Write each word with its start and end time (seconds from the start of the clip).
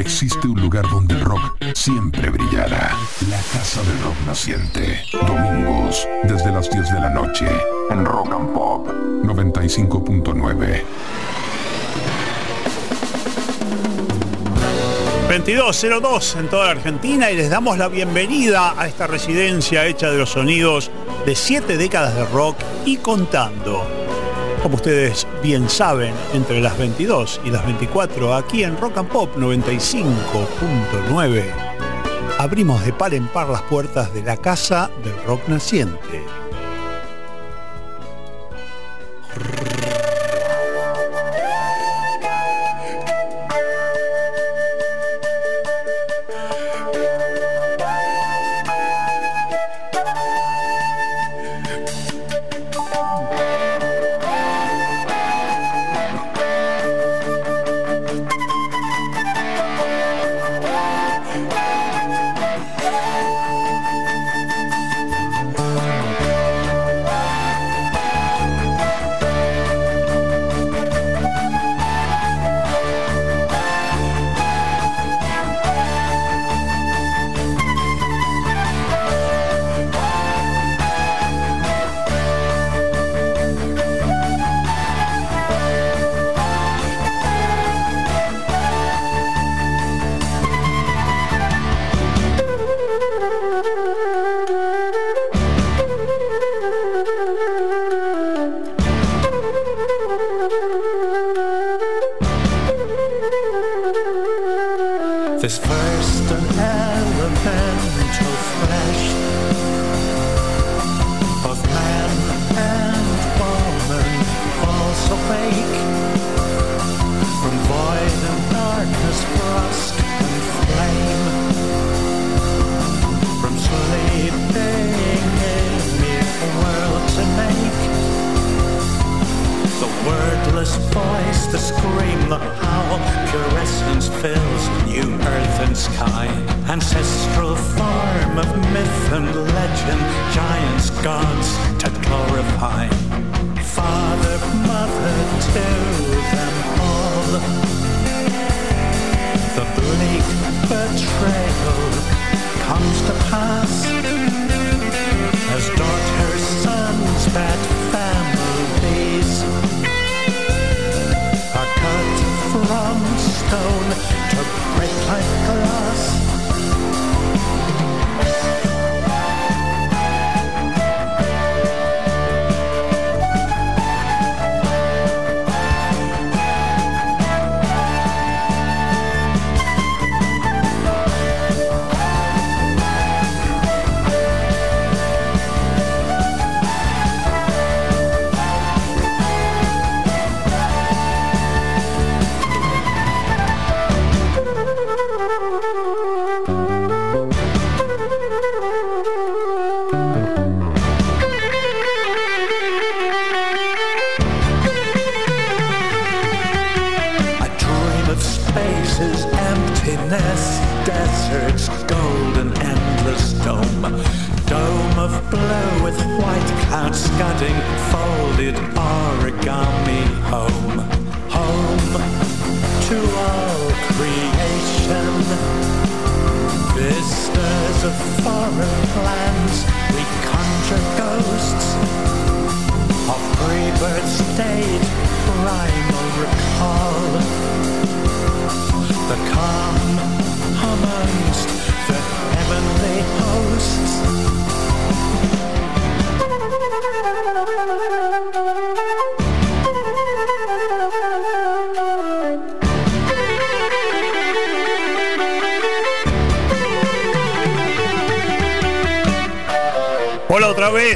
existe 0.00 0.46
un 0.46 0.60
lugar 0.60 0.88
donde 0.88 1.14
el 1.14 1.20
rock 1.20 1.56
siempre 1.74 2.30
brillará. 2.30 2.96
La 3.28 3.40
Casa 3.52 3.82
del 3.82 4.00
Rock 4.02 4.16
Naciente. 4.26 5.02
Domingos, 5.12 6.06
desde 6.24 6.52
las 6.52 6.70
10 6.70 6.92
de 6.92 7.00
la 7.00 7.10
noche, 7.10 7.46
en 7.90 8.04
Rock 8.04 8.32
and 8.32 8.52
Pop 8.54 8.88
95.9. 9.24 10.82
2202 15.28 16.36
en 16.36 16.48
toda 16.48 16.64
la 16.66 16.70
Argentina 16.70 17.30
y 17.30 17.36
les 17.36 17.50
damos 17.50 17.76
la 17.76 17.88
bienvenida 17.88 18.74
a 18.80 18.86
esta 18.86 19.06
residencia 19.06 19.84
hecha 19.86 20.10
de 20.10 20.18
los 20.18 20.30
sonidos 20.30 20.90
de 21.26 21.36
siete 21.36 21.76
décadas 21.76 22.14
de 22.14 22.24
rock 22.26 22.56
y 22.86 22.96
contando. 22.96 24.07
Como 24.68 24.76
ustedes 24.76 25.26
bien 25.42 25.66
saben, 25.66 26.12
entre 26.34 26.60
las 26.60 26.76
22 26.76 27.40
y 27.42 27.50
las 27.50 27.64
24 27.64 28.34
aquí 28.34 28.64
en 28.64 28.76
Rock 28.76 28.98
and 28.98 29.08
Pop 29.08 29.34
95.9 29.34 31.42
abrimos 32.38 32.84
de 32.84 32.92
par 32.92 33.14
en 33.14 33.28
par 33.28 33.48
las 33.48 33.62
puertas 33.62 34.12
de 34.12 34.22
la 34.22 34.36
casa 34.36 34.90
del 35.02 35.14
rock 35.24 35.48
naciente. 35.48 36.22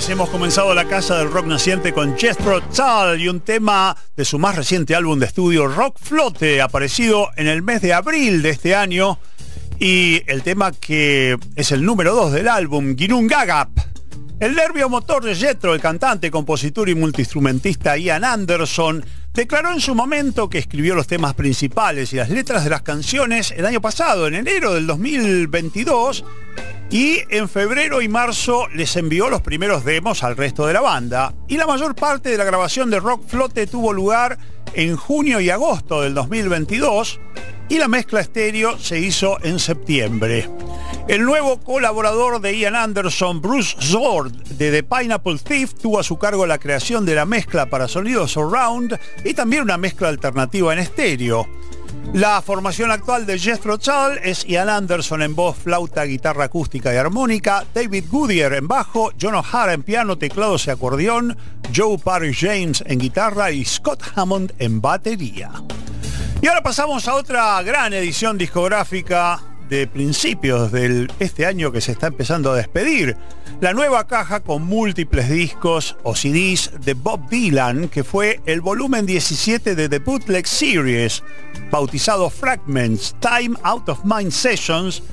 Hemos 0.09 0.31
comenzado 0.31 0.75
la 0.75 0.87
casa 0.87 1.19
del 1.19 1.31
rock 1.31 1.47
naciente 1.47 1.93
con 1.93 2.17
Jethro 2.19 2.61
Tull 2.61 3.21
y 3.21 3.29
un 3.29 3.41
tema 3.41 3.97
de 4.17 4.25
su 4.25 4.39
más 4.39 4.57
reciente 4.57 4.97
álbum 4.97 5.19
de 5.19 5.27
estudio 5.27 5.69
Rock 5.69 5.99
Flote, 6.01 6.61
aparecido 6.61 7.29
en 7.37 7.47
el 7.47 7.63
mes 7.63 7.83
de 7.83 7.93
abril 7.93 8.43
de 8.43 8.51
este 8.51 8.75
año 8.75 9.19
y 9.79 10.23
el 10.27 10.43
tema 10.43 10.73
que 10.73 11.37
es 11.55 11.73
el 11.73 11.85
número 11.85 12.15
2 12.15 12.33
del 12.33 12.49
álbum, 12.49 12.97
Girun 12.97 13.27
Gagap. 13.27 13.71
El 14.41 14.57
nervio 14.57 14.89
motor 14.89 15.25
de 15.25 15.37
Jethro, 15.37 15.75
el 15.75 15.81
cantante, 15.81 16.31
compositor 16.31 16.89
y 16.89 16.95
multiinstrumentista 16.95 17.97
Ian 17.97 18.25
Anderson, 18.25 19.05
declaró 19.35 19.73
en 19.73 19.81
su 19.81 19.95
momento 19.95 20.49
que 20.49 20.59
escribió 20.59 20.95
los 20.95 21.07
temas 21.07 21.35
principales 21.35 22.13
y 22.13 22.17
las 22.17 22.29
letras 22.29 22.65
de 22.65 22.71
las 22.71 22.83
canciones 22.83 23.53
el 23.57 23.67
año 23.67 23.81
pasado, 23.81 24.27
en 24.27 24.35
enero 24.35 24.75
del 24.75 24.87
2022, 24.87 26.25
y 26.91 27.21
en 27.31 27.49
febrero 27.49 28.03
y 28.03 28.09
marzo 28.09 28.69
les 28.69 28.97
envió 28.97 29.31
los 29.31 29.41
primeros 29.41 29.85
demos 29.85 30.23
al 30.23 30.37
resto 30.37 30.67
de 30.67 30.75
la 30.75 30.83
banda. 30.83 31.33
Y 31.49 31.57
la 31.57 31.67
mayor 31.67 31.95
parte 31.95 32.29
de 32.29 32.37
la 32.37 32.45
grabación 32.45 32.91
de 32.91 33.01
Rock 33.01 33.27
Flote 33.27 33.67
tuvo 33.67 33.95
lugar 33.95 34.39
en 34.75 34.97
junio 34.97 35.41
y 35.41 35.49
agosto 35.49 36.03
del 36.03 36.13
2022. 36.13 37.19
Y 37.69 37.79
la 37.79 37.89
mezcla 37.89 38.21
estéreo 38.21 38.79
se 38.79 38.99
hizo 38.99 39.39
en 39.43 39.59
septiembre. 39.59 40.49
El 41.09 41.25
nuevo 41.25 41.59
colaborador 41.61 42.41
de 42.41 42.57
Ian 42.57 42.77
Anderson, 42.77 43.41
Bruce 43.41 43.77
Zord, 43.81 44.33
de 44.33 44.71
The 44.71 44.83
Pineapple 44.83 45.39
Thief, 45.39 45.75
tuvo 45.75 45.99
a 45.99 46.05
su 46.05 46.17
cargo 46.17 46.47
la 46.47 46.59
creación 46.59 47.05
de 47.05 47.15
la 47.15 47.27
mezcla 47.27 47.67
para 47.67 47.89
sonidos 47.89 48.33
surround 48.33 48.99
y 49.25 49.35
también 49.35 49.63
una 49.63 49.79
mezcla 49.79 50.09
alternativa 50.09 50.73
en 50.73 50.79
estéreo. 50.79 51.49
La 52.15 52.43
formación 52.43 52.91
actual 52.91 53.25
de 53.25 53.39
Jethro 53.39 53.79
Tull 53.79 54.19
es 54.23 54.45
Ian 54.45 54.69
Anderson 54.69 55.23
en 55.23 55.35
voz, 55.35 55.57
flauta, 55.57 56.05
guitarra 56.05 56.45
acústica 56.45 56.93
y 56.93 56.97
armónica, 56.99 57.65
David 57.75 58.05
Goodyear 58.11 58.53
en 58.53 58.69
bajo, 58.69 59.13
John 59.21 59.35
O'Hara 59.35 59.73
en 59.73 59.83
piano, 59.83 60.19
teclados 60.19 60.67
y 60.67 60.71
acordeón, 60.71 61.37
Joe 61.75 61.99
Parry 61.99 62.35
James 62.35 62.85
en 62.87 62.99
guitarra 62.99 63.51
y 63.51 63.65
Scott 63.65 64.03
Hammond 64.15 64.53
en 64.59 64.81
batería. 64.81 65.51
Y 66.43 66.49
ahora 66.49 66.61
pasamos 66.61 67.07
a 67.07 67.15
otra 67.15 67.63
gran 67.63 67.93
edición 67.93 68.37
discográfica 68.37 69.41
de 69.69 69.87
principios 69.87 70.73
de 70.73 71.09
este 71.21 71.47
año 71.47 71.71
que 71.71 71.81
se 71.81 71.93
está 71.93 72.09
empezando 72.09 72.51
a 72.51 72.57
despedir. 72.57 73.17
La 73.61 73.73
nueva 73.73 74.09
caja 74.09 74.41
con 74.41 74.65
múltiples 74.65 75.31
discos 75.31 75.97
o 76.03 76.17
CDs 76.17 76.73
de 76.85 76.95
Bob 76.95 77.29
Dylan, 77.29 77.89
que 77.89 78.03
fue 78.03 78.41
el 78.45 78.61
volumen 78.61 79.07
17 79.07 79.77
de 79.77 79.89
The 79.89 80.01
Bootleg 80.01 80.49
Series, 80.49 81.23
bautizado 81.71 82.29
Fragments, 82.29 83.15
Time 83.21 83.57
Out 83.63 83.89
of 83.89 84.01
Mind 84.05 84.33
Sessions, 84.33 85.05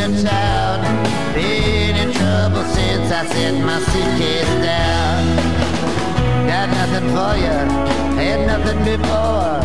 in 0.09 1.33
been 1.33 1.95
in 1.95 2.11
trouble 2.11 2.63
since 2.73 3.11
I 3.11 3.25
set 3.27 3.53
my 3.61 3.79
suitcase 3.79 4.53
down. 4.65 5.21
Got 6.47 6.69
nothing 6.79 7.07
for 7.13 7.33
you, 7.37 7.57
had 8.17 8.47
nothing 8.47 8.79
before, 8.83 9.61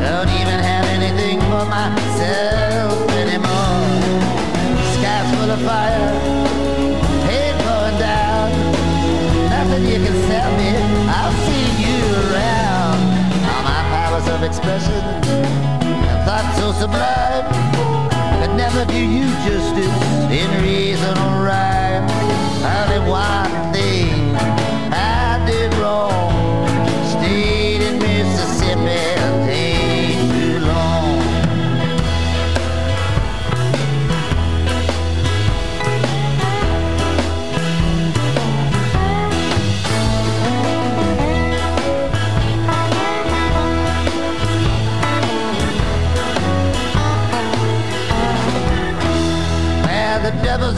don't 0.00 0.30
even 0.40 0.58
have 0.64 0.86
anything 0.96 1.40
for 1.50 1.64
myself 1.68 3.10
anymore. 3.20 3.84
Sky's 4.96 5.28
full 5.36 5.50
of 5.50 5.60
fire, 5.68 6.12
head 7.28 7.54
going 7.66 7.98
down, 8.00 8.48
nothing 9.50 9.84
you 9.84 9.98
can 10.04 10.16
sell 10.28 10.50
me, 10.56 10.70
I'll 11.16 11.36
see 11.44 11.66
you 11.84 11.98
around. 12.32 12.98
All 13.50 13.62
my 13.62 13.80
powers 13.92 14.26
of 14.28 14.42
expression 14.42 15.04
thought 16.24 16.48
so 16.56 16.72
sublime 16.80 17.89
never 18.74 18.92
do 18.92 18.98
you 18.98 19.24
justice 19.44 20.30
in 20.30 20.62
reason 20.62 21.18
or 21.18 21.44
rhyme. 21.44 22.08
Only 22.62 23.10
one 23.10 23.44
thing 23.44 23.49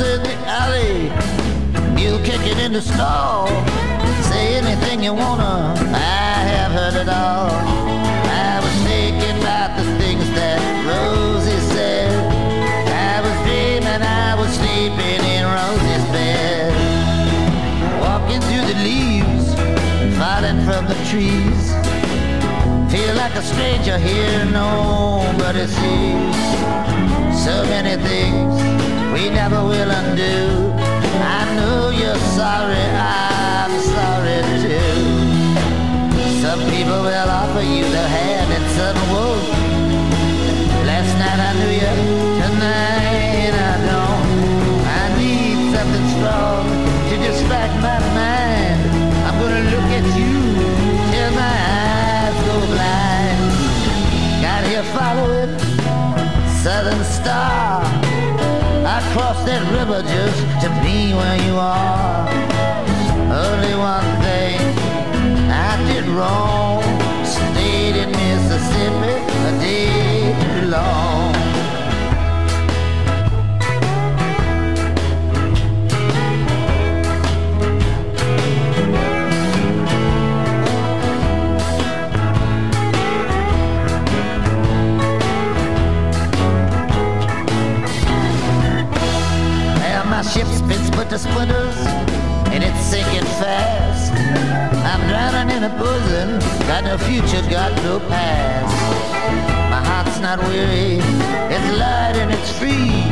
in 0.02 0.22
the 0.22 0.34
alley. 0.60 1.10
You 2.02 2.18
kick 2.24 2.42
it 2.46 2.58
in 2.58 2.72
the 2.72 2.82
stall. 2.82 3.46
Say 4.30 4.56
anything 4.56 5.02
you 5.02 5.14
wanna. 5.14 5.74
I 5.94 6.36
have 6.54 6.72
heard 6.72 6.96
it 7.02 7.08
all. 7.08 7.50
I 8.48 8.58
was 8.64 8.76
thinking 8.88 9.36
about 9.42 9.70
the 9.78 9.86
things 10.00 10.26
that 10.38 10.58
Rosie 10.90 11.62
said. 11.74 12.10
I 13.10 13.20
was 13.24 13.36
dreaming 13.46 14.02
I 14.02 14.34
was 14.34 14.50
sleeping 14.60 15.22
in 15.34 15.44
Rosie's 15.58 16.06
bed. 16.16 16.72
Walking 18.02 18.40
through 18.48 18.66
the 18.72 18.78
leaves, 18.88 19.46
falling 20.18 20.60
from 20.66 20.82
the 20.90 20.98
trees. 21.10 21.62
Feel 22.90 23.14
like 23.14 23.34
a 23.36 23.42
stranger 23.42 23.98
here, 23.98 24.44
nobody 24.46 25.66
sees. 25.66 26.42
So 27.44 27.54
many 27.74 27.96
things 28.02 28.91
we 29.12 29.28
never 29.28 29.62
will 29.62 29.90
undo. 29.90 30.72
I 31.38 31.44
know 31.56 31.90
you're 31.90 32.24
sorry, 32.34 32.86
I'm 32.96 33.72
sorry 33.96 34.40
too. 34.64 36.40
Some 36.40 36.60
people 36.72 37.00
will 37.08 37.30
offer 37.40 37.62
you 37.62 37.84
their 37.92 38.08
hand 38.08 38.48
and 38.56 38.66
some 38.78 39.00
won't. 39.12 39.48
Last 40.88 41.12
night 41.20 41.40
I 41.48 41.52
knew 41.58 41.72
you, 41.82 41.94
tonight 42.40 43.54
I 43.70 43.74
don't. 43.90 44.26
I 45.00 45.02
need 45.20 45.58
something 45.76 46.06
strong 46.16 46.64
to 47.08 47.14
distract 47.28 47.74
my 47.88 47.98
mind. 48.16 48.80
I'm 49.26 49.36
gonna 49.42 49.64
look 49.74 49.88
at 49.98 50.06
you 50.18 50.34
till 51.12 51.30
my 51.42 51.56
eyes 51.76 52.36
go 52.48 52.56
blind. 52.72 53.40
Got 54.40 54.62
here 54.70 54.86
following 54.96 55.52
Southern 56.62 57.04
Star. 57.04 58.01
I 58.94 59.00
crossed 59.14 59.46
that 59.46 59.62
river 59.72 60.02
just 60.02 60.40
to 60.62 60.68
be 60.84 61.14
where 61.14 61.38
you 61.46 61.56
are. 61.56 62.28
Only 63.48 63.74
one 63.74 64.08
thing 64.20 64.60
I 65.48 65.72
did 65.88 66.04
wrong. 66.08 66.82
Stayed 67.24 67.96
in 67.96 68.10
Mississippi 68.10 69.14
a 69.48 69.52
day 69.60 70.11
to 91.12 91.18
splinters, 91.18 91.76
and 92.54 92.64
it's 92.64 92.80
sinking 92.80 93.28
fast. 93.36 94.12
I'm 94.90 95.02
drowning 95.08 95.54
in 95.54 95.62
a 95.64 95.68
bosom, 95.76 96.38
got 96.66 96.84
no 96.84 96.96
future, 96.96 97.42
got 97.50 97.70
no 97.82 98.00
past. 98.08 98.72
My 99.68 99.82
heart's 99.84 100.18
not 100.20 100.38
weary, 100.48 101.04
it's 101.52 101.68
light 101.76 102.16
and 102.16 102.32
it's 102.32 102.50
free. 102.58 103.04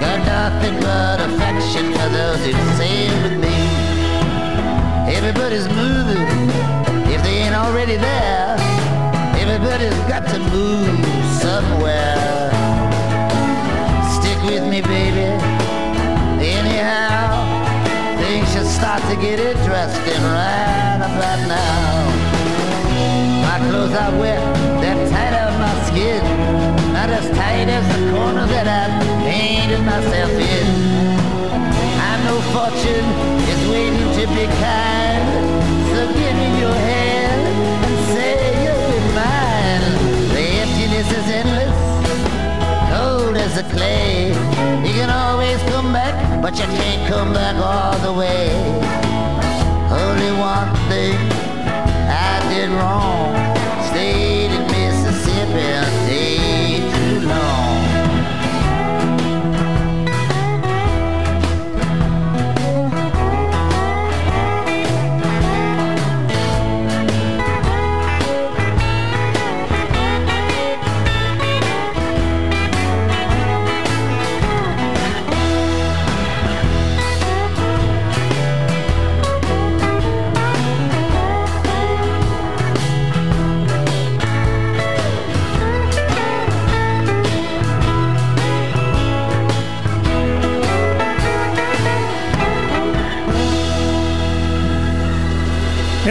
Got 0.00 0.24
nothing 0.24 0.80
but 0.80 1.20
affection 1.28 1.92
for 1.92 2.08
those 2.08 2.40
who 2.46 2.52
sailed 2.80 3.22
with 3.24 3.38
me. 3.38 3.58
Everybody's 5.14 5.68
moving 5.68 6.48
if 7.12 7.22
they 7.22 7.36
ain't 7.44 7.54
already 7.54 7.96
there. 7.96 8.56
Everybody's 9.36 9.98
got 10.08 10.26
to 10.32 10.38
move 10.38 11.04
somewhere. 11.44 12.48
Stick 14.16 14.42
with 14.48 14.64
me, 14.72 14.80
baby. 14.80 15.66
Anyhow, 16.38 17.25
start 18.76 19.00
to 19.10 19.16
get 19.16 19.40
interesting 19.40 20.22
right 20.36 21.00
about 21.00 21.40
now. 21.48 22.06
My 23.46 23.56
clothes 23.68 23.94
are 24.02 24.12
wet, 24.20 24.40
they're 24.82 25.08
tight 25.10 25.34
on 25.44 25.52
my 25.64 25.74
skin. 25.88 26.22
Not 26.92 27.08
as 27.08 27.26
tight 27.40 27.68
as 27.76 27.84
the 27.92 28.00
corner 28.12 28.46
that 28.46 28.66
I 28.80 28.84
painted 29.24 29.80
myself 29.80 30.30
in. 30.30 30.66
I 32.10 32.12
know 32.24 32.38
fortune 32.52 33.08
is 33.52 33.60
waiting 33.72 34.08
to 34.18 34.24
be 34.36 34.44
kind. 34.60 35.24
So 35.92 36.00
give 36.20 36.36
me 36.42 36.48
your 36.60 36.76
hand 36.90 37.42
and 37.86 37.96
say 38.12 38.32
you'll 38.62 38.86
be 38.92 39.00
mine. 39.16 39.84
The 40.36 40.44
emptiness 40.64 41.08
is 41.18 41.26
endless, 41.40 41.78
cold 42.92 43.36
as 43.36 43.52
the 43.56 43.64
clay. 43.72 44.28
You 44.86 44.92
can 45.00 45.08
always 45.08 45.60
come 45.72 45.92
back, 45.92 46.14
but 46.46 46.56
you 46.60 46.64
can't 46.78 47.08
come 47.08 47.32
back 47.32 47.56
all 47.56 47.98
the 48.06 48.12
way. 48.12 48.52
Only 49.90 50.30
one 50.38 50.72
thing 50.88 51.35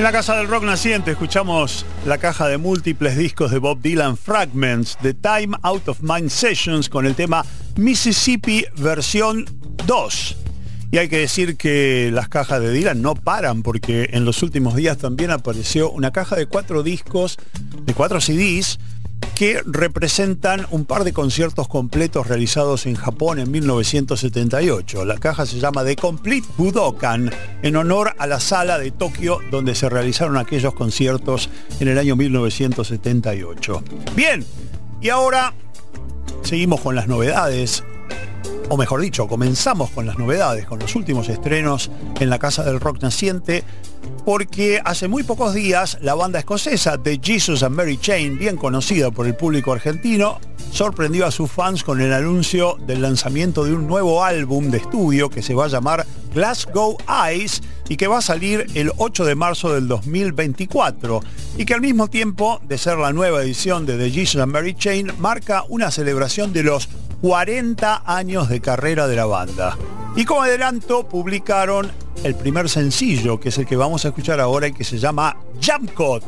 la 0.05 0.11
Casa 0.11 0.35
del 0.35 0.47
Rock 0.47 0.65
Naciente 0.65 1.09
escuchamos 1.09 1.83
la 2.05 2.19
caja 2.19 2.47
de 2.47 2.59
múltiples 2.59 3.17
discos 3.17 3.49
de 3.49 3.57
Bob 3.57 3.81
Dylan 3.81 4.17
Fragments 4.17 4.99
de 5.01 5.15
Time 5.15 5.57
Out 5.63 5.87
of 5.87 6.01
Mind 6.01 6.29
Sessions 6.29 6.89
con 6.89 7.07
el 7.07 7.15
tema 7.15 7.43
Mississippi 7.75 8.67
versión 8.77 9.45
2. 9.87 10.37
Y 10.91 10.99
hay 10.99 11.09
que 11.09 11.17
decir 11.17 11.57
que 11.57 12.11
las 12.13 12.29
cajas 12.29 12.61
de 12.61 12.71
Dylan 12.71 13.01
no 13.01 13.15
paran 13.15 13.63
porque 13.63 14.11
en 14.13 14.25
los 14.25 14.43
últimos 14.43 14.75
días 14.75 14.99
también 14.99 15.31
apareció 15.31 15.89
una 15.89 16.11
caja 16.11 16.35
de 16.35 16.45
cuatro 16.45 16.83
discos, 16.83 17.37
de 17.81 17.95
cuatro 17.95 18.21
CDs, 18.21 18.77
que 19.35 19.61
representan 19.65 20.65
un 20.71 20.85
par 20.85 21.03
de 21.03 21.11
conciertos 21.11 21.67
completos 21.67 22.25
realizados 22.25 22.85
en 22.85 22.95
Japón 22.95 23.37
en 23.39 23.51
1978. 23.51 25.03
La 25.03 25.17
caja 25.17 25.45
se 25.45 25.59
llama 25.59 25.83
The 25.83 25.97
Complete 25.97 26.47
Budokan 26.57 27.31
en 27.61 27.75
honor 27.75 28.15
a 28.17 28.27
la 28.27 28.39
sala 28.39 28.79
de 28.79 28.91
Tokio 28.91 29.39
donde 29.51 29.75
se 29.75 29.89
realizaron 29.89 30.37
aquellos 30.37 30.73
conciertos 30.73 31.49
en 31.79 31.89
el 31.89 31.97
año 31.97 32.15
1978. 32.15 33.83
Bien, 34.15 34.45
y 35.01 35.09
ahora 35.09 35.53
seguimos 36.41 36.79
con 36.79 36.95
las 36.95 37.07
novedades 37.07 37.83
o 38.69 38.77
mejor 38.77 39.01
dicho, 39.01 39.27
comenzamos 39.27 39.91
con 39.91 40.05
las 40.05 40.17
novedades, 40.17 40.65
con 40.65 40.79
los 40.79 40.95
últimos 40.95 41.29
estrenos 41.29 41.91
en 42.19 42.29
la 42.29 42.39
Casa 42.39 42.63
del 42.63 42.79
Rock 42.79 43.01
Naciente, 43.01 43.63
porque 44.25 44.81
hace 44.83 45.07
muy 45.07 45.23
pocos 45.23 45.53
días 45.53 45.97
la 46.01 46.15
banda 46.15 46.39
escocesa 46.39 46.97
de 46.97 47.19
Jesus 47.21 47.63
and 47.63 47.75
Mary 47.75 47.97
Chain, 47.97 48.37
bien 48.37 48.57
conocida 48.57 49.11
por 49.11 49.27
el 49.27 49.35
público 49.35 49.71
argentino, 49.71 50.39
sorprendió 50.71 51.25
a 51.25 51.31
sus 51.31 51.49
fans 51.49 51.83
con 51.83 52.01
el 52.01 52.11
anuncio 52.11 52.77
del 52.85 53.01
lanzamiento 53.01 53.63
de 53.63 53.73
un 53.73 53.87
nuevo 53.87 54.23
álbum 54.23 54.71
de 54.71 54.79
estudio 54.79 55.29
que 55.29 55.41
se 55.41 55.53
va 55.53 55.65
a 55.65 55.69
llamar 55.69 56.05
Glasgow 56.33 56.97
Eyes 57.07 57.61
y 57.87 57.97
que 57.97 58.07
va 58.07 58.17
a 58.17 58.21
salir 58.21 58.65
el 58.73 58.91
8 58.97 59.25
de 59.25 59.35
marzo 59.35 59.73
del 59.73 59.87
2024 59.87 61.21
y 61.57 61.65
que 61.65 61.73
al 61.73 61.81
mismo 61.81 62.09
tiempo 62.09 62.59
de 62.67 62.77
ser 62.77 62.97
la 62.97 63.13
nueva 63.13 63.41
edición 63.41 63.85
de 63.85 63.97
The 63.97 64.11
Jesus 64.11 64.41
and 64.41 64.51
Mary 64.51 64.73
Chain 64.73 65.11
marca 65.19 65.63
una 65.69 65.91
celebración 65.91 66.51
de 66.51 66.63
los 66.63 66.89
40 67.25 68.03
años 68.05 68.49
de 68.49 68.61
carrera 68.61 69.07
de 69.07 69.15
la 69.15 69.25
banda. 69.25 69.75
Y 70.15 70.25
como 70.25 70.43
adelanto, 70.43 71.07
publicaron 71.07 71.91
el 72.23 72.35
primer 72.35 72.69
sencillo, 72.69 73.39
que 73.39 73.49
es 73.49 73.57
el 73.57 73.65
que 73.65 73.75
vamos 73.75 74.05
a 74.05 74.09
escuchar 74.09 74.39
ahora 74.39 74.67
y 74.67 74.73
que 74.73 74.83
se 74.83 74.99
llama 74.99 75.35
Jump 75.59 75.91
Code. 75.95 76.23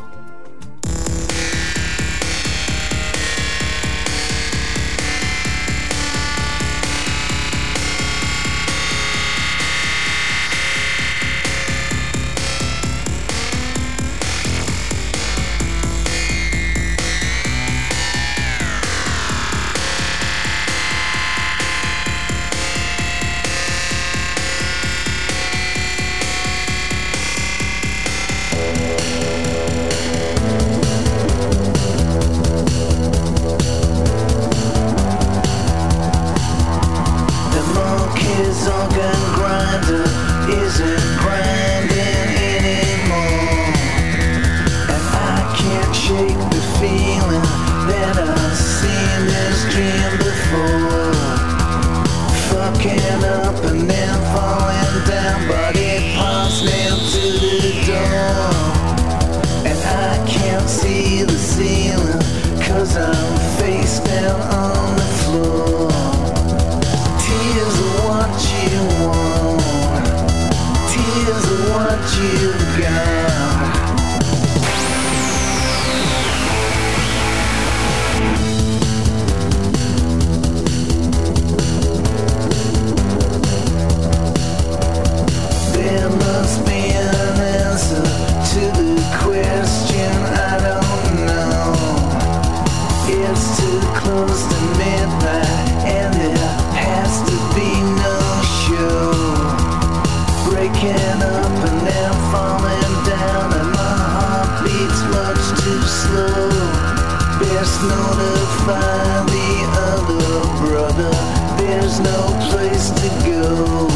Best 107.58 107.82
notify 107.82 109.26
the 109.26 109.52
other 109.90 110.30
brother. 110.62 111.10
There's 111.58 112.00
no 112.00 112.20
place 112.52 112.92
to 112.92 113.10
go. 113.26 113.88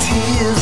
Tears 0.00 0.59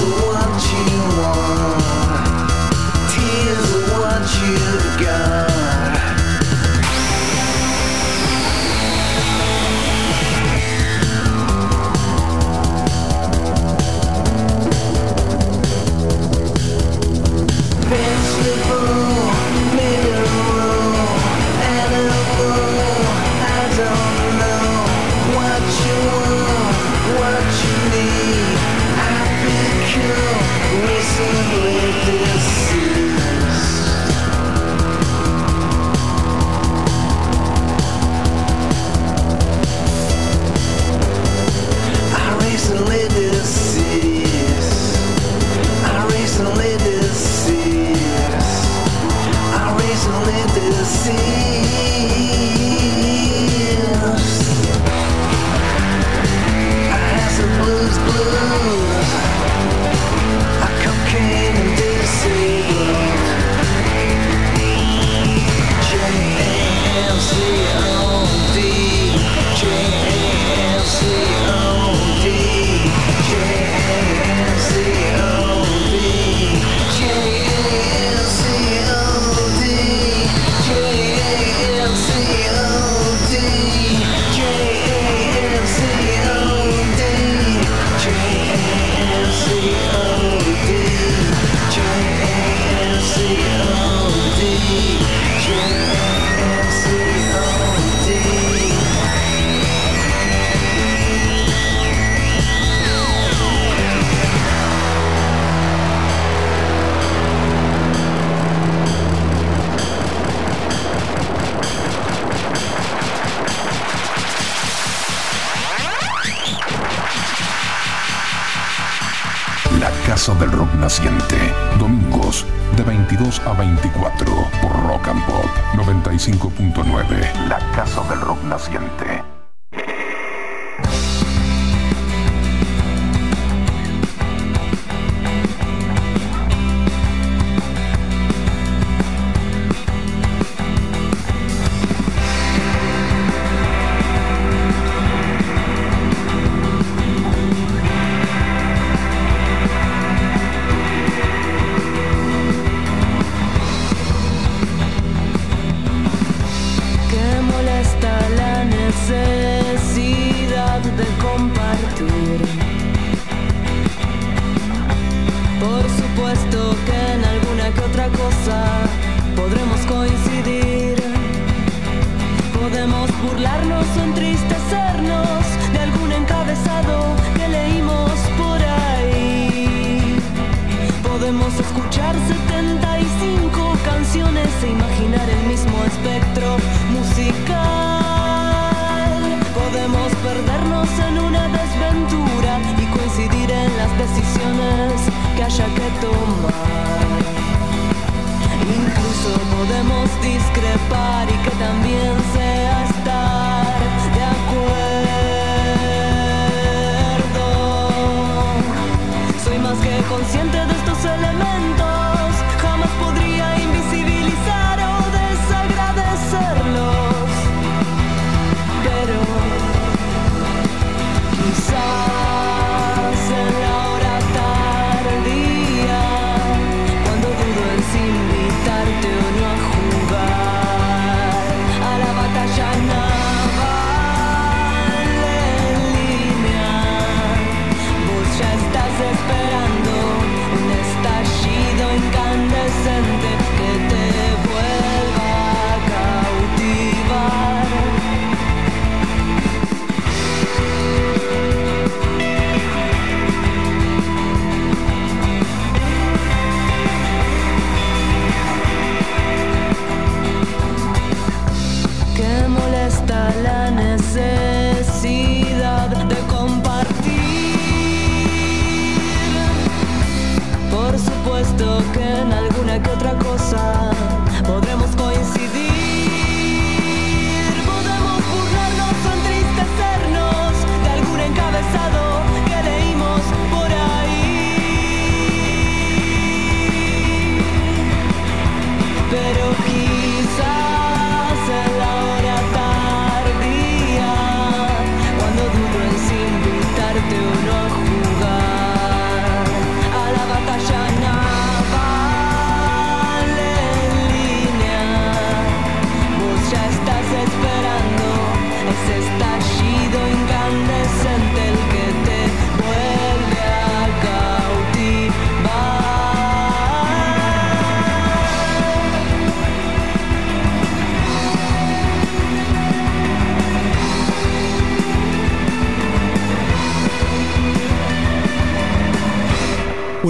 Línea 210.10 210.77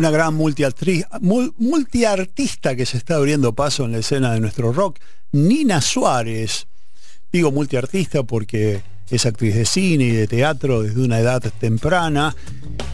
Una 0.09 0.17
gran 0.17 0.37
multiartista 1.59 2.75
que 2.75 2.87
se 2.87 2.97
está 2.97 3.17
abriendo 3.17 3.53
paso 3.53 3.85
en 3.85 3.93
la 3.93 3.99
escena 3.99 4.33
de 4.33 4.41
nuestro 4.41 4.73
rock, 4.73 4.99
Nina 5.33 5.83
Suárez. 5.83 6.67
Digo 7.31 7.53
multiartista 7.53 8.23
porque 8.23 8.81
es 9.11 9.27
actriz 9.27 9.55
de 9.55 9.67
cine 9.67 10.05
y 10.05 10.13
de 10.13 10.27
teatro 10.27 10.81
desde 10.81 11.03
una 11.03 11.19
edad 11.19 11.43
temprana 11.61 12.35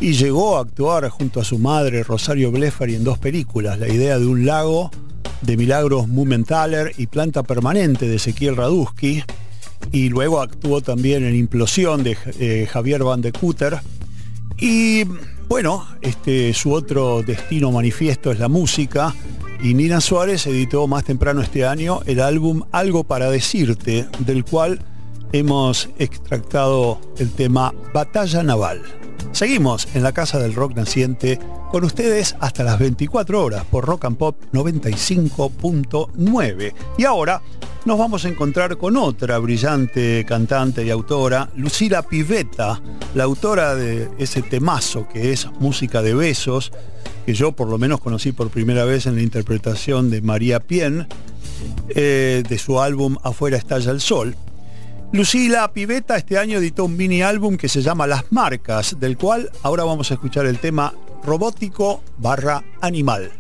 y 0.01 0.15
llegó 0.15 0.57
a 0.57 0.63
actuar 0.63 1.09
junto 1.09 1.41
a 1.41 1.45
su 1.45 1.61
madre 1.61 2.03
Rosario 2.03 2.51
Blefari 2.51 2.97
en 2.97 3.05
dos 3.05 3.21
películas, 3.21 3.79
La 3.79 3.87
idea 3.87 4.19
de 4.19 4.27
un 4.27 4.45
lago 4.45 4.91
de 5.41 5.57
Milagros 5.57 6.09
Mumenthaler 6.09 6.95
y 6.97 7.07
Planta 7.07 7.45
Permanente 7.45 8.09
de 8.09 8.17
Ezequiel 8.17 8.57
Radusky 8.57 9.23
y 9.93 10.09
luego 10.09 10.41
actuó 10.41 10.81
también 10.81 11.25
en 11.25 11.37
Implosión 11.37 12.03
de 12.03 12.19
eh, 12.41 12.67
Javier 12.69 13.05
Van 13.05 13.21
de 13.21 13.31
Kutter 13.31 13.79
y 14.59 15.05
bueno, 15.49 15.87
este, 16.01 16.53
su 16.55 16.73
otro 16.73 17.23
destino 17.23 17.71
manifiesto 17.71 18.33
es 18.33 18.39
la 18.39 18.49
música 18.49 19.15
y 19.63 19.75
Nina 19.75 20.01
Suárez 20.01 20.47
editó 20.47 20.87
más 20.87 21.05
temprano 21.05 21.41
este 21.41 21.65
año 21.65 22.01
el 22.07 22.21
álbum 22.21 22.63
Algo 22.73 23.05
para 23.05 23.31
decirte, 23.31 24.07
del 24.21 24.45
cual 24.45 24.81
hemos 25.35 25.91
extractado 25.99 26.99
el 27.19 27.31
tema 27.33 27.75
Batalla 27.93 28.45
Naval. 28.45 28.81
Seguimos 29.33 29.89
en 29.95 30.05
la 30.05 30.13
Casa 30.13 30.39
del 30.39 30.55
Rock 30.55 30.77
Naciente 30.77 31.41
con 31.73 31.83
ustedes 31.83 32.37
hasta 32.39 32.63
las 32.63 32.79
24 32.79 33.45
horas 33.45 33.65
por 33.65 33.85
Rock 33.85 34.05
and 34.05 34.17
Pop 34.17 34.37
95.9. 34.53 36.73
Y 36.99 37.05
ahora 37.05 37.43
nos 37.85 37.99
vamos 37.99 38.25
a 38.25 38.29
encontrar 38.29 38.77
con 38.77 38.97
otra 38.97 39.39
brillante 39.39 40.25
cantante 40.25 40.87
y 40.87 40.91
autora, 40.91 41.51
Lucila 41.57 42.03
Pivetta, 42.03 42.81
la 43.17 43.25
autora 43.25 43.75
de 43.75 44.09
ese 44.19 44.41
temazo 44.41 45.09
que 45.09 45.33
es 45.33 45.49
Música 45.59 46.01
de 46.01 46.15
Besos, 46.15 46.71
que 47.27 47.35
yo 47.35 47.51
por 47.51 47.69
lo 47.69 47.77
menos 47.77 48.01
conocí 48.01 48.31
por 48.31 48.51
primera 48.51 48.85
vez 48.85 49.07
en 49.07 49.17
la 49.17 49.23
interpretación 49.23 50.11
de 50.11 50.23
María 50.23 50.61
Pien, 50.61 51.09
eh, 51.89 52.45
de 52.49 52.59
su 52.59 52.81
álbum 52.81 53.17
Afuera 53.25 53.57
estalla 53.57 53.91
el 53.91 54.01
sol. 54.01 54.37
Lucila 55.15 55.73
Pivetta 55.73 56.17
este 56.17 56.39
año 56.39 56.59
editó 56.59 56.87
un 56.87 56.97
mini 56.97 57.23
álbum 57.23 57.57
que 57.57 57.69
se 57.69 57.83
llama 57.83 58.05
Las 58.09 58.33
Marcas, 58.33 58.99
del 58.99 59.17
cual 59.17 59.49
ahora 59.63 59.85
vamos 59.85 60.11
a 60.11 60.15
escuchar 60.15 60.45
el 60.45 60.59
tema 60.59 60.93
robótico 61.23 62.03
barra 62.19 62.65
animal. 62.81 63.31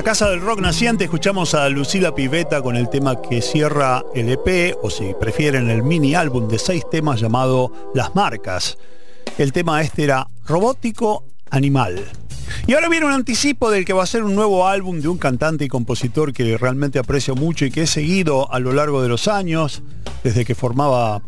La 0.00 0.04
Casa 0.04 0.30
del 0.30 0.40
Rock 0.40 0.60
Naciente 0.60 1.04
escuchamos 1.04 1.52
a 1.52 1.68
Lucila 1.68 2.14
Piveta 2.14 2.62
con 2.62 2.74
el 2.74 2.88
tema 2.88 3.20
que 3.20 3.42
cierra 3.42 4.02
el 4.14 4.30
EP, 4.30 4.74
o 4.80 4.88
si 4.88 5.12
prefieren 5.20 5.68
el 5.68 5.82
mini 5.82 6.14
álbum 6.14 6.48
de 6.48 6.58
seis 6.58 6.84
temas 6.90 7.20
llamado 7.20 7.90
Las 7.94 8.14
Marcas. 8.14 8.78
El 9.36 9.52
tema 9.52 9.82
este 9.82 10.04
era 10.04 10.26
Robótico 10.46 11.26
Animal. 11.50 12.02
Y 12.66 12.72
ahora 12.72 12.88
viene 12.88 13.04
un 13.04 13.12
anticipo 13.12 13.70
del 13.70 13.84
que 13.84 13.92
va 13.92 14.02
a 14.02 14.06
ser 14.06 14.24
un 14.24 14.34
nuevo 14.34 14.66
álbum 14.66 15.02
de 15.02 15.08
un 15.08 15.18
cantante 15.18 15.66
y 15.66 15.68
compositor 15.68 16.32
que 16.32 16.56
realmente 16.56 16.98
aprecio 16.98 17.34
mucho 17.34 17.66
y 17.66 17.70
que 17.70 17.82
he 17.82 17.86
seguido 17.86 18.50
a 18.50 18.58
lo 18.58 18.72
largo 18.72 19.02
de 19.02 19.08
los 19.08 19.28
años, 19.28 19.82
desde 20.24 20.46
que 20.46 20.54
formaba 20.54 21.20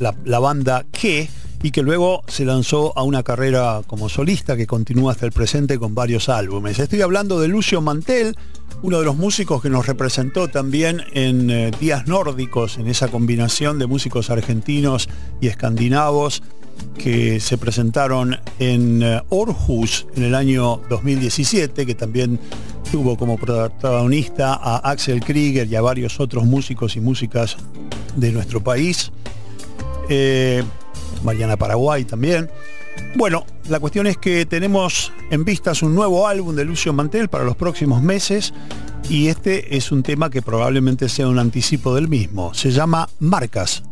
la, 0.00 0.12
la 0.24 0.40
banda 0.40 0.84
Que 0.90 1.30
y 1.62 1.70
que 1.70 1.82
luego 1.82 2.22
se 2.28 2.44
lanzó 2.44 2.96
a 2.96 3.02
una 3.02 3.22
carrera 3.22 3.82
como 3.86 4.08
solista 4.08 4.56
que 4.56 4.66
continúa 4.66 5.12
hasta 5.12 5.26
el 5.26 5.32
presente 5.32 5.78
con 5.78 5.94
varios 5.94 6.28
álbumes. 6.28 6.78
Estoy 6.78 7.02
hablando 7.02 7.40
de 7.40 7.48
Lucio 7.48 7.80
Mantel, 7.80 8.36
uno 8.82 8.98
de 8.98 9.04
los 9.04 9.16
músicos 9.16 9.60
que 9.60 9.70
nos 9.70 9.86
representó 9.86 10.48
también 10.48 11.02
en 11.12 11.50
eh, 11.50 11.70
Días 11.80 12.06
Nórdicos, 12.06 12.78
en 12.78 12.86
esa 12.86 13.08
combinación 13.08 13.78
de 13.78 13.86
músicos 13.86 14.30
argentinos 14.30 15.08
y 15.40 15.48
escandinavos 15.48 16.42
que 16.96 17.40
se 17.40 17.58
presentaron 17.58 18.38
en 18.60 19.02
uh, 19.02 19.20
Orhus 19.30 20.06
en 20.14 20.22
el 20.24 20.34
año 20.34 20.80
2017, 20.88 21.86
que 21.86 21.94
también 21.94 22.38
tuvo 22.90 23.16
como 23.16 23.36
protagonista 23.36 24.54
a 24.54 24.76
Axel 24.90 25.20
Krieger 25.24 25.66
y 25.66 25.76
a 25.76 25.80
varios 25.80 26.20
otros 26.20 26.44
músicos 26.44 26.96
y 26.96 27.00
músicas 27.00 27.56
de 28.16 28.32
nuestro 28.32 28.62
país. 28.62 29.12
Eh, 30.08 30.62
Mariana 31.22 31.56
Paraguay 31.56 32.04
también. 32.04 32.50
Bueno, 33.14 33.44
la 33.68 33.80
cuestión 33.80 34.06
es 34.06 34.18
que 34.18 34.44
tenemos 34.46 35.12
en 35.30 35.44
vistas 35.44 35.82
un 35.82 35.94
nuevo 35.94 36.26
álbum 36.26 36.54
de 36.54 36.64
Lucio 36.64 36.92
Mantel 36.92 37.28
para 37.28 37.44
los 37.44 37.56
próximos 37.56 38.02
meses 38.02 38.52
y 39.08 39.28
este 39.28 39.76
es 39.76 39.92
un 39.92 40.02
tema 40.02 40.30
que 40.30 40.42
probablemente 40.42 41.08
sea 41.08 41.28
un 41.28 41.38
anticipo 41.38 41.94
del 41.94 42.08
mismo. 42.08 42.52
Se 42.54 42.70
llama 42.70 43.08
Marcas. 43.20 43.82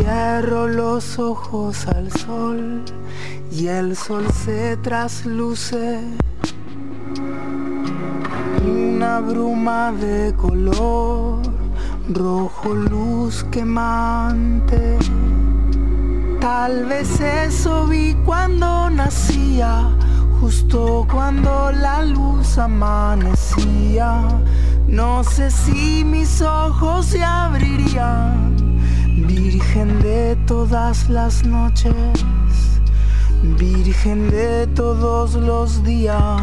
Cierro 0.00 0.68
los 0.68 1.18
ojos 1.18 1.88
al 1.88 2.12
sol 2.12 2.84
y 3.50 3.66
el 3.66 3.96
sol 3.96 4.26
se 4.32 4.76
trasluce. 4.76 5.98
Una 8.64 9.18
bruma 9.18 9.90
de 9.90 10.32
color, 10.36 11.42
rojo 12.10 12.74
luz 12.74 13.44
quemante. 13.50 14.98
Tal 16.40 16.84
vez 16.84 17.20
eso 17.20 17.88
vi 17.88 18.14
cuando 18.24 18.88
nacía, 18.90 19.90
justo 20.40 21.08
cuando 21.10 21.72
la 21.72 22.04
luz 22.04 22.56
amanecía. 22.56 24.28
No 24.86 25.24
sé 25.24 25.50
si 25.50 26.04
mis 26.04 26.40
ojos 26.40 27.06
se 27.06 27.24
abrirían 27.24 28.57
Virgen 29.26 30.00
de 30.00 30.36
todas 30.46 31.08
las 31.08 31.44
noches, 31.44 31.92
Virgen 33.58 34.30
de 34.30 34.66
todos 34.68 35.34
los 35.34 35.82
días, 35.82 36.40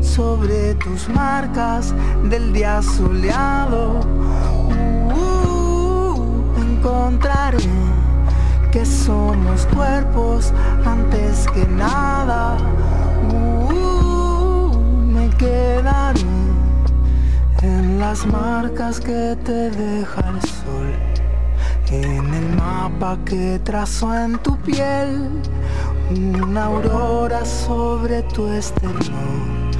sobre 0.00 0.74
tus 0.76 1.08
marcas 1.10 1.94
del 2.30 2.52
día 2.54 2.80
soleado, 2.80 4.00
uh, 5.14 6.16
encontraré 6.60 7.58
que 8.72 8.86
somos 8.86 9.66
cuerpos 9.66 10.52
antes 10.84 11.46
que 11.52 11.66
nada. 11.66 12.56
Uh, 13.70 14.78
me 15.12 15.28
quedaré 15.36 16.20
en 17.62 17.98
las 17.98 18.26
marcas 18.26 18.98
que 18.98 19.36
te 19.44 19.70
deja 19.70 20.20
el 20.30 20.40
sol. 20.40 21.15
En 21.90 22.34
el 22.34 22.56
mapa 22.56 23.16
que 23.24 23.60
trazo 23.62 24.12
en 24.12 24.38
tu 24.38 24.56
piel, 24.58 25.30
una 26.10 26.64
aurora 26.64 27.44
sobre 27.44 28.22
tu 28.22 28.48
esternón. 28.48 29.70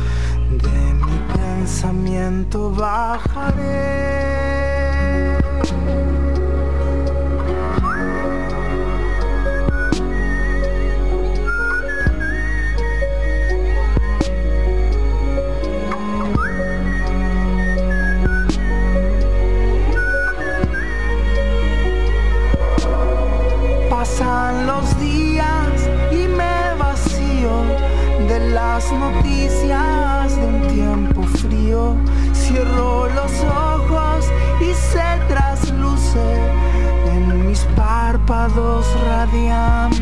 De 0.62 0.94
mi 0.94 1.18
pensamiento 1.34 2.70
bajaré. 2.70 4.45
Los 24.52 24.96
días 25.00 25.90
y 26.12 26.28
me 26.28 26.74
vacío 26.78 27.64
de 28.28 28.38
las 28.50 28.92
noticias 28.92 30.37
de 30.37 30.46
un 30.46 30.68
tiempo 30.68 31.22
frío. 31.24 31.96
Cierro 32.32 33.09
los 33.09 33.32
ojos 33.42 34.26
y 34.61 34.72
se 34.72 35.02
trasluce 35.26 36.20
en 37.12 37.48
mis 37.48 37.61
párpados 37.74 38.87
radiante 39.09 39.96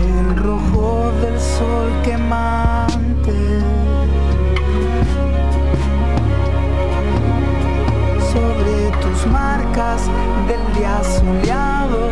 el 0.00 0.36
rojo 0.36 1.12
del 1.22 1.38
sol 1.38 1.92
quemante. 2.02 2.94
Marcas 9.26 10.02
del 10.48 10.74
día 10.74 11.02
soleado 11.02 12.04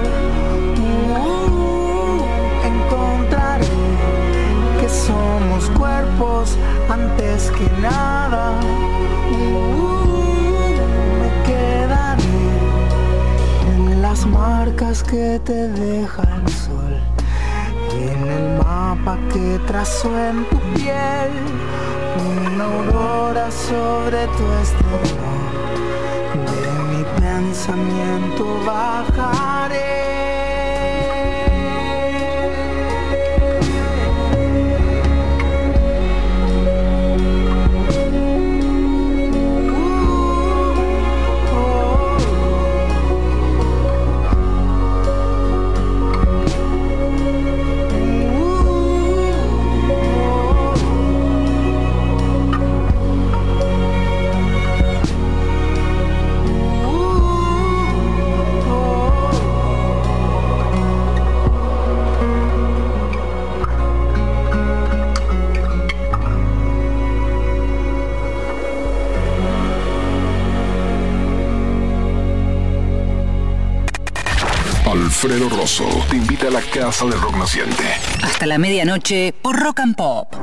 somos 4.93 5.71
cuerpos 5.79 6.57
antes 6.89 7.51
que 7.51 7.69
nada. 7.81 8.53
Uh, 9.33 9.89
me 11.21 11.31
quedaré 11.47 12.45
en 13.75 14.03
las 14.03 14.27
marcas 14.27 15.03
que 15.03 15.41
te 15.45 15.69
deja 15.69 16.23
el 16.23 16.49
sol, 16.53 16.95
en 17.91 18.29
el 18.29 18.59
mapa 18.59 19.19
que 19.33 19.59
trazo 19.67 20.11
en 20.29 20.45
tu 20.51 20.59
piel, 20.75 21.31
una 22.53 22.65
aurora 22.65 23.51
sobre 23.51 24.27
tu 24.37 24.45
estrella. 24.63 25.32
Pensamiento 27.53 28.47
bajaré. 28.65 29.92
Alfredo 75.25 75.49
Rosso 75.49 75.85
te 76.11 76.17
invita 76.17 76.49
a 76.49 76.51
la 76.51 76.61
Casa 76.61 77.05
del 77.05 77.21
Rock 77.21 77.37
Naciente. 77.37 77.85
Hasta 78.23 78.45
la 78.45 78.59
medianoche 78.59 79.33
por 79.41 79.57
Rock 79.57 79.79
and 79.79 79.95
Pop. 79.95 80.42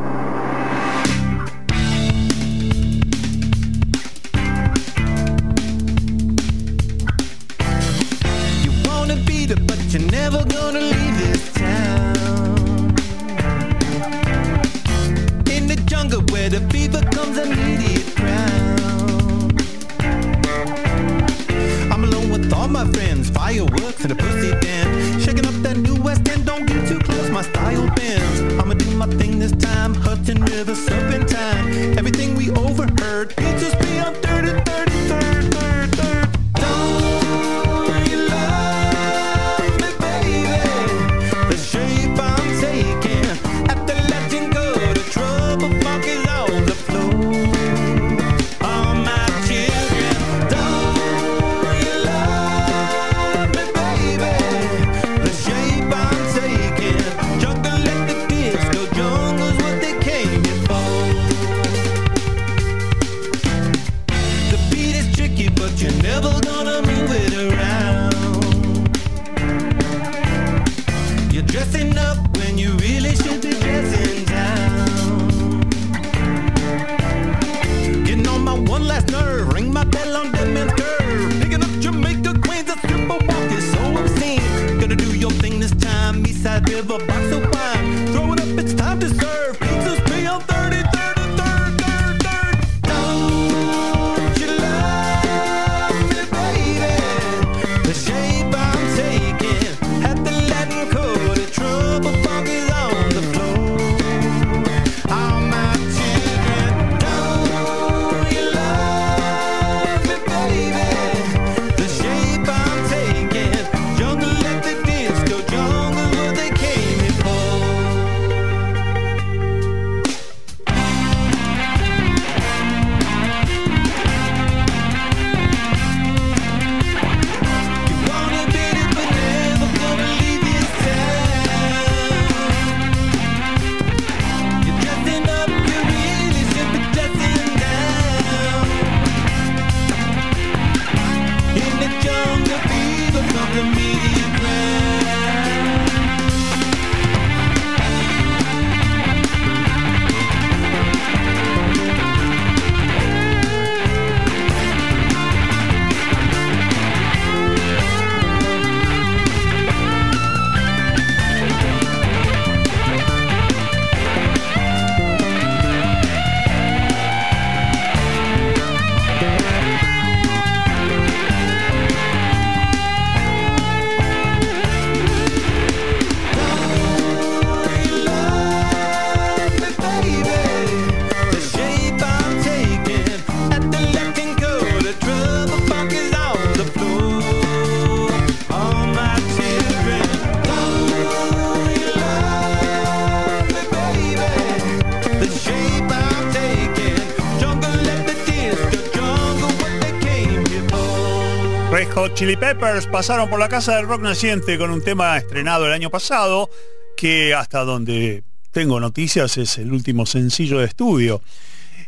Chili 202.20 202.36
Peppers 202.36 202.86
pasaron 202.86 203.30
por 203.30 203.40
la 203.40 203.48
Casa 203.48 203.78
del 203.78 203.88
Rock 203.88 204.02
Naciente 204.02 204.58
con 204.58 204.72
un 204.72 204.84
tema 204.84 205.16
estrenado 205.16 205.66
el 205.68 205.72
año 205.72 205.90
pasado, 205.90 206.50
que 206.98 207.34
hasta 207.34 207.64
donde 207.64 208.26
tengo 208.52 208.78
noticias 208.82 209.38
es 209.38 209.58
el 209.58 209.72
último 209.72 210.06
sencillo 210.06 210.60
de 210.60 210.66
estudio. 210.66 211.22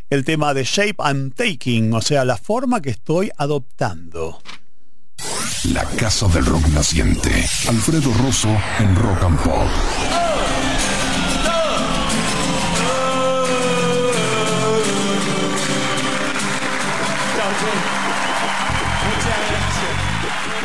El 0.09 0.23
tema 0.23 0.53
de 0.53 0.63
Shape 0.63 0.95
I'm 0.99 1.31
Taking, 1.31 1.93
o 1.93 2.01
sea, 2.01 2.23
la 2.23 2.37
forma 2.37 2.81
que 2.81 2.91
estoy 2.91 3.29
adoptando. 3.35 4.41
La 5.73 5.83
Casa 5.83 6.29
del 6.29 6.45
Rock 6.45 6.65
Naciente. 6.69 7.45
Alfredo 7.67 8.13
Rosso 8.13 8.55
en 8.79 8.95
Rock 8.95 9.23
and 9.23 9.39
Pop. 9.43 10.30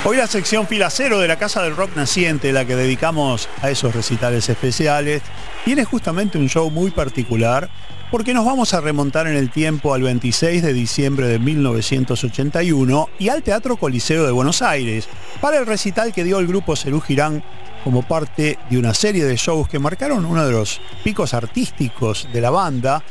Hoy 0.08 0.18
la 0.18 0.28
sección 0.28 0.68
fila 0.68 0.88
cero 0.88 1.18
de 1.18 1.26
la 1.26 1.36
Casa 1.36 1.64
del 1.64 1.74
Rock 1.74 1.96
Naciente, 1.96 2.52
la 2.52 2.64
que 2.64 2.76
dedicamos 2.76 3.48
a 3.60 3.70
esos 3.70 3.92
recitales 3.92 4.48
especiales, 4.48 5.20
tiene 5.64 5.84
justamente 5.84 6.38
un 6.38 6.48
show 6.48 6.70
muy 6.70 6.92
particular 6.92 7.68
porque 8.12 8.32
nos 8.32 8.46
vamos 8.46 8.72
a 8.72 8.80
remontar 8.80 9.26
en 9.26 9.34
el 9.34 9.50
tiempo 9.50 9.94
al 9.94 10.02
26 10.02 10.62
de 10.62 10.72
diciembre 10.72 11.26
de 11.26 11.40
1981 11.40 13.08
y 13.18 13.30
al 13.30 13.42
Teatro 13.42 13.78
Coliseo 13.78 14.24
de 14.24 14.30
Buenos 14.30 14.62
Aires 14.62 15.08
para 15.40 15.58
el 15.58 15.66
recital 15.66 16.12
que 16.12 16.22
dio 16.22 16.38
el 16.38 16.46
grupo 16.46 16.76
Cerú 16.76 17.00
Girán 17.00 17.42
como 17.82 18.04
parte 18.04 18.60
de 18.70 18.78
una 18.78 18.94
serie 18.94 19.24
de 19.24 19.34
shows 19.34 19.68
que 19.68 19.80
marcaron 19.80 20.24
uno 20.24 20.46
de 20.46 20.52
los 20.52 20.80
picos 21.02 21.34
artísticos 21.34 22.28
de 22.32 22.40
la 22.40 22.50
banda 22.50 23.02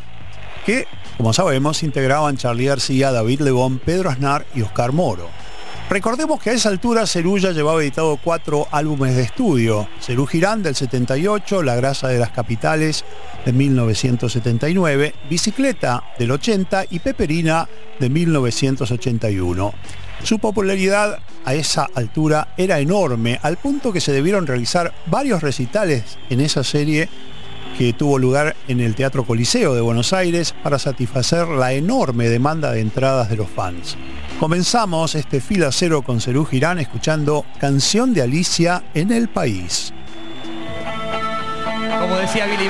que, 0.66 0.88
como 1.18 1.34
sabemos, 1.34 1.84
integraban 1.84 2.38
Charlie 2.38 2.68
García, 2.68 3.12
David 3.12 3.42
Lebón, 3.42 3.80
Pedro 3.80 4.12
Aznar 4.12 4.46
y 4.56 4.62
Oscar 4.62 4.94
Moro. 4.94 5.45
Recordemos 5.88 6.42
que 6.42 6.50
a 6.50 6.54
esa 6.54 6.70
altura 6.70 7.06
Cerú 7.06 7.38
llevaba 7.38 7.80
editado 7.80 8.18
cuatro 8.18 8.68
álbumes 8.72 9.16
de 9.16 9.22
estudio. 9.22 9.88
Cerú 10.02 10.26
Girán 10.26 10.64
del 10.64 10.74
78, 10.74 11.62
La 11.62 11.76
grasa 11.76 12.08
de 12.08 12.18
las 12.18 12.32
capitales 12.32 13.06
de 13.46 13.54
1979, 13.54 15.14
Bicicleta 15.30 16.04
del 16.18 16.32
80 16.32 16.86
y 16.90 16.98
Peperina 17.00 17.70
de 18.00 18.10
1981. 18.10 19.74
Su 20.24 20.40
popularidad 20.40 21.20
a 21.46 21.54
esa 21.54 21.88
altura 21.94 22.48
era 22.58 22.80
enorme, 22.80 23.40
al 23.44 23.58
punto 23.58 23.94
que 23.94 24.02
se 24.02 24.12
debieron 24.12 24.48
realizar 24.48 24.92
varios 25.06 25.44
recitales 25.44 26.18
en 26.32 26.40
esa 26.40 26.64
serie 26.64 27.10
que 27.78 27.94
tuvo 27.94 28.18
lugar 28.18 28.56
en 28.68 28.80
el 28.80 28.96
Teatro 28.96 29.26
Coliseo 29.26 29.76
de 29.76 29.82
Buenos 29.82 30.14
Aires 30.14 30.56
para 30.64 30.80
satisfacer 30.80 31.48
la 31.48 31.74
enorme 31.74 32.30
demanda 32.30 32.72
de 32.72 32.82
entradas 32.82 33.30
de 33.30 33.36
los 33.36 33.50
fans. 33.50 33.98
Comenzamos 34.40 35.16
este 35.16 35.42
fila 35.42 35.72
cero 35.72 36.02
con 36.02 36.22
Cerú 36.22 36.46
Girán 36.46 36.80
escuchando 36.80 37.46
Canción 37.60 38.14
de 38.14 38.22
Alicia 38.22 38.84
en 38.94 39.12
el 39.12 39.28
País. 39.28 39.94
Como 42.00 42.16
decía 42.18 42.46
Billy 42.46 42.70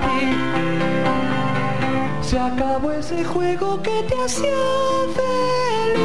acabó 2.41 2.91
ese 2.91 3.23
juego 3.23 3.81
que 3.81 4.03
te 4.07 4.15
hacía 4.23 4.57
feliz. 5.15 6.01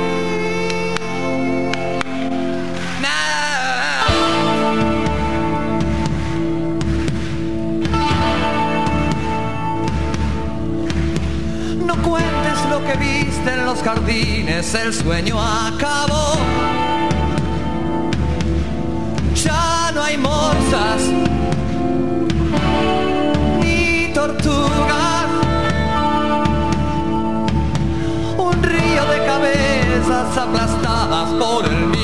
No 11.87 11.95
cuentes 12.03 12.59
lo 12.71 12.85
que 12.85 12.97
viste 12.99 13.53
en 13.53 13.65
los 13.65 13.83
jardines, 13.83 14.75
el 14.75 14.93
sueño 14.93 15.41
acabó. 15.41 16.35
Ya 19.35 19.91
no 19.95 20.03
hay 20.03 20.19
morsas 20.19 21.36
aplastadas 30.09 31.31
por 31.33 31.65
el 31.67 31.96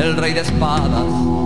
el 0.00 0.16
rey 0.16 0.32
de 0.32 0.40
espadas. 0.40 1.39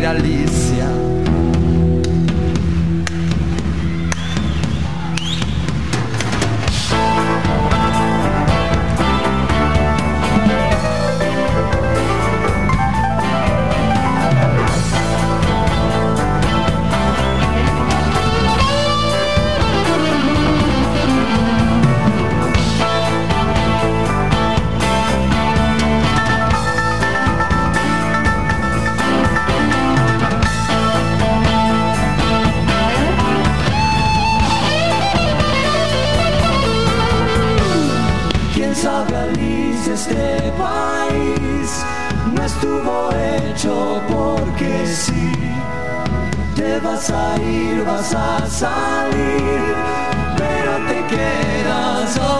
Querida 0.00 0.10
Alicia. 0.12 0.49
Porque 43.68 44.86
sí. 44.86 45.32
Te 46.54 46.78
vas 46.80 47.10
a 47.10 47.36
ir, 47.42 47.84
vas 47.84 48.14
a 48.14 48.46
salir, 48.48 49.74
pero 50.36 50.76
te 50.88 51.14
quedas 51.14 52.39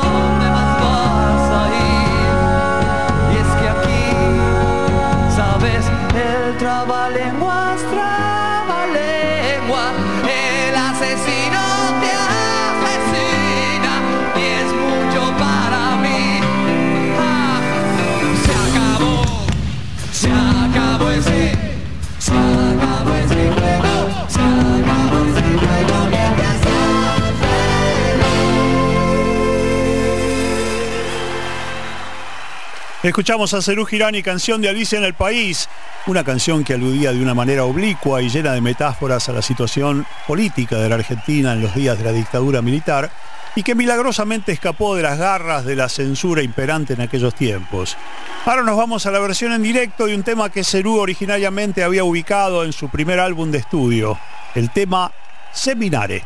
Escuchamos 33.02 33.54
a 33.54 33.62
Cerú 33.62 33.86
Girani, 33.86 34.22
canción 34.22 34.60
de 34.60 34.68
Alicia 34.68 34.98
en 34.98 35.04
el 35.04 35.14
País, 35.14 35.70
una 36.06 36.22
canción 36.22 36.62
que 36.62 36.74
aludía 36.74 37.12
de 37.12 37.22
una 37.22 37.32
manera 37.32 37.64
oblicua 37.64 38.20
y 38.20 38.28
llena 38.28 38.52
de 38.52 38.60
metáforas 38.60 39.26
a 39.26 39.32
la 39.32 39.40
situación 39.40 40.06
política 40.26 40.76
de 40.76 40.90
la 40.90 40.96
Argentina 40.96 41.54
en 41.54 41.62
los 41.62 41.74
días 41.74 41.96
de 41.96 42.04
la 42.04 42.12
dictadura 42.12 42.60
militar 42.60 43.10
y 43.56 43.62
que 43.62 43.74
milagrosamente 43.74 44.52
escapó 44.52 44.94
de 44.94 45.02
las 45.02 45.18
garras 45.18 45.64
de 45.64 45.76
la 45.76 45.88
censura 45.88 46.42
imperante 46.42 46.92
en 46.92 47.00
aquellos 47.00 47.34
tiempos. 47.34 47.96
Ahora 48.44 48.64
nos 48.64 48.76
vamos 48.76 49.06
a 49.06 49.10
la 49.10 49.18
versión 49.18 49.52
en 49.52 49.62
directo 49.62 50.04
de 50.04 50.14
un 50.14 50.22
tema 50.22 50.50
que 50.50 50.62
Cerú 50.62 50.98
originariamente 50.98 51.82
había 51.82 52.04
ubicado 52.04 52.64
en 52.64 52.74
su 52.74 52.90
primer 52.90 53.18
álbum 53.18 53.50
de 53.50 53.58
estudio, 53.58 54.18
el 54.54 54.68
tema 54.68 55.10
Seminare. 55.52 56.22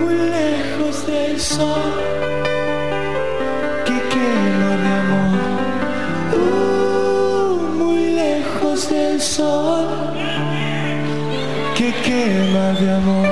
Muy 0.00 0.16
lejos 0.38 0.94
del 1.06 1.34
sol. 1.40 1.92
Que 3.86 3.96
quema 4.12 4.72
de 4.84 4.90
amor. 5.02 5.38
Uh, 6.40 7.54
muy 7.80 8.02
lejos 8.22 8.78
del 8.90 9.20
sol. 9.20 9.86
Que 11.76 11.88
quema 12.06 12.66
de 12.80 12.90
amor. 12.92 13.29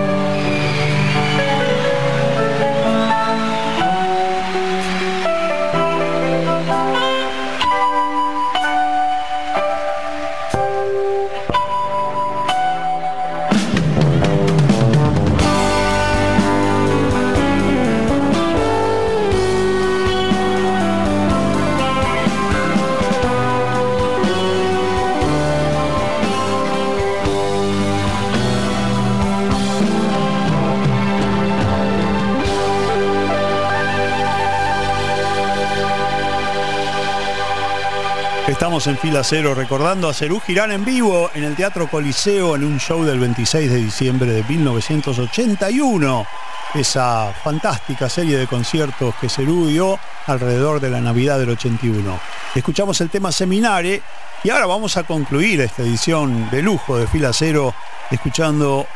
En 38.86 38.96
fila 38.96 39.24
cero 39.24 39.54
recordando 39.56 40.08
a 40.08 40.14
Cerú 40.14 40.38
Girán 40.38 40.70
en 40.70 40.84
vivo 40.84 41.32
en 41.34 41.42
el 41.42 41.56
Teatro 41.56 41.90
Coliseo 41.90 42.54
en 42.54 42.62
un 42.62 42.78
show 42.78 43.02
del 43.02 43.18
26 43.18 43.68
de 43.68 43.76
diciembre 43.76 44.30
de 44.30 44.44
1981. 44.44 46.26
Esa 46.74 47.34
fantástica 47.42 48.08
serie 48.08 48.38
de 48.38 48.46
conciertos 48.46 49.16
que 49.16 49.28
Cerú 49.28 49.66
dio 49.66 49.98
alrededor 50.26 50.78
de 50.78 50.90
la 50.90 51.00
Navidad 51.00 51.40
del 51.40 51.50
81. 51.50 52.20
Escuchamos 52.54 53.00
el 53.00 53.10
tema 53.10 53.32
Seminare 53.32 54.00
y 54.44 54.50
ahora 54.50 54.66
vamos 54.66 54.96
a 54.96 55.02
concluir 55.02 55.60
esta 55.60 55.82
edición 55.82 56.48
de 56.48 56.62
lujo 56.62 56.96
de 56.96 57.08
fila 57.08 57.32
cero 57.32 57.74
escuchando 58.12 58.86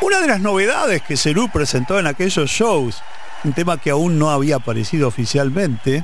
una 0.00 0.20
de 0.20 0.28
las 0.28 0.40
novedades 0.40 1.02
que 1.02 1.18
Cerú 1.18 1.50
presentó 1.50 1.98
en 1.98 2.06
aquellos 2.06 2.48
shows. 2.48 3.02
Un 3.44 3.52
tema 3.52 3.76
que 3.76 3.90
aún 3.90 4.18
no 4.18 4.30
había 4.30 4.56
aparecido 4.56 5.06
oficialmente, 5.06 6.02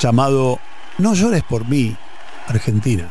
llamado 0.00 0.58
no 0.98 1.14
llores 1.14 1.44
por 1.44 1.66
mí, 1.66 1.96
Argentina. 2.48 3.10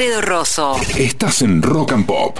Alfredo 0.00 0.22
Rosso. 0.22 0.76
Estás 0.96 1.42
en 1.42 1.60
Rock 1.60 1.92
and 1.92 2.06
Pop. 2.06 2.38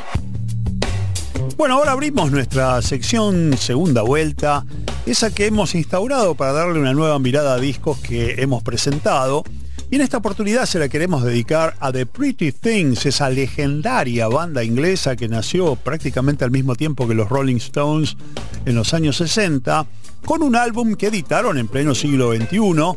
Bueno, 1.59 1.75
ahora 1.75 1.93
abrimos 1.93 2.31
nuestra 2.31 2.81
sección 2.81 3.55
segunda 3.59 4.01
vuelta, 4.01 4.65
esa 5.05 5.31
que 5.31 5.45
hemos 5.45 5.75
instaurado 5.75 6.35
para 6.35 6.55
darle 6.55 6.81
una 6.81 6.95
nueva 6.95 7.19
mirada 7.19 7.53
a 7.53 7.59
discos 7.59 7.99
que 7.99 8.37
hemos 8.39 8.63
presentado. 8.63 9.45
Y 9.91 9.97
en 9.97 10.01
esta 10.01 10.17
oportunidad 10.17 10.65
se 10.65 10.79
la 10.79 10.89
queremos 10.89 11.23
dedicar 11.23 11.77
a 11.81 11.93
The 11.93 12.07
Pretty 12.07 12.53
Things, 12.53 13.05
esa 13.05 13.29
legendaria 13.29 14.27
banda 14.29 14.65
inglesa 14.65 15.15
que 15.15 15.29
nació 15.29 15.77
prácticamente 15.77 16.47
al 16.47 16.51
mismo 16.51 16.77
tiempo 16.77 17.07
que 17.07 17.15
los 17.15 17.29
Rolling 17.29 17.57
Stones 17.57 18.17
en 18.65 18.75
los 18.75 18.95
años 18.95 19.19
60, 19.19 19.87
con 20.25 20.43
un 20.43 20.57
álbum 20.57 20.95
que 20.95 21.09
editaron 21.09 21.59
en 21.59 21.69
pleno 21.69 21.95
siglo 21.95 22.35
XXI 22.35 22.97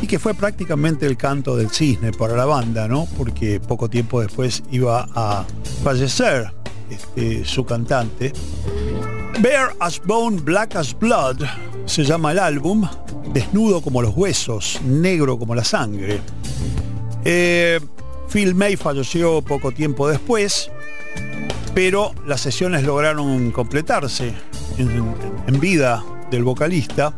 y 0.00 0.06
que 0.06 0.18
fue 0.18 0.34
prácticamente 0.34 1.06
el 1.06 1.16
canto 1.16 1.56
del 1.56 1.70
cisne 1.70 2.12
para 2.12 2.36
la 2.36 2.44
banda, 2.44 2.88
¿no? 2.88 3.06
Porque 3.16 3.60
poco 3.60 3.88
tiempo 3.88 4.20
después 4.20 4.62
iba 4.70 5.08
a 5.14 5.44
fallecer 5.82 6.52
este, 6.90 7.44
su 7.44 7.64
cantante. 7.64 8.32
Bare 9.40 9.74
as 9.80 10.00
Bone, 10.04 10.40
Black 10.40 10.76
as 10.76 10.98
Blood 10.98 11.42
se 11.84 12.04
llama 12.04 12.32
el 12.32 12.38
álbum, 12.38 12.88
desnudo 13.32 13.80
como 13.80 14.02
los 14.02 14.14
huesos, 14.16 14.80
negro 14.84 15.38
como 15.38 15.54
la 15.54 15.64
sangre. 15.64 16.20
Eh, 17.24 17.80
Phil 18.30 18.54
May 18.54 18.76
falleció 18.76 19.42
poco 19.42 19.72
tiempo 19.72 20.08
después, 20.08 20.70
pero 21.74 22.12
las 22.26 22.40
sesiones 22.40 22.84
lograron 22.84 23.50
completarse 23.50 24.32
en 24.78 25.60
vida 25.60 26.04
del 26.30 26.44
vocalista. 26.44 27.14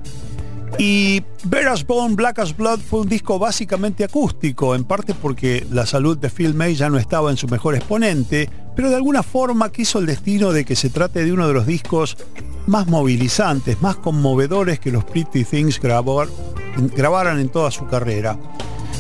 Y 0.81 1.25
Bare 1.43 1.67
as 1.71 1.85
Bone, 1.85 2.15
Black 2.15 2.39
as 2.39 2.57
Blood 2.57 2.79
fue 2.79 3.01
un 3.01 3.09
disco 3.09 3.37
básicamente 3.37 4.05
acústico, 4.05 4.77
en 4.77 4.85
parte 4.85 5.13
porque 5.13 5.67
la 5.73 5.85
salud 5.85 6.17
de 6.17 6.31
Phil 6.31 6.55
May 6.55 6.77
ya 6.77 6.89
no 6.89 6.99
estaba 6.99 7.33
en 7.33 7.37
su 7.37 7.49
mejor 7.49 7.75
exponente, 7.75 8.49
pero 8.77 8.89
de 8.89 8.95
alguna 8.95 9.25
forma 9.25 9.73
quiso 9.73 9.99
el 9.99 10.07
destino 10.07 10.53
de 10.53 10.65
que 10.65 10.77
se 10.77 10.89
trate 10.89 11.25
de 11.25 11.33
uno 11.33 11.49
de 11.49 11.55
los 11.55 11.67
discos 11.67 12.17
más 12.69 12.87
movilizantes, 12.87 13.83
más 13.83 13.97
conmovedores 13.97 14.79
que 14.79 14.93
los 14.93 15.05
Pretty 15.05 15.43
Things 15.43 15.81
grabar, 15.81 16.29
grabaran 16.95 17.41
en 17.41 17.49
toda 17.49 17.73
su 17.73 17.89
carrera. 17.89 18.39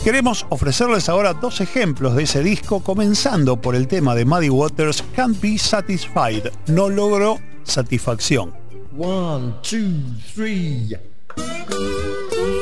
Queremos 0.02 0.46
ofrecerles 0.48 1.08
ahora 1.08 1.34
dos 1.34 1.60
ejemplos 1.60 2.16
de 2.16 2.24
ese 2.24 2.42
disco, 2.42 2.80
comenzando 2.80 3.60
por 3.60 3.76
el 3.76 3.86
tema 3.86 4.16
de 4.16 4.24
Muddy 4.24 4.48
Waters, 4.48 5.04
Can't 5.14 5.40
Be 5.40 5.58
Satisfied, 5.58 6.50
no 6.66 6.88
logro 6.88 7.38
satisfacción. 7.62 8.52
One, 8.96 9.54
two, 9.62 10.02
three. 10.34 10.96
Thank 11.38 11.70
you. 11.70 12.57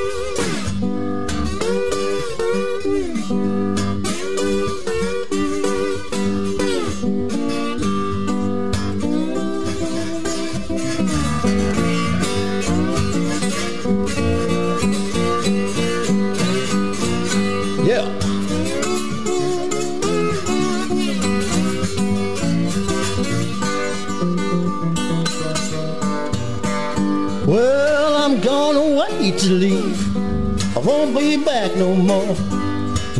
To 29.46 29.52
leave. 29.52 30.76
I 30.76 30.80
won't 30.80 31.16
be 31.16 31.36
back 31.36 31.76
no 31.76 31.94
more. 31.94 32.34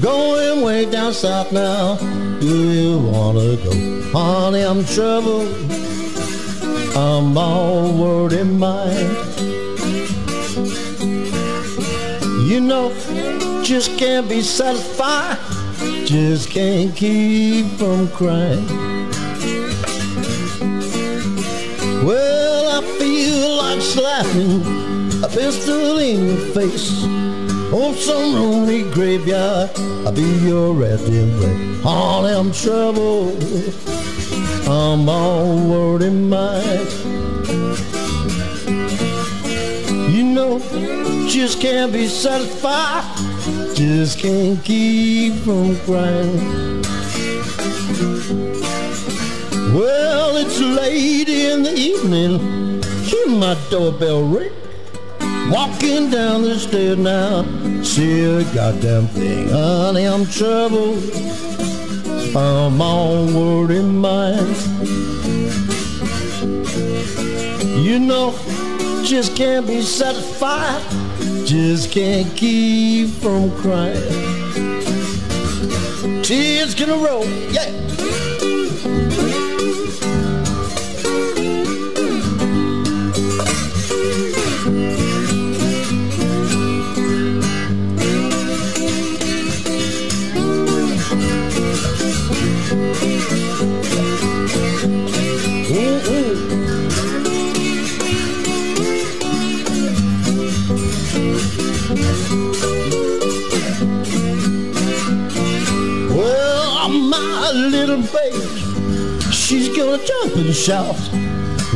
Going 0.00 0.62
way 0.62 0.90
down 0.90 1.12
south 1.12 1.52
now. 1.52 1.98
Do 2.40 2.72
you 2.72 2.98
wanna 2.98 3.56
go? 3.56 3.72
Honey, 4.12 4.62
I'm 4.62 4.84
troubled. 4.84 5.46
I'm 6.96 7.38
all 7.38 7.92
worried 7.92 8.32
in 8.32 8.58
mind. 8.58 9.16
You 12.50 12.60
know, 12.60 12.92
just 13.62 13.96
can't 13.96 14.28
be 14.28 14.42
satisfied. 14.42 15.38
Just 16.06 16.50
can't 16.50 16.94
keep 16.96 17.66
from 17.78 18.08
crying. 18.08 18.66
Well, 22.04 22.64
I 22.78 22.98
feel 22.98 23.56
like 23.58 23.80
slapping 23.80 24.85
a 25.26 25.28
pistol 25.28 25.98
in 25.98 26.26
your 26.26 26.46
face. 26.54 27.04
On 27.72 27.94
some 27.94 28.32
lonely 28.34 28.88
graveyard, 28.92 29.70
I'll 30.04 30.12
be 30.12 30.22
your 30.46 30.72
resting 30.72 31.36
place. 31.38 31.82
Honey, 31.82 32.32
I'm 32.32 32.52
troubled. 32.52 33.42
I'm 34.68 35.08
all 35.08 35.56
worried 35.68 36.02
in 36.02 36.28
mind. 36.28 36.90
You 40.14 40.22
know, 40.22 40.58
just 41.28 41.60
can't 41.60 41.92
be 41.92 42.06
satisfied. 42.06 43.04
Just 43.74 44.18
can't 44.20 44.62
keep 44.64 45.34
from 45.44 45.76
crying. 45.80 46.82
Well, 49.74 50.36
it's 50.36 50.60
late 50.60 51.28
in 51.28 51.64
the 51.64 51.74
evening. 51.74 52.82
Hear 53.02 53.28
my 53.28 53.56
doorbell 53.70 54.22
ring. 54.22 54.65
Walking 55.50 56.10
down 56.10 56.42
the 56.42 56.58
stairs 56.58 56.98
now. 56.98 57.44
See 57.82 58.24
a 58.24 58.42
goddamn 58.52 59.06
thing. 59.08 59.48
Honey, 59.48 60.04
I'm 60.04 60.26
troubled. 60.26 61.04
I'm 62.36 62.80
all 62.82 63.26
worried 63.26 63.78
in 63.78 63.96
mind. 63.96 64.56
You 67.86 68.00
know, 68.00 68.34
just 69.04 69.36
can't 69.36 69.66
be 69.66 69.82
satisfied. 69.82 70.82
Just 71.46 71.92
can't 71.92 72.36
keep 72.36 73.10
from 73.10 73.50
crying. 73.56 74.02
Tears 76.22 76.74
gonna 76.74 76.96
roll, 76.96 77.24
yeah. 77.52 77.95
And 110.36 110.54
shout. 110.54 110.96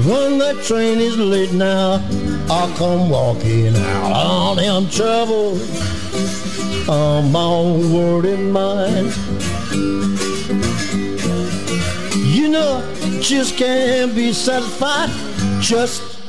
When 0.06 0.38
that 0.38 0.62
train 0.64 0.98
is 0.98 1.16
late 1.16 1.52
now, 1.52 2.06
I'll 2.48 2.74
come 2.76 3.10
walking 3.10 3.74
out 3.76 4.12
on 4.12 4.56
them 4.56 4.88
troubles 4.88 5.60
own 7.50 7.92
word 7.92 8.24
and 8.24 8.52
mind. 8.52 9.14
You 12.36 12.48
know, 12.48 13.20
just 13.20 13.56
can't 13.56 14.14
be 14.14 14.32
satisfied, 14.32 15.10
just 15.60 16.20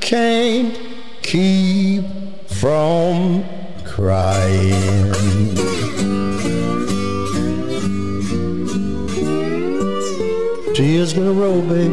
can't 0.00 0.78
keep 1.22 2.04
from 2.46 3.44
crying. 3.84 5.10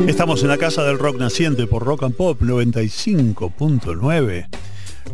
Estamos 0.08 0.42
en 0.42 0.48
la 0.48 0.58
casa 0.58 0.84
del 0.84 0.98
rock 0.98 1.20
naciente 1.20 1.68
por 1.68 1.86
Rock 1.86 2.02
and 2.02 2.16
Pop 2.16 2.42
95.9, 2.42 4.48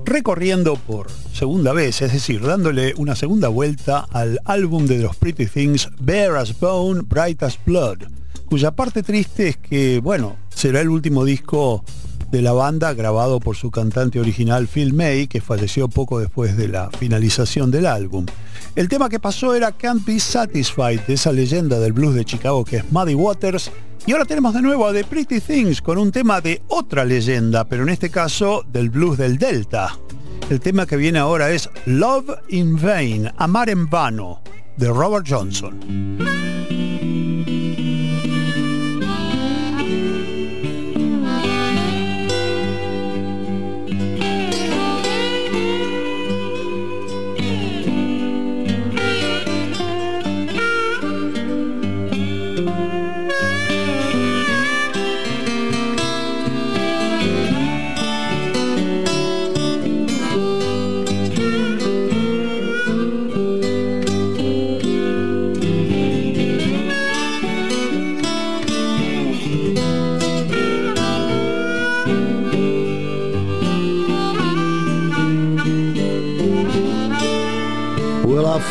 recorriendo 0.06 0.78
por 0.78 1.08
segunda 1.34 1.74
vez, 1.74 2.02
es 2.02 2.14
decir, 2.14 2.42
dándole 2.42 2.94
una 2.96 3.18
segunda 3.18 3.50
vuelta 3.50 4.08
al 4.12 4.40
álbum 4.46 4.86
de 4.86 5.00
los 5.00 5.18
Pretty 5.18 5.48
Things 5.48 5.90
Bare 6.00 6.40
as 6.40 6.58
Bone, 6.58 7.02
Bright 7.02 7.44
as 7.44 7.60
Blood, 7.66 8.04
cuya 8.46 8.72
parte 8.72 9.04
triste 9.04 9.50
es 9.50 9.58
que, 9.58 10.00
bueno, 10.00 10.38
será 10.48 10.80
el 10.80 10.88
último 10.88 11.26
disco 11.26 11.84
de 12.34 12.42
la 12.42 12.52
banda 12.52 12.96
grabado 12.96 13.40
por 13.40 13.56
su 13.56 13.70
cantante 13.70 14.20
original 14.20 14.68
Phil 14.68 14.92
May, 14.92 15.28
que 15.28 15.40
falleció 15.40 15.88
poco 15.88 16.20
después 16.20 16.58
de 16.58 16.68
la 16.68 16.90
finalización 16.90 17.70
del 17.70 17.86
álbum. 17.86 18.26
El 18.76 18.90
tema 18.90 19.08
que 19.08 19.20
pasó 19.20 19.54
era 19.54 19.72
Can't 19.72 20.04
Be 20.04 20.20
Satisfied, 20.20 21.02
de 21.02 21.14
esa 21.14 21.32
leyenda 21.32 21.80
del 21.80 21.94
blues 21.94 22.16
de 22.16 22.26
Chicago 22.26 22.66
que 22.66 22.78
es 22.78 22.92
Muddy 22.92 23.14
Waters. 23.14 23.70
Y 24.08 24.14
ahora 24.14 24.26
tenemos 24.26 24.56
de 24.56 24.64
nuevo 24.64 24.88
a 24.88 24.94
The 24.94 25.04
Pretty 25.04 25.42
Things 25.42 25.80
con 25.80 26.00
un 26.00 26.12
tema 26.12 26.42
de 26.42 26.64
otra 26.70 27.06
leyenda, 27.06 27.66
pero 27.66 27.84
en 27.84 27.90
este 27.90 28.10
caso 28.10 28.66
del 28.68 28.90
blues 28.90 29.20
del 29.20 29.38
Delta. 29.38 29.96
El 30.50 30.60
tema 30.60 30.88
que 30.88 30.98
viene 30.98 31.20
ahora 31.20 31.52
es 31.52 31.70
Love 31.86 32.32
in 32.50 32.82
Vain, 32.82 33.32
Amar 33.38 33.70
en 33.70 33.88
Vano, 33.88 34.42
de 34.76 34.88
Robert 34.88 35.28
Johnson. 35.30 36.83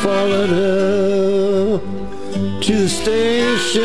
Followed 0.02 0.50
her 0.50 1.78
to 2.60 2.72
the 2.76 2.88
station, 2.88 3.78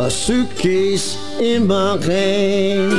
a 0.00 0.10
suitcase 0.10 1.18
in 1.38 1.66
my 1.66 1.98
hand. 2.02 2.92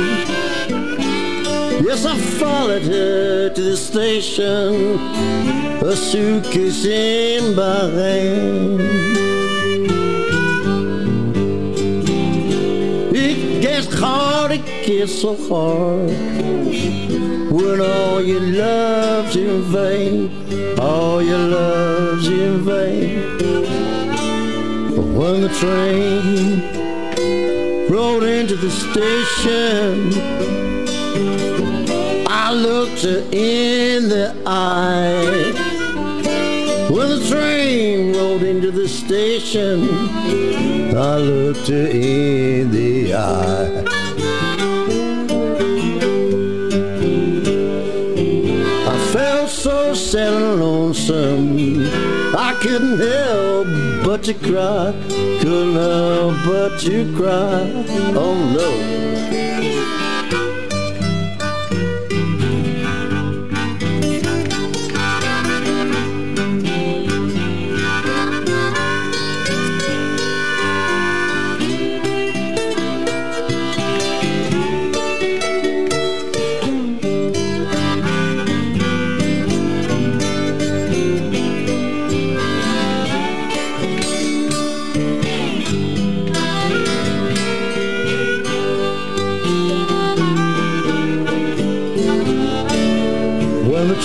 Yes, 1.84 2.06
I 2.06 2.16
followed 2.16 2.82
her 2.82 3.50
to 3.50 3.60
the 3.60 3.76
station, 3.76 5.00
a 5.82 5.96
suitcase 5.96 6.84
in 6.84 7.56
my 7.56 7.90
hand. 7.98 8.80
Hard, 14.46 14.60
it 14.60 14.86
gets 14.86 15.22
so 15.22 15.34
hard 15.48 16.10
when 17.50 17.80
all 17.80 18.20
your 18.20 18.40
love's 18.40 19.36
in 19.36 19.62
vain, 19.62 20.78
all 20.78 21.22
your 21.22 21.38
love's 21.38 22.28
in 22.28 22.62
vain. 22.62 23.38
But 24.94 25.06
when 25.18 25.40
the 25.42 25.48
train 25.60 26.60
rolled 27.88 28.24
into 28.24 28.56
the 28.56 28.70
station, 28.70 30.12
I 32.28 32.52
looked 32.52 33.02
her 33.02 33.20
in 33.32 34.08
the 34.10 34.34
eye. 34.44 35.52
When 36.90 37.08
the 37.08 37.26
train 37.30 38.14
rolled 38.14 38.42
into 38.42 38.70
the 38.70 38.88
station, 38.88 39.88
I 40.94 41.16
looked 41.16 41.68
her 41.68 41.86
in 41.86 42.70
the 42.70 43.14
eye. 43.14 44.03
Sad 49.94 50.32
and 50.32 50.60
lonesome. 50.60 51.86
I 52.36 52.56
couldn't 52.60 52.98
help 52.98 53.66
but 54.04 54.24
to 54.24 54.34
cry. 54.34 54.92
Couldn't 55.40 55.74
help 55.74 56.34
but 56.44 56.80
to 56.80 57.14
cry. 57.16 57.70
Oh 58.16 58.34
no. 58.54 59.53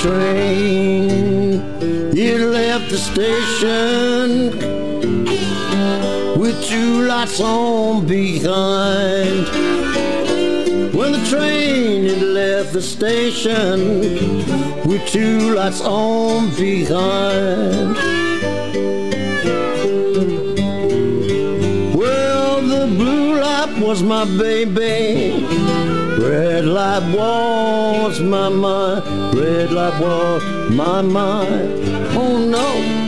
Train 0.02 1.62
it 2.18 2.40
left 2.40 2.90
the 2.90 2.98
station 2.98 4.52
with 6.40 6.56
two 6.64 7.02
lights 7.06 7.42
on 7.42 8.06
behind. 8.08 9.46
When 10.96 11.12
the 11.12 11.26
train 11.30 12.06
it 12.06 12.22
left 12.22 12.72
the 12.72 12.82
station 12.82 13.80
with 14.88 15.06
two 15.08 15.56
lights 15.56 15.82
on 15.82 16.50
behind. 16.56 17.96
Well, 21.94 22.62
the 22.62 22.88
blue 22.96 23.42
light 23.42 23.78
was 23.80 24.02
my 24.02 24.24
baby. 24.38 25.49
Red 26.40 26.64
light 26.64 27.04
was 27.14 28.22
my 28.22 28.48
mind. 28.48 29.04
Red 29.36 29.74
light 29.74 30.00
was 30.00 30.42
my 30.72 31.02
mind. 31.02 31.84
Oh 32.16 32.38
no. 32.38 32.99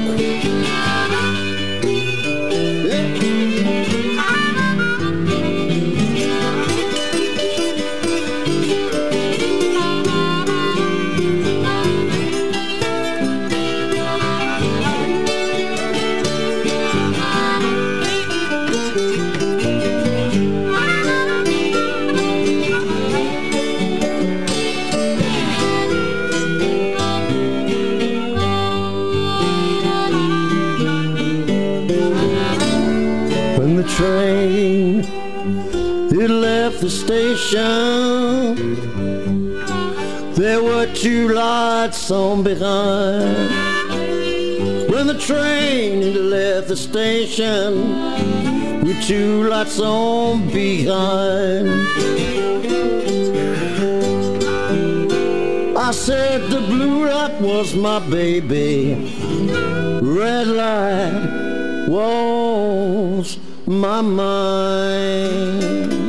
Station, 37.52 38.56
there 40.36 40.64
were 40.64 40.86
two 40.94 41.34
lights 41.34 42.10
on 42.10 42.44
behind. 42.44 43.50
When 44.90 45.08
the 45.08 45.20
train 45.20 46.30
left 46.30 46.70
the 46.70 46.78
station 46.78 48.86
with 48.86 49.04
two 49.04 49.50
lights 49.50 49.82
on 49.82 50.48
behind. 50.48 51.68
I 55.78 55.92
said 55.92 56.50
the 56.50 56.62
blue 56.62 57.10
light 57.10 57.42
was 57.42 57.76
my 57.76 58.00
baby. 58.10 59.12
Red 60.02 60.48
light 60.48 61.90
was 61.90 63.38
my 63.68 64.00
mind. 64.00 66.01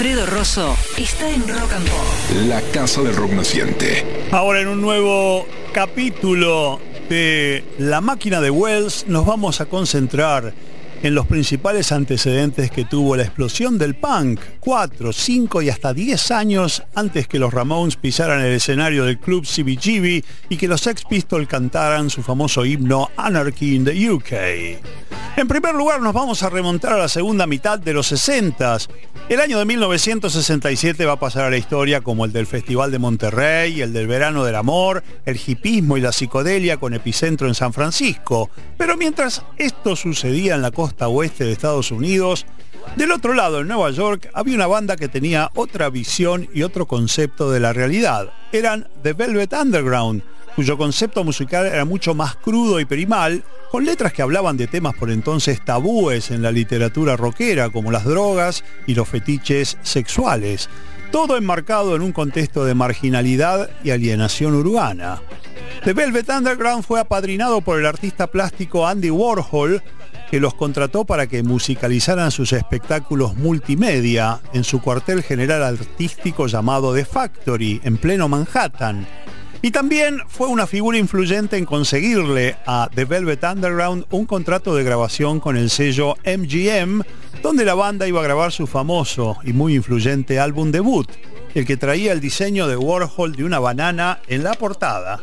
Alfredo 0.00 0.26
Rosso 0.26 0.76
está 0.96 1.28
en 1.28 1.40
Rock 1.48 1.72
and 1.72 1.88
Pop. 1.88 2.46
La 2.46 2.62
casa 2.70 3.02
del 3.02 3.16
rock 3.16 3.32
naciente. 3.32 4.28
Ahora 4.30 4.60
en 4.60 4.68
un 4.68 4.80
nuevo 4.80 5.44
capítulo 5.72 6.78
de 7.08 7.64
La 7.78 8.00
máquina 8.00 8.40
de 8.40 8.48
Wells 8.48 9.08
nos 9.08 9.26
vamos 9.26 9.60
a 9.60 9.66
concentrar 9.66 10.54
en 11.02 11.16
los 11.16 11.26
principales 11.26 11.90
antecedentes 11.90 12.70
que 12.70 12.84
tuvo 12.84 13.16
la 13.16 13.24
explosión 13.24 13.76
del 13.76 13.96
punk, 13.96 14.38
4, 14.60 15.12
5 15.12 15.62
y 15.62 15.70
hasta 15.70 15.92
10 15.92 16.30
años 16.30 16.84
antes 16.94 17.26
que 17.26 17.40
los 17.40 17.52
Ramones 17.52 17.96
pisaran 17.96 18.40
el 18.40 18.52
escenario 18.52 19.04
del 19.04 19.18
club 19.18 19.44
CBGB 19.44 20.22
y 20.48 20.56
que 20.56 20.68
los 20.68 20.80
Sex 20.80 21.02
Pistols 21.10 21.48
cantaran 21.48 22.08
su 22.08 22.22
famoso 22.22 22.64
himno 22.64 23.10
Anarchy 23.16 23.74
in 23.74 23.84
the 23.84 24.10
UK. 24.10 25.17
En 25.38 25.46
primer 25.46 25.72
lugar 25.72 26.00
nos 26.00 26.12
vamos 26.12 26.42
a 26.42 26.50
remontar 26.50 26.94
a 26.94 26.98
la 26.98 27.06
segunda 27.06 27.46
mitad 27.46 27.78
de 27.78 27.92
los 27.92 28.08
60. 28.08 28.78
El 29.28 29.38
año 29.38 29.60
de 29.60 29.66
1967 29.66 31.06
va 31.06 31.12
a 31.12 31.20
pasar 31.20 31.44
a 31.44 31.50
la 31.50 31.56
historia 31.56 32.00
como 32.00 32.24
el 32.24 32.32
del 32.32 32.48
Festival 32.48 32.90
de 32.90 32.98
Monterrey, 32.98 33.80
el 33.80 33.92
del 33.92 34.08
Verano 34.08 34.42
del 34.42 34.56
Amor, 34.56 35.04
el 35.24 35.38
hipismo 35.46 35.96
y 35.96 36.00
la 36.00 36.10
psicodelia 36.10 36.78
con 36.78 36.92
epicentro 36.92 37.46
en 37.46 37.54
San 37.54 37.72
Francisco. 37.72 38.50
Pero 38.76 38.96
mientras 38.96 39.44
esto 39.58 39.94
sucedía 39.94 40.56
en 40.56 40.62
la 40.62 40.72
costa 40.72 41.06
oeste 41.06 41.44
de 41.44 41.52
Estados 41.52 41.92
Unidos, 41.92 42.44
del 42.96 43.12
otro 43.12 43.32
lado, 43.32 43.60
en 43.60 43.68
Nueva 43.68 43.92
York, 43.92 44.28
había 44.34 44.56
una 44.56 44.66
banda 44.66 44.96
que 44.96 45.06
tenía 45.06 45.52
otra 45.54 45.88
visión 45.88 46.48
y 46.52 46.64
otro 46.64 46.86
concepto 46.86 47.52
de 47.52 47.60
la 47.60 47.72
realidad. 47.72 48.32
Eran 48.50 48.88
The 49.04 49.12
Velvet 49.12 49.52
Underground, 49.52 50.24
cuyo 50.58 50.76
concepto 50.76 51.22
musical 51.22 51.66
era 51.66 51.84
mucho 51.84 52.16
más 52.16 52.34
crudo 52.34 52.80
y 52.80 52.84
primal, 52.84 53.44
con 53.70 53.84
letras 53.84 54.12
que 54.12 54.22
hablaban 54.22 54.56
de 54.56 54.66
temas 54.66 54.96
por 54.96 55.08
entonces 55.08 55.64
tabúes 55.64 56.32
en 56.32 56.42
la 56.42 56.50
literatura 56.50 57.16
rockera, 57.16 57.70
como 57.70 57.92
las 57.92 58.04
drogas 58.04 58.64
y 58.84 58.96
los 58.96 59.06
fetiches 59.06 59.78
sexuales. 59.84 60.68
Todo 61.12 61.36
enmarcado 61.36 61.94
en 61.94 62.02
un 62.02 62.10
contexto 62.10 62.64
de 62.64 62.74
marginalidad 62.74 63.70
y 63.84 63.90
alienación 63.90 64.56
urbana. 64.56 65.22
The 65.84 65.92
Velvet 65.92 66.28
Underground 66.28 66.82
fue 66.82 66.98
apadrinado 66.98 67.60
por 67.60 67.78
el 67.78 67.86
artista 67.86 68.26
plástico 68.26 68.84
Andy 68.84 69.12
Warhol, 69.12 69.80
que 70.28 70.40
los 70.40 70.54
contrató 70.54 71.04
para 71.04 71.28
que 71.28 71.44
musicalizaran 71.44 72.32
sus 72.32 72.52
espectáculos 72.52 73.36
multimedia 73.36 74.40
en 74.52 74.64
su 74.64 74.80
cuartel 74.80 75.22
general 75.22 75.62
artístico 75.62 76.48
llamado 76.48 76.92
The 76.92 77.04
Factory, 77.04 77.80
en 77.84 77.96
pleno 77.96 78.28
Manhattan. 78.28 79.06
Y 79.60 79.72
también 79.72 80.20
fue 80.28 80.46
una 80.46 80.68
figura 80.68 80.98
influyente 80.98 81.56
en 81.56 81.64
conseguirle 81.64 82.56
a 82.64 82.88
The 82.94 83.04
Velvet 83.04 83.42
Underground 83.42 84.06
un 84.10 84.24
contrato 84.24 84.74
de 84.74 84.84
grabación 84.84 85.40
con 85.40 85.56
el 85.56 85.68
sello 85.68 86.14
MGM, 86.24 87.02
donde 87.42 87.64
la 87.64 87.74
banda 87.74 88.06
iba 88.06 88.20
a 88.20 88.24
grabar 88.24 88.52
su 88.52 88.68
famoso 88.68 89.36
y 89.42 89.52
muy 89.52 89.74
influyente 89.74 90.38
álbum 90.38 90.70
debut, 90.70 91.10
el 91.54 91.66
que 91.66 91.76
traía 91.76 92.12
el 92.12 92.20
diseño 92.20 92.68
de 92.68 92.76
Warhol 92.76 93.34
de 93.34 93.44
una 93.44 93.58
banana 93.58 94.20
en 94.28 94.44
la 94.44 94.54
portada. 94.54 95.20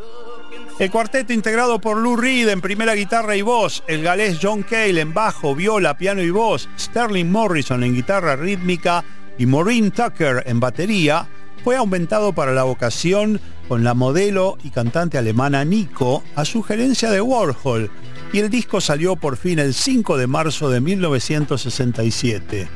El 0.80 0.92
cuarteto 0.92 1.32
integrado 1.32 1.80
por 1.80 1.96
Lou 1.96 2.18
Reed 2.18 2.50
en 2.50 2.60
primera 2.60 2.94
guitarra 2.94 3.38
y 3.38 3.42
voz, 3.42 3.84
el 3.88 4.04
galés 4.04 4.40
John 4.42 4.64
Cale 4.64 5.00
en 5.00 5.14
bajo, 5.14 5.56
viola, 5.56 5.98
piano 5.98 6.22
y 6.22 6.30
voz, 6.30 6.68
Sterling 6.78 7.32
Morrison 7.32 7.84
en 7.84 7.96
guitarra 7.96 8.36
rítmica 8.36 9.06
y 9.38 9.46
Maureen 9.46 9.92
Tucker 9.92 10.44
en 10.46 10.60
batería, 10.60 11.30
fue 11.64 11.78
aumentado 11.78 12.34
para 12.34 12.52
la 12.52 12.66
ocasión 12.66 13.40
con 13.68 13.84
la 13.84 13.94
modelo 13.94 14.58
y 14.64 14.70
cantante 14.70 15.18
alemana 15.18 15.66
Nico 15.66 16.24
a 16.36 16.46
sugerencia 16.46 17.12
de 17.12 17.22
Warhol 17.22 17.90
y 18.34 18.40
el 18.40 18.50
disco 18.50 18.82
salió 18.82 19.16
por 19.16 19.38
fin 19.38 19.60
el 19.60 19.74
5 19.74 20.18
de 20.18 20.28
marzo 20.28 20.70
de 20.70 20.82
1967. 20.82 22.68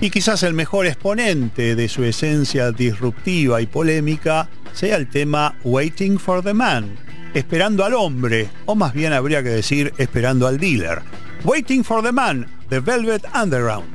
Y 0.00 0.10
quizás 0.10 0.42
el 0.42 0.54
mejor 0.54 0.86
exponente 0.86 1.74
de 1.74 1.88
su 1.88 2.04
esencia 2.04 2.70
disruptiva 2.70 3.60
y 3.60 3.66
polémica 3.66 4.48
sea 4.72 4.96
el 4.96 5.08
tema 5.08 5.56
Waiting 5.64 6.18
for 6.18 6.42
the 6.42 6.54
Man, 6.54 6.96
esperando 7.34 7.84
al 7.84 7.94
hombre, 7.94 8.50
o 8.66 8.74
más 8.74 8.94
bien 8.94 9.12
habría 9.12 9.42
que 9.42 9.48
decir 9.48 9.92
esperando 9.98 10.46
al 10.46 10.58
dealer. 10.58 11.02
Waiting 11.44 11.82
for 11.82 12.02
the 12.02 12.12
Man, 12.12 12.46
The 12.68 12.80
Velvet 12.80 13.24
Underground. 13.34 13.88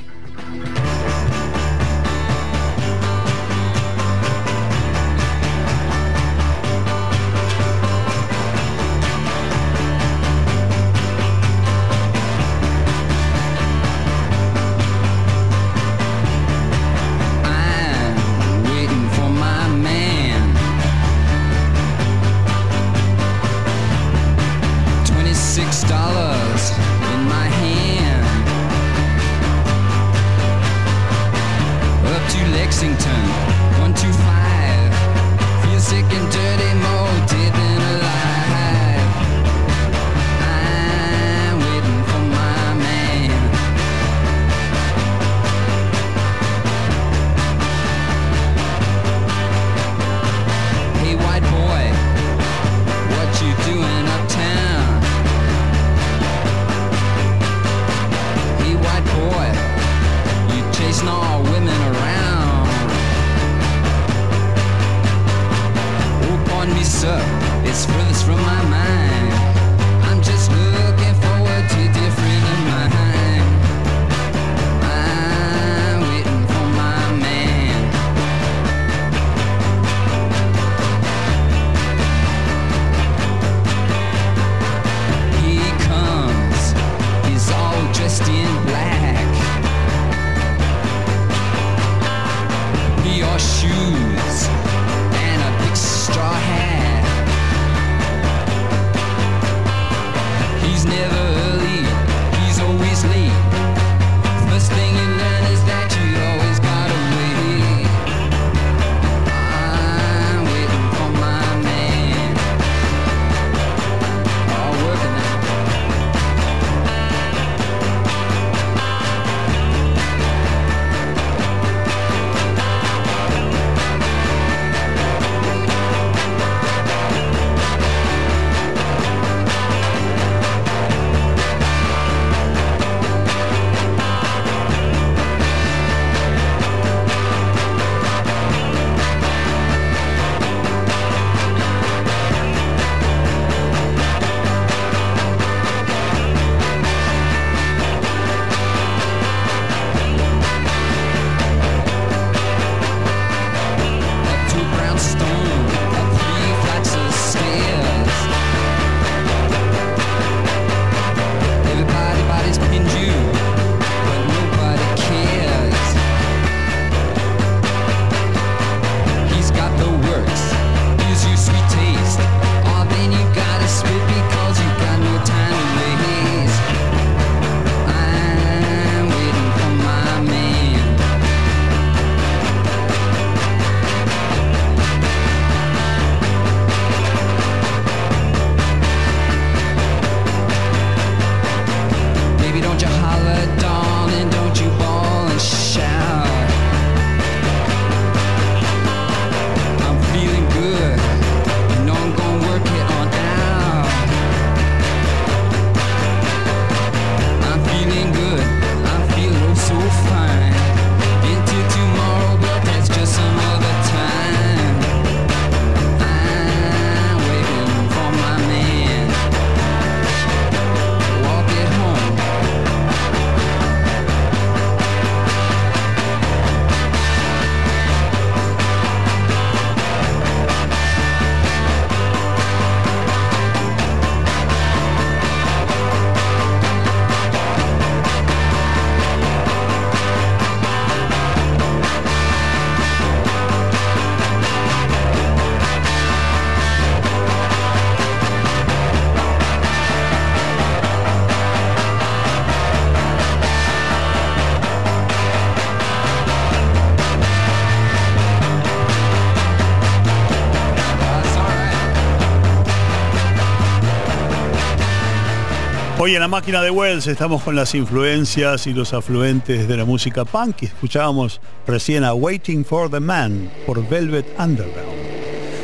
Hoy 266.05 266.13
en 266.13 266.19
la 266.19 266.27
máquina 266.27 266.61
de 266.61 266.69
Wells 266.69 267.07
estamos 267.07 267.41
con 267.41 267.55
las 267.55 267.73
influencias 267.73 268.67
y 268.67 268.73
los 268.73 268.93
afluentes 268.93 269.67
de 269.67 269.75
la 269.75 269.85
música 269.85 270.23
punk 270.23 270.61
y 270.61 270.65
escuchábamos 270.67 271.41
recién 271.65 272.03
a 272.03 272.13
Waiting 272.13 272.63
for 272.63 272.91
the 272.91 272.99
Man 272.99 273.49
por 273.65 273.83
Velvet 273.89 274.27
Underground. 274.37 274.93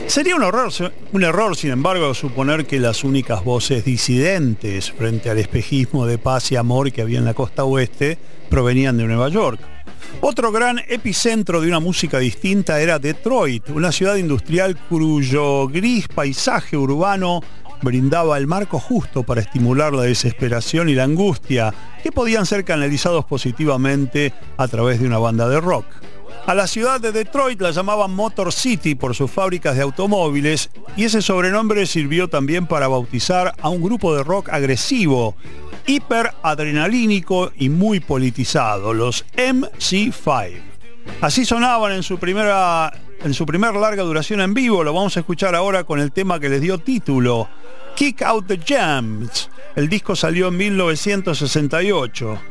Sería 0.07 0.35
un 0.35 0.41
error, 0.41 0.71
un 1.11 1.23
error, 1.23 1.55
sin 1.55 1.69
embargo, 1.69 2.15
suponer 2.15 2.65
que 2.65 2.79
las 2.79 3.03
únicas 3.03 3.43
voces 3.43 3.85
disidentes 3.85 4.91
frente 4.91 5.29
al 5.29 5.37
espejismo 5.37 6.07
de 6.07 6.17
paz 6.17 6.51
y 6.51 6.55
amor 6.55 6.91
que 6.91 7.03
había 7.03 7.19
en 7.19 7.25
la 7.25 7.35
costa 7.35 7.63
oeste 7.63 8.17
provenían 8.49 8.97
de 8.97 9.03
Nueva 9.03 9.29
York. 9.29 9.59
Otro 10.21 10.51
gran 10.51 10.79
epicentro 10.87 11.61
de 11.61 11.67
una 11.67 11.79
música 11.79 12.17
distinta 12.17 12.81
era 12.81 12.97
Detroit, 12.97 13.69
una 13.69 13.91
ciudad 13.91 14.15
industrial 14.15 14.75
cuyo 14.89 15.67
gris 15.67 16.07
paisaje 16.07 16.77
urbano 16.77 17.41
brindaba 17.82 18.38
el 18.38 18.47
marco 18.47 18.79
justo 18.79 19.23
para 19.23 19.41
estimular 19.41 19.93
la 19.93 20.03
desesperación 20.03 20.89
y 20.89 20.95
la 20.95 21.03
angustia 21.03 21.73
que 22.03 22.11
podían 22.11 22.45
ser 22.45 22.63
canalizados 22.63 23.25
positivamente 23.25 24.34
a 24.57 24.67
través 24.67 24.99
de 24.99 25.07
una 25.07 25.17
banda 25.17 25.47
de 25.47 25.59
rock. 25.59 25.86
A 26.47 26.55
la 26.55 26.65
ciudad 26.65 26.99
de 26.99 27.11
Detroit 27.11 27.61
la 27.61 27.71
llamaban 27.71 28.15
Motor 28.15 28.51
City 28.51 28.95
por 28.95 29.13
sus 29.13 29.29
fábricas 29.29 29.75
de 29.75 29.84
automóviles 29.84 30.71
y 30.97 31.03
ese 31.03 31.21
sobrenombre 31.21 31.86
sirvió 31.86 32.29
también 32.29 32.65
para 32.65 32.88
bautizar 32.88 33.53
a 33.61 33.69
un 33.69 33.82
grupo 33.82 34.15
de 34.15 34.23
rock 34.23 34.49
agresivo, 34.49 35.36
hiperadrenalínico 35.86 37.51
y 37.57 37.69
muy 37.69 37.99
politizado, 37.99 38.93
los 38.93 39.25
MC5. 39.36 40.61
Así 41.21 41.45
sonaban 41.45 41.91
en 41.91 42.03
su 42.03 42.17
primera 42.17 42.91
en 43.23 43.36
su 43.36 43.45
primer 43.45 43.75
larga 43.75 44.01
duración 44.01 44.41
en 44.41 44.55
vivo, 44.55 44.84
lo 44.84 44.93
vamos 44.93 45.15
a 45.15 45.19
escuchar 45.19 45.53
ahora 45.53 45.84
con 45.84 45.99
el 45.99 46.11
tema 46.11 46.39
que 46.39 46.49
les 46.49 46.59
dio 46.59 46.79
título, 46.79 47.47
Kick 47.95 48.21
Out 48.21 48.47
the 48.47 48.57
Jams. 48.57 49.49
El 49.75 49.89
disco 49.89 50.15
salió 50.15 50.49
en 50.49 50.57
1968. 50.57 52.41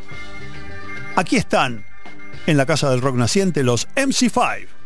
Aquí 1.16 1.36
están, 1.36 1.84
en 2.46 2.56
la 2.56 2.66
Casa 2.66 2.90
del 2.90 3.00
Rock 3.00 3.16
Naciente, 3.16 3.62
los 3.62 3.88
MC5. 3.94 4.79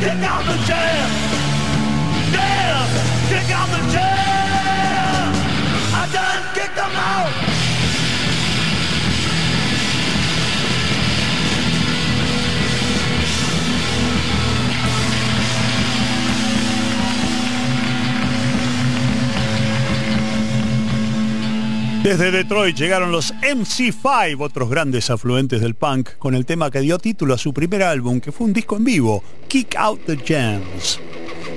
Kick 0.00 0.22
out 0.22 0.44
the 0.44 0.56
jam. 0.66 1.10
Yeah, 2.32 2.86
kick 3.28 3.50
out 3.50 3.68
the 3.68 3.92
jam. 3.92 4.07
Desde 22.08 22.30
Detroit 22.30 22.74
llegaron 22.74 23.12
los 23.12 23.34
MC5, 23.34 24.40
otros 24.40 24.70
grandes 24.70 25.10
afluentes 25.10 25.60
del 25.60 25.74
punk, 25.74 26.12
con 26.18 26.34
el 26.34 26.46
tema 26.46 26.70
que 26.70 26.80
dio 26.80 26.98
título 26.98 27.34
a 27.34 27.38
su 27.38 27.52
primer 27.52 27.82
álbum, 27.82 28.18
que 28.18 28.32
fue 28.32 28.46
un 28.46 28.54
disco 28.54 28.78
en 28.78 28.84
vivo, 28.84 29.22
Kick 29.46 29.76
Out 29.76 30.06
the 30.06 30.16
Jams. 30.16 30.98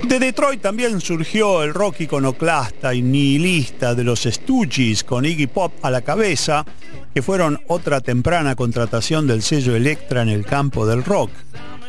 De 0.05 0.19
Detroit 0.19 0.61
también 0.61 0.99
surgió 0.99 1.63
el 1.63 1.73
rock 1.73 2.01
iconoclasta 2.01 2.93
y 2.93 3.01
nihilista 3.01 3.95
de 3.95 4.03
los 4.03 4.23
Stooges 4.23 5.05
con 5.05 5.23
Iggy 5.23 5.47
Pop 5.47 5.71
a 5.83 5.89
la 5.89 6.01
cabeza, 6.01 6.65
que 7.13 7.21
fueron 7.21 7.57
otra 7.67 8.01
temprana 8.01 8.53
contratación 8.55 9.27
del 9.27 9.43
sello 9.43 9.73
Electra 9.73 10.21
en 10.21 10.27
el 10.27 10.45
campo 10.45 10.85
del 10.85 11.05
rock. 11.05 11.31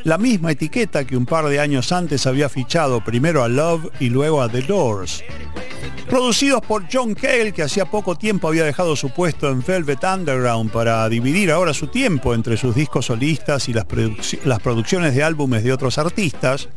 La 0.04 0.18
misma 0.18 0.50
etiqueta 0.50 1.04
que 1.04 1.16
un 1.16 1.26
par 1.26 1.46
de 1.46 1.60
años 1.60 1.92
antes 1.92 2.26
había 2.26 2.48
fichado 2.48 3.04
primero 3.04 3.44
a 3.44 3.48
Love 3.48 3.88
y 4.00 4.08
luego 4.08 4.42
a 4.42 4.48
The 4.48 4.62
Doors. 4.62 5.22
Producidos 6.08 6.60
por 6.62 6.84
John 6.92 7.14
Cale, 7.14 7.52
que 7.52 7.62
hacía 7.62 7.86
poco 7.86 8.16
tiempo 8.16 8.48
había 8.48 8.64
dejado 8.64 8.96
su 8.96 9.10
puesto 9.10 9.48
en 9.48 9.64
Velvet 9.64 10.02
Underground 10.02 10.70
para 10.72 11.08
dividir 11.08 11.52
ahora 11.52 11.72
su 11.72 11.86
tiempo 11.86 12.34
entre 12.34 12.56
sus 12.56 12.74
discos 12.74 13.06
solistas 13.06 13.68
y 13.68 13.72
las, 13.72 13.84
produc 13.84 14.18
las 14.44 14.60
producciones 14.60 15.14
de 15.14 15.22
álbumes 15.22 15.62
de 15.62 15.72
otros 15.72 15.98
artistas, 15.98 16.68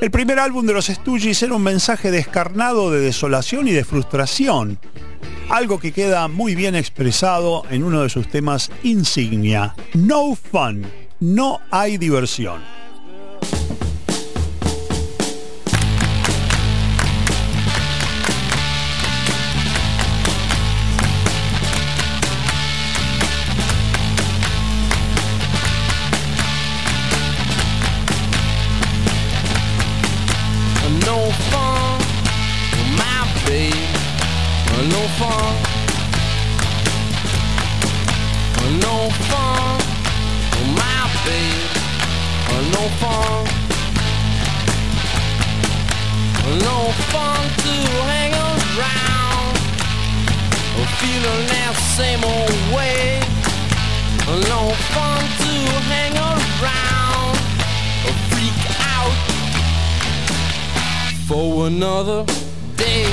el 0.00 0.10
primer 0.10 0.40
álbum 0.40 0.66
de 0.66 0.72
los 0.72 0.86
Stooges 0.86 1.42
era 1.42 1.54
un 1.54 1.62
mensaje 1.62 2.10
descarnado 2.10 2.90
de 2.90 3.00
desolación 3.00 3.68
y 3.68 3.72
de 3.72 3.84
frustración, 3.84 4.78
algo 5.48 5.78
que 5.78 5.92
queda 5.92 6.26
muy 6.26 6.54
bien 6.54 6.74
expresado 6.74 7.62
en 7.70 7.84
uno 7.84 8.02
de 8.02 8.08
sus 8.08 8.28
temas 8.28 8.70
insignia, 8.82 9.74
No 9.94 10.34
Fun, 10.34 10.84
no 11.20 11.60
hay 11.70 11.98
diversión. 11.98 12.83
Another 61.66 62.26
day. 62.76 63.04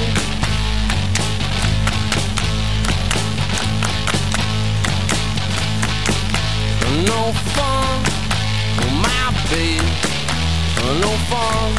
No 7.07 7.31
fun, 7.55 8.03
my 9.03 9.27
babe. 9.49 9.81
No 10.99 11.11
fun. 11.29 11.71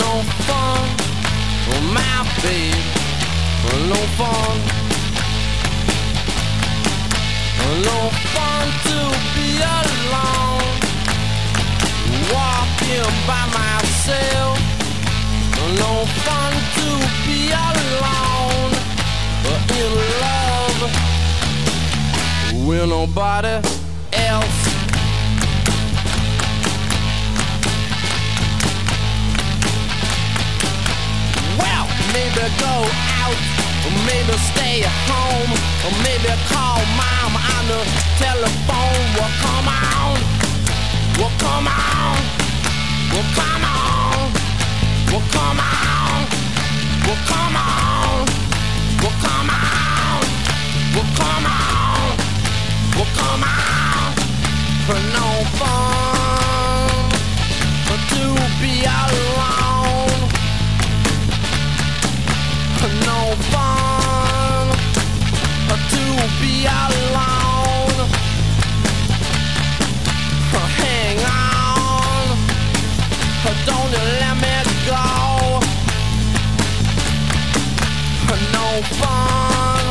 No 0.00 0.12
fun, 0.46 0.88
my 1.94 2.16
babe. 2.42 2.84
No 3.88 4.00
fun. 4.18 4.56
No 7.84 7.98
fun 8.34 8.66
to 8.84 8.98
be 9.34 9.46
alone. 9.62 10.64
Walking 12.94 13.26
by 13.26 13.44
myself. 13.46 14.58
No 15.78 16.04
fun 16.22 16.52
to 16.76 16.86
be 17.26 17.50
alone. 17.50 18.72
But 19.42 19.70
in 19.74 19.92
love 20.22 20.80
with 22.66 22.88
nobody 22.88 23.56
else. 24.12 24.60
Well, 31.58 31.86
maybe 32.12 32.46
go 32.60 32.74
out, 33.22 33.38
or 33.86 33.94
maybe 34.06 34.34
stay 34.38 34.86
home, 35.10 35.50
or 35.84 35.92
maybe 36.04 36.30
call 36.48 36.80
mom 36.94 37.32
on 37.34 37.64
the 37.66 37.80
telephone. 38.18 39.02
Well, 39.16 39.32
come 39.42 39.68
on, 39.68 40.14
well, 41.18 41.34
come 41.38 41.68
on, 41.68 42.18
be 66.44 66.66
alone. 66.66 68.08
Hang 70.76 71.18
on, 71.24 71.43
don't 73.66 73.90
let 74.20 74.36
me 74.42 74.56
go. 74.86 75.60
No 78.52 78.68
fun 78.98 79.84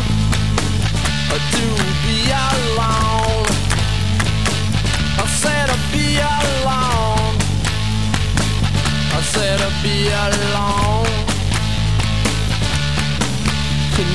to 1.54 1.66
be 2.04 2.18
alone. 2.32 3.48
I 5.18 5.26
said 5.42 5.68
to 5.72 5.78
be 5.92 6.06
alone. 6.18 7.36
I 9.18 9.22
said 9.34 9.58
to 9.60 9.70
be 9.84 9.96
alone 10.10 11.24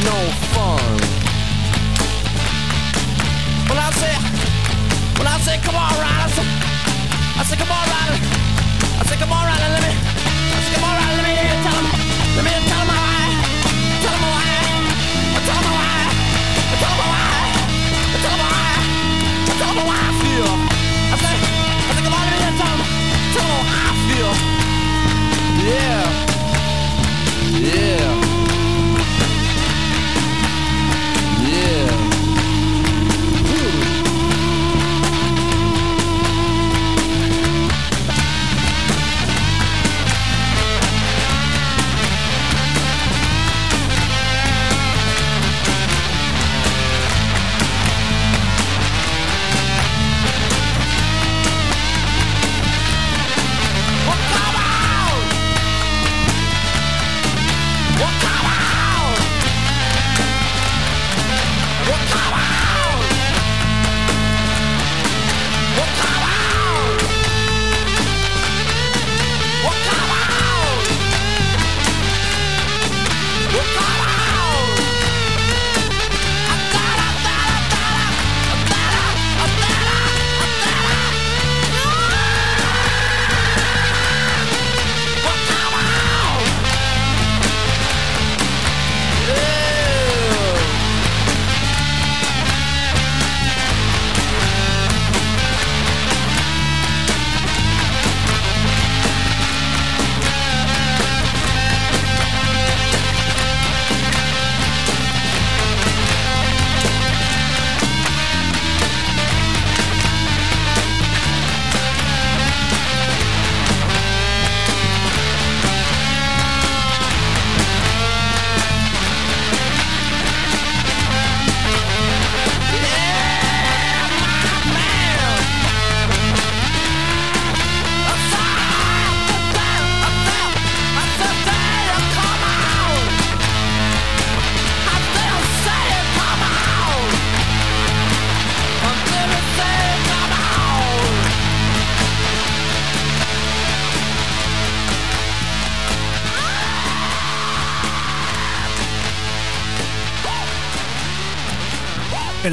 no 0.04 0.18
fun. 0.52 0.96
When 3.68 3.78
I 3.78 3.90
say, 4.00 4.14
when 5.18 5.26
I 5.26 5.38
say, 5.46 5.56
come 5.64 5.76
on, 5.76 5.92
Ryder, 6.02 6.42
I 7.40 7.44
say, 7.44 7.56
come 7.56 7.70
on, 7.70 7.84
Ryder, 7.94 8.37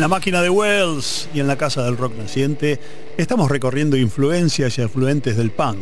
la 0.05 0.09
máquina 0.09 0.43
de 0.43 0.51
Wells 0.51 1.27
y 1.33 1.39
en 1.39 1.47
la 1.47 1.57
casa 1.57 1.83
del 1.83 1.97
rock 1.97 2.15
naciente 2.15 2.79
estamos 3.17 3.49
recorriendo 3.49 3.97
influencias 3.97 4.77
y 4.77 4.83
afluentes 4.83 5.35
del 5.35 5.49
punk. 5.49 5.79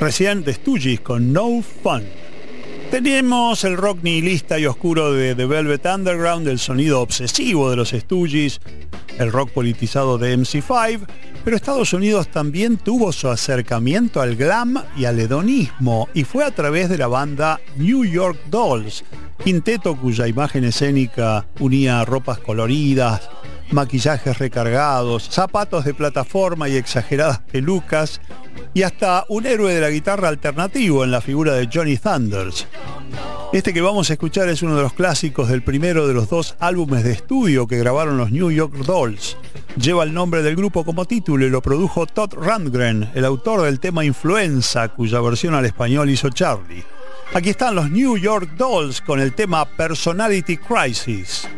Recién 0.00 0.46
Stooges 0.48 1.00
con 1.00 1.30
No 1.30 1.60
Fun. 1.60 2.04
Tenemos 2.90 3.62
el 3.64 3.76
rock 3.76 3.98
nihilista 4.00 4.58
y 4.58 4.64
oscuro 4.64 5.12
de 5.12 5.34
The 5.34 5.44
Velvet 5.44 5.84
Underground, 5.84 6.48
el 6.48 6.58
sonido 6.58 7.02
obsesivo 7.02 7.68
de 7.68 7.76
los 7.76 7.90
Stooges, 7.90 8.62
el 9.18 9.30
rock 9.30 9.50
politizado 9.50 10.16
de 10.16 10.38
MC5 10.38 11.00
Pero 11.44 11.56
Estados 11.56 11.92
Unidos 11.92 12.28
también 12.28 12.78
tuvo 12.78 13.12
su 13.12 13.28
acercamiento 13.28 14.22
al 14.22 14.34
glam 14.34 14.82
y 14.96 15.04
al 15.04 15.20
hedonismo 15.20 16.08
y 16.14 16.24
fue 16.24 16.42
a 16.42 16.50
través 16.50 16.88
de 16.88 16.96
la 16.96 17.06
banda 17.06 17.60
New 17.76 18.02
York 18.04 18.38
Dolls, 18.50 19.04
quinteto 19.44 19.94
cuya 19.94 20.26
imagen 20.26 20.64
escénica 20.64 21.46
unía 21.60 22.02
ropas 22.06 22.38
coloridas, 22.38 23.28
maquillajes 23.74 24.38
recargados, 24.38 25.28
zapatos 25.28 25.84
de 25.84 25.92
plataforma 25.92 26.68
y 26.68 26.76
exageradas 26.76 27.40
pelucas, 27.40 28.20
y 28.72 28.82
hasta 28.82 29.24
un 29.28 29.46
héroe 29.46 29.74
de 29.74 29.80
la 29.80 29.90
guitarra 29.90 30.28
alternativo 30.28 31.04
en 31.04 31.10
la 31.10 31.20
figura 31.20 31.54
de 31.54 31.68
Johnny 31.72 31.96
Thunders. 31.96 32.66
Este 33.52 33.72
que 33.72 33.80
vamos 33.80 34.10
a 34.10 34.14
escuchar 34.14 34.48
es 34.48 34.62
uno 34.62 34.76
de 34.76 34.82
los 34.82 34.94
clásicos 34.94 35.48
del 35.48 35.62
primero 35.62 36.08
de 36.08 36.14
los 36.14 36.28
dos 36.28 36.56
álbumes 36.58 37.04
de 37.04 37.12
estudio 37.12 37.66
que 37.66 37.78
grabaron 37.78 38.16
los 38.16 38.32
New 38.32 38.50
York 38.50 38.74
Dolls. 38.84 39.36
Lleva 39.76 40.02
el 40.02 40.14
nombre 40.14 40.42
del 40.42 40.56
grupo 40.56 40.84
como 40.84 41.04
título 41.04 41.46
y 41.46 41.50
lo 41.50 41.62
produjo 41.62 42.06
Todd 42.06 42.34
Rundgren, 42.34 43.10
el 43.14 43.24
autor 43.24 43.62
del 43.62 43.78
tema 43.78 44.04
Influenza, 44.04 44.88
cuya 44.88 45.20
versión 45.20 45.54
al 45.54 45.66
español 45.66 46.10
hizo 46.10 46.30
Charlie. 46.30 46.84
Aquí 47.32 47.50
están 47.50 47.74
los 47.74 47.90
New 47.90 48.16
York 48.16 48.50
Dolls 48.56 49.00
con 49.00 49.20
el 49.20 49.34
tema 49.34 49.64
Personality 49.64 50.56
Crisis. 50.56 51.48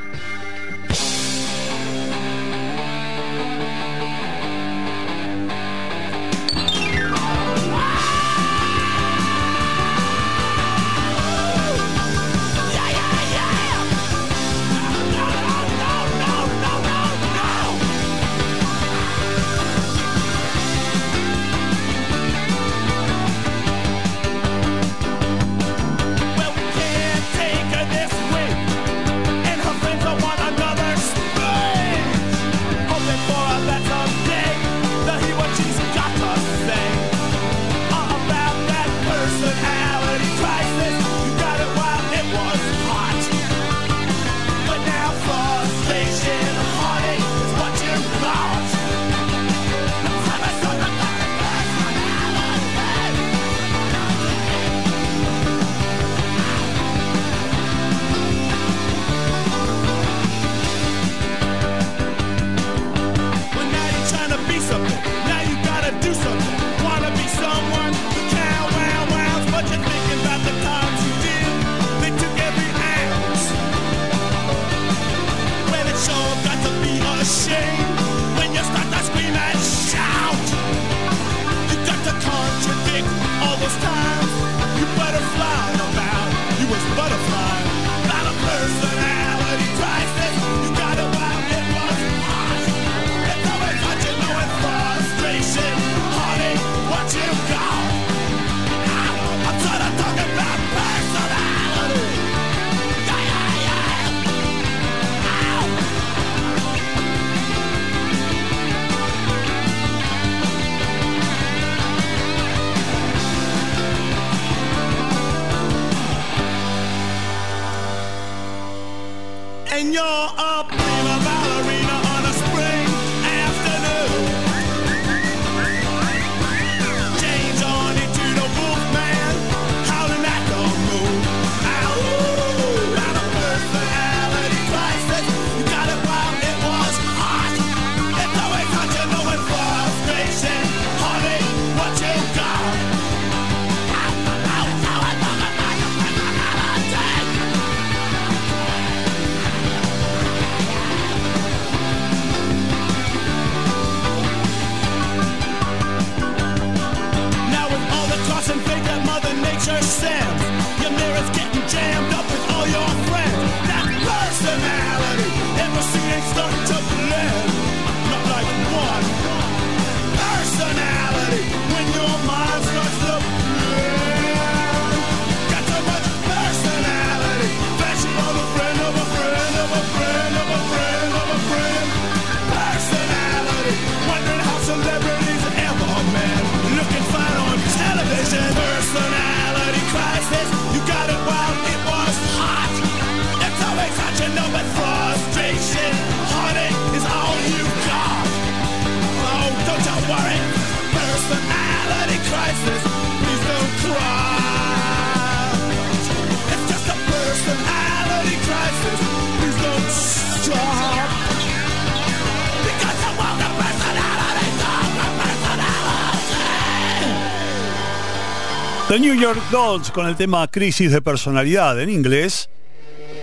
York 219.27 219.51
Dolls 219.51 219.91
con 219.91 220.07
el 220.07 220.15
tema 220.15 220.47
Crisis 220.47 220.93
de 220.93 221.03
Personalidad 221.03 221.81
en 221.81 221.91
inglés, 221.91 222.49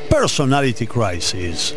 Personality 0.09 0.85
Crisis. 0.85 1.73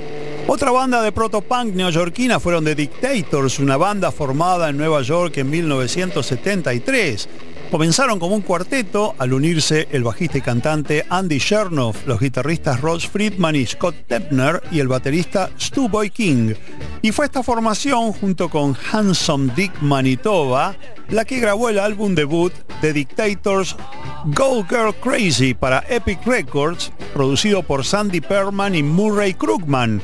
Otra 0.49 0.73
banda 0.73 1.01
de 1.01 1.13
proto-punk 1.13 1.77
neoyorquina 1.77 2.41
fueron 2.41 2.65
The 2.65 2.75
Dictators, 2.75 3.61
una 3.61 3.77
banda 3.77 4.11
formada 4.11 4.69
en 4.69 4.79
Nueva 4.79 5.03
York 5.03 5.37
en 5.37 5.49
1973. 5.49 7.29
Comenzaron 7.71 8.19
como 8.19 8.35
un 8.35 8.43
cuarteto 8.43 9.15
al 9.17 9.33
unirse 9.33 9.87
el 9.93 10.03
bajista 10.03 10.39
y 10.39 10.41
cantante 10.41 11.07
Andy 11.09 11.39
Chernoff, 11.39 12.05
los 12.05 12.19
guitarristas 12.19 12.81
Ross 12.81 13.07
Friedman 13.07 13.55
y 13.55 13.65
Scott 13.65 13.95
Tepner 14.09 14.61
y 14.73 14.81
el 14.81 14.89
baterista 14.89 15.51
Stu 15.57 15.89
Boy 15.89 16.11
King. 16.11 16.55
Y 17.01 17.13
fue 17.13 17.27
esta 17.27 17.45
formación 17.45 18.13
junto 18.13 18.49
con 18.49 18.77
Handsome 18.91 19.53
Dick 19.55 19.81
Manitoba 19.83 20.75
la 21.09 21.25
que 21.25 21.39
grabó 21.39 21.69
el 21.69 21.79
álbum 21.79 22.15
debut 22.15 22.53
de 22.83 22.93
Dictators 22.93 23.77
Go 24.35 24.65
Girl 24.69 24.93
Crazy 24.93 25.55
para 25.55 25.85
Epic 25.89 26.27
Records, 26.27 26.91
producido 27.15 27.63
por 27.63 27.85
Sandy 27.85 28.21
Perman 28.21 28.75
y 28.75 28.83
Murray 28.83 29.35
Krugman, 29.35 30.03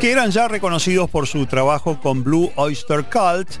que 0.00 0.12
eran 0.12 0.30
ya 0.30 0.46
reconocidos 0.46 1.10
por 1.10 1.26
su 1.26 1.46
trabajo 1.46 1.98
con 2.00 2.22
Blue 2.22 2.52
Oyster 2.54 3.04
Cult. 3.04 3.56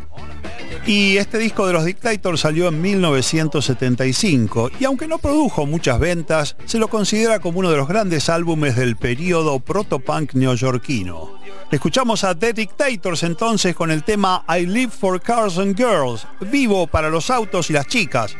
Y 0.86 1.16
este 1.16 1.38
disco 1.38 1.66
de 1.66 1.72
los 1.72 1.84
Dictators 1.84 2.40
salió 2.40 2.68
en 2.68 2.80
1975 2.80 4.70
y 4.78 4.84
aunque 4.84 5.08
no 5.08 5.18
produjo 5.18 5.66
muchas 5.66 5.98
ventas, 5.98 6.54
se 6.64 6.78
lo 6.78 6.86
considera 6.86 7.40
como 7.40 7.58
uno 7.58 7.70
de 7.72 7.76
los 7.76 7.88
grandes 7.88 8.28
álbumes 8.28 8.76
del 8.76 8.94
periodo 8.94 9.58
protopunk 9.58 10.34
neoyorquino. 10.34 11.40
Escuchamos 11.72 12.22
a 12.22 12.38
The 12.38 12.52
Dictators 12.52 13.24
entonces 13.24 13.74
con 13.74 13.90
el 13.90 14.04
tema 14.04 14.44
I 14.48 14.64
Live 14.64 14.92
for 14.92 15.20
Cars 15.20 15.58
and 15.58 15.76
Girls, 15.76 16.24
vivo 16.52 16.86
para 16.86 17.10
los 17.10 17.30
autos 17.30 17.68
y 17.70 17.72
las 17.72 17.88
chicas. 17.88 18.36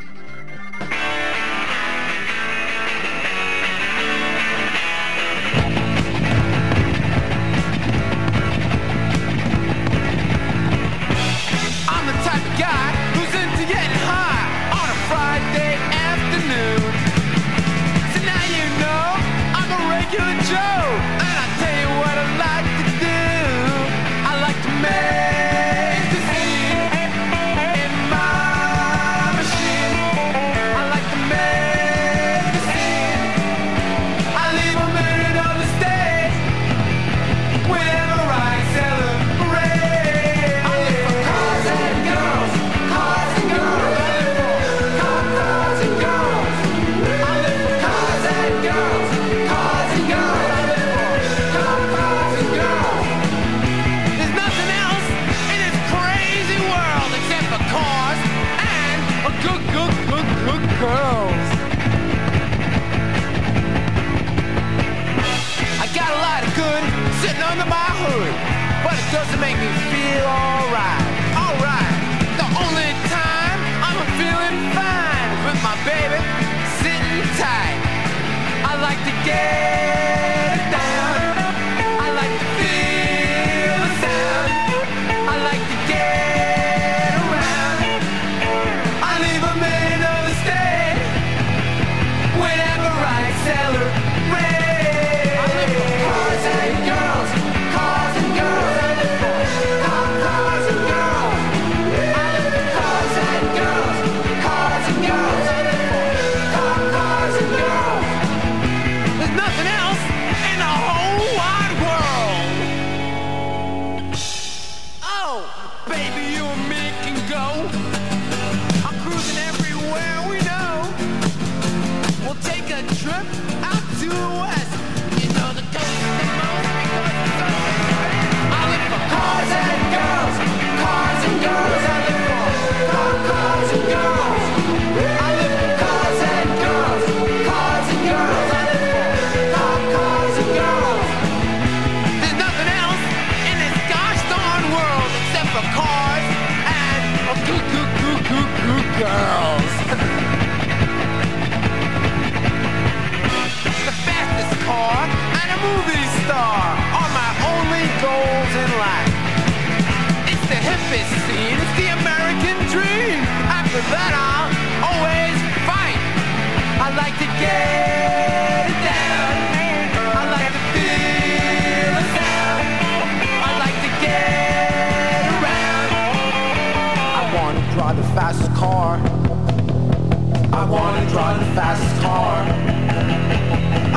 wanna 180.74 181.08
drive 181.08 181.38
the 181.38 181.46
fastest 181.54 182.02
car. 182.02 182.42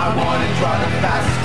I 0.03 0.07
wanna 0.15 0.49
drive 0.59 0.81
the 0.85 0.93
fastest 1.01 1.36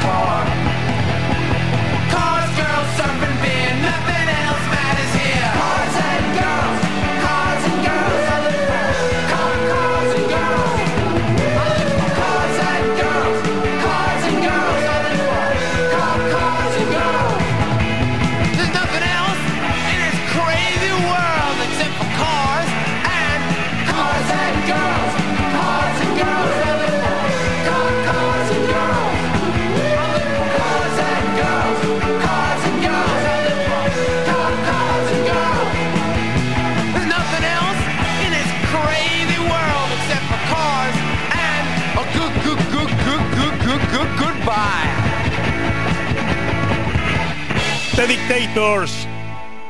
The 47.97 48.07
Dictators. 48.07 49.07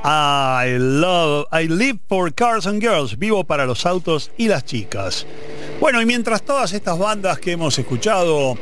I 0.04 0.76
love, 0.78 1.46
I 1.52 1.66
live 1.66 1.98
for 2.08 2.30
cars 2.30 2.66
and 2.66 2.80
girls. 2.82 3.16
Vivo 3.16 3.44
para 3.44 3.66
los 3.66 3.86
autos 3.86 4.30
y 4.36 4.48
las 4.48 4.64
chicas. 4.64 5.26
Bueno, 5.80 6.00
y 6.00 6.06
mientras 6.06 6.42
todas 6.42 6.72
estas 6.72 6.98
bandas 6.98 7.38
que 7.38 7.52
hemos 7.52 7.78
escuchado 7.78 8.56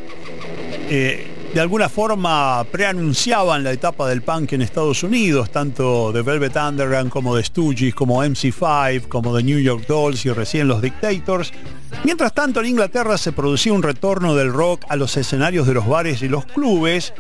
eh, 0.89 1.27
de 1.55 1.61
alguna 1.61 1.89
forma 1.89 2.65
preanunciaban 2.71 3.65
la 3.65 3.73
etapa 3.73 4.09
del 4.09 4.23
punk 4.23 4.53
en 4.53 4.63
Estados 4.63 5.03
Unidos, 5.03 5.51
tanto 5.51 6.13
de 6.13 6.23
Velvet 6.23 6.57
Underground 6.57 7.11
como 7.11 7.35
de 7.35 7.43
Stooges, 7.43 7.93
como 7.93 8.23
MC5, 8.25 9.09
como 9.09 9.35
de 9.35 9.43
New 9.43 9.59
York 9.59 9.85
Dolls 9.89 10.25
y 10.27 10.31
recién 10.31 10.69
los 10.69 10.81
Dictators. 10.81 11.53
Mientras 12.05 12.33
tanto, 12.35 12.61
en 12.61 12.67
Inglaterra 12.67 13.19
se 13.19 13.33
producía 13.33 13.73
un 13.73 13.83
retorno 13.83 14.37
del 14.37 14.53
rock 14.53 14.85
a 14.89 14.95
los 14.95 15.17
escenarios 15.17 15.67
de 15.67 15.75
los 15.75 15.89
bares 15.89 16.23
y 16.23 16.29
los 16.29 16.47
clubes, 16.47 17.13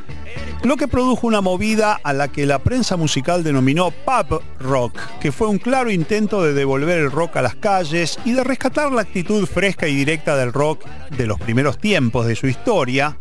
lo 0.62 0.77
que 0.77 0.86
produjo 0.86 1.27
una 1.27 1.40
movida 1.40 1.98
a 2.02 2.12
la 2.12 2.28
que 2.28 2.47
la 2.47 2.61
prensa 2.61 2.97
musical 2.97 3.43
denominó 3.43 3.90
pub 3.90 4.43
rock, 4.61 4.97
que 5.20 5.32
fue 5.32 5.48
un 5.48 5.59
claro 5.59 5.90
intento 5.90 6.43
de 6.44 6.55
devolver 6.55 7.01
el 7.01 7.11
rock 7.11 7.36
a 7.36 7.43
las 7.43 7.57
calles 7.57 8.19
y 8.24 8.32
de 8.32 8.44
rescatar 8.44 8.93
la 8.93 9.02
actitud 9.02 9.44
fresca 9.47 9.89
y 9.89 9.94
directa 9.97 10.36
del 10.36 10.52
rock 10.52 10.85
de 11.16 11.27
los 11.27 11.40
primeros 11.40 11.78
tiempos 11.78 12.27
de 12.27 12.36
su 12.36 12.47
historia, 12.47 13.19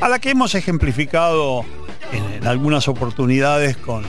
a 0.00 0.08
la 0.08 0.18
que 0.18 0.30
hemos 0.30 0.54
ejemplificado 0.54 1.64
en, 2.12 2.46
algunas 2.46 2.88
oportunidades 2.88 3.76
con 3.76 4.04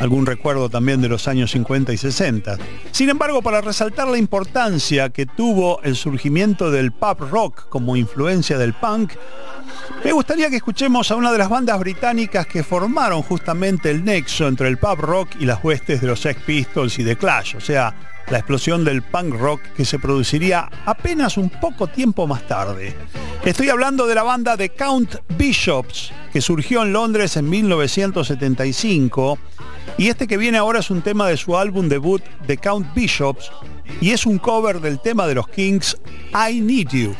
algún 0.00 0.26
recuerdo 0.26 0.68
también 0.68 1.00
de 1.02 1.08
los 1.08 1.28
años 1.28 1.50
50 1.50 1.92
y 1.92 1.96
60. 1.96 2.56
Sin 2.90 3.10
embargo, 3.10 3.42
para 3.42 3.60
resaltar 3.60 4.08
la 4.08 4.18
importancia 4.18 5.10
que 5.10 5.26
tuvo 5.26 5.82
el 5.82 5.96
surgimiento 5.96 6.70
del 6.70 6.92
pub 6.92 7.28
rock 7.30 7.68
como 7.68 7.96
influencia 7.96 8.58
del 8.58 8.74
punk, 8.74 9.12
me 10.04 10.12
gustaría 10.12 10.50
que 10.50 10.56
escuchemos 10.56 11.10
a 11.10 11.16
una 11.16 11.32
de 11.32 11.38
las 11.38 11.48
bandas 11.48 11.78
británicas 11.78 12.46
que 12.46 12.62
formaron 12.62 13.22
justamente 13.22 13.90
el 13.90 14.04
nexo 14.04 14.48
entre 14.48 14.68
el 14.68 14.78
pub 14.78 15.00
rock 15.00 15.30
y 15.38 15.46
las 15.46 15.62
huestes 15.62 16.00
de 16.00 16.06
los 16.06 16.20
Sex 16.20 16.40
Pistols 16.42 16.98
y 16.98 17.04
The 17.04 17.16
Clash, 17.16 17.56
o 17.56 17.60
sea, 17.60 18.13
la 18.30 18.38
explosión 18.38 18.84
del 18.84 19.02
punk 19.02 19.34
rock 19.34 19.60
que 19.76 19.84
se 19.84 19.98
produciría 19.98 20.70
apenas 20.86 21.36
un 21.36 21.50
poco 21.50 21.86
tiempo 21.86 22.26
más 22.26 22.46
tarde. 22.46 22.94
Estoy 23.44 23.68
hablando 23.68 24.06
de 24.06 24.14
la 24.14 24.22
banda 24.22 24.56
The 24.56 24.70
Count 24.70 25.16
Bishops, 25.36 26.12
que 26.32 26.40
surgió 26.40 26.82
en 26.82 26.92
Londres 26.92 27.36
en 27.36 27.48
1975, 27.48 29.38
y 29.98 30.08
este 30.08 30.26
que 30.26 30.38
viene 30.38 30.58
ahora 30.58 30.80
es 30.80 30.90
un 30.90 31.02
tema 31.02 31.28
de 31.28 31.36
su 31.36 31.56
álbum 31.56 31.88
debut 31.88 32.22
The 32.46 32.56
Count 32.56 32.94
Bishops, 32.94 33.50
y 34.00 34.10
es 34.10 34.24
un 34.26 34.38
cover 34.38 34.80
del 34.80 35.00
tema 35.00 35.26
de 35.26 35.34
los 35.34 35.48
Kings 35.48 35.96
I 36.32 36.60
Need 36.60 36.88
You. 36.88 37.14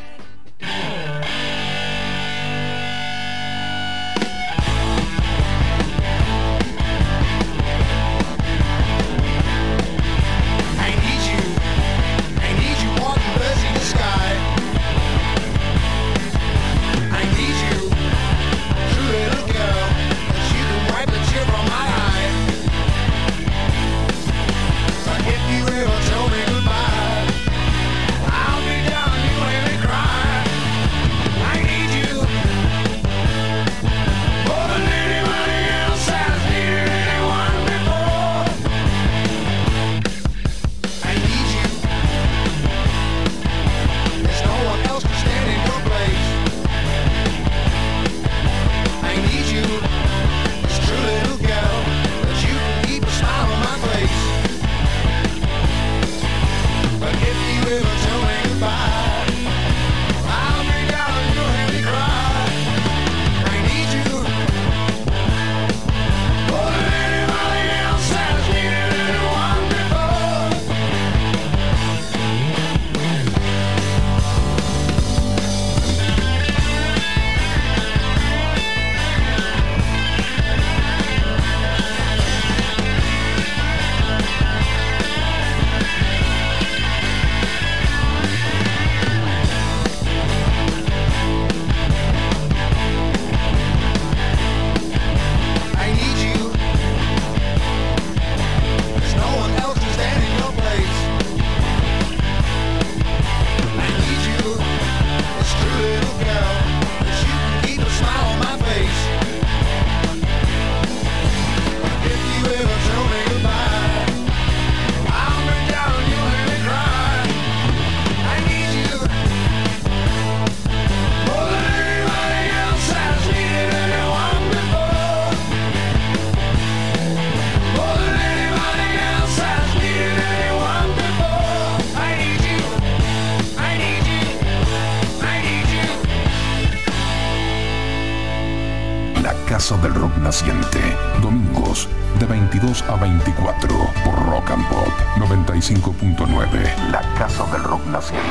Casa 139.64 139.78
del 139.78 139.94
Rock 139.94 140.18
Naciente. 140.18 140.78
Domingos 141.22 141.88
de 142.20 142.26
22 142.26 142.82
a 142.82 142.96
24 142.96 143.68
por 144.04 144.26
Rock 144.26 144.50
and 144.50 144.68
Pop 144.68 144.88
95.9. 145.16 146.90
La 146.90 147.00
Casa 147.14 147.46
del 147.46 147.64
Rock 147.64 147.86
Naciente. 147.86 148.28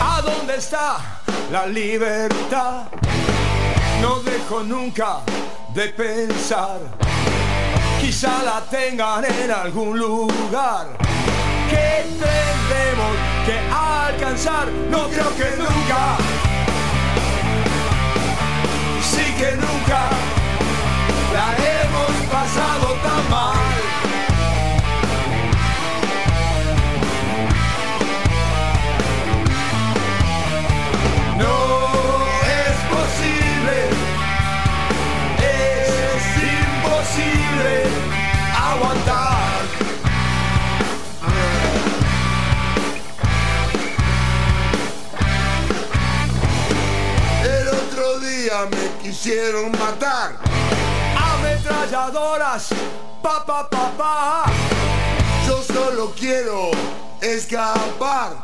¿A 0.00 0.22
dónde 0.22 0.54
está 0.54 0.98
la 1.50 1.66
libertad? 1.66 3.01
Nunca 4.60 5.22
de 5.74 5.88
pensar. 5.88 6.78
Quizá 8.00 8.42
la 8.44 8.60
tengan 8.70 9.24
en 9.24 9.50
algún 9.50 9.98
lugar. 9.98 10.86
Que 11.68 12.04
tendremos 12.04 13.16
que 13.44 13.58
alcanzar. 13.74 14.68
No 14.90 15.08
creo 15.08 15.34
que 15.36 15.56
nunca. 15.56 16.16
Sí 19.00 19.24
que 19.36 19.52
nunca 19.56 20.10
la 21.32 21.56
hemos 21.56 21.71
quisieron 49.12 49.70
matar. 49.72 50.38
Ametralladoras, 51.32 52.68
pa 53.22 53.44
pa 53.44 53.68
pa 53.68 53.90
pa. 53.98 54.44
Yo 55.46 55.62
solo 55.62 56.14
quiero 56.18 56.70
escapar. 57.20 58.42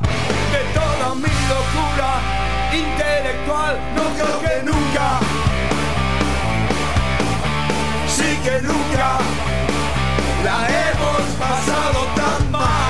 De 0.53 0.63
toda 0.79 1.15
mi 1.15 1.35
locura 1.55 2.11
intelectual, 2.71 3.81
no 3.97 4.05
creo 4.17 4.41
que 4.45 4.63
nunca. 4.71 5.21
Sí 8.15 8.31
que 8.45 8.61
nunca 8.61 9.09
la 10.45 10.59
hemos 10.69 11.23
pasado 11.41 11.99
tan 12.15 12.51
mal. 12.51 12.88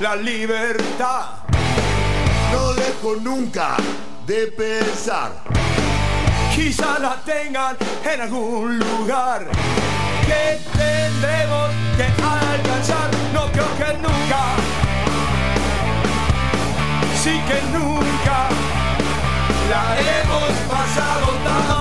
La 0.00 0.14
libertad. 0.16 1.26
No 2.52 2.72
dejo 2.74 3.16
nunca 3.16 3.76
de 4.26 4.46
pensar. 4.48 5.32
Quizá 6.54 6.98
la 6.98 7.16
tengan 7.24 7.76
en 8.04 8.20
algún 8.20 8.78
lugar 8.78 9.46
que 10.26 10.58
tendremos 10.76 11.70
que 11.96 12.04
alcanzar. 12.04 13.10
No 13.32 13.50
creo 13.52 13.76
que 13.76 13.94
nunca, 13.98 14.42
sí 17.22 17.40
que 17.48 17.78
nunca 17.78 18.48
la 19.70 20.00
hemos 20.00 20.50
pasado 20.68 21.26
tan 21.44 21.77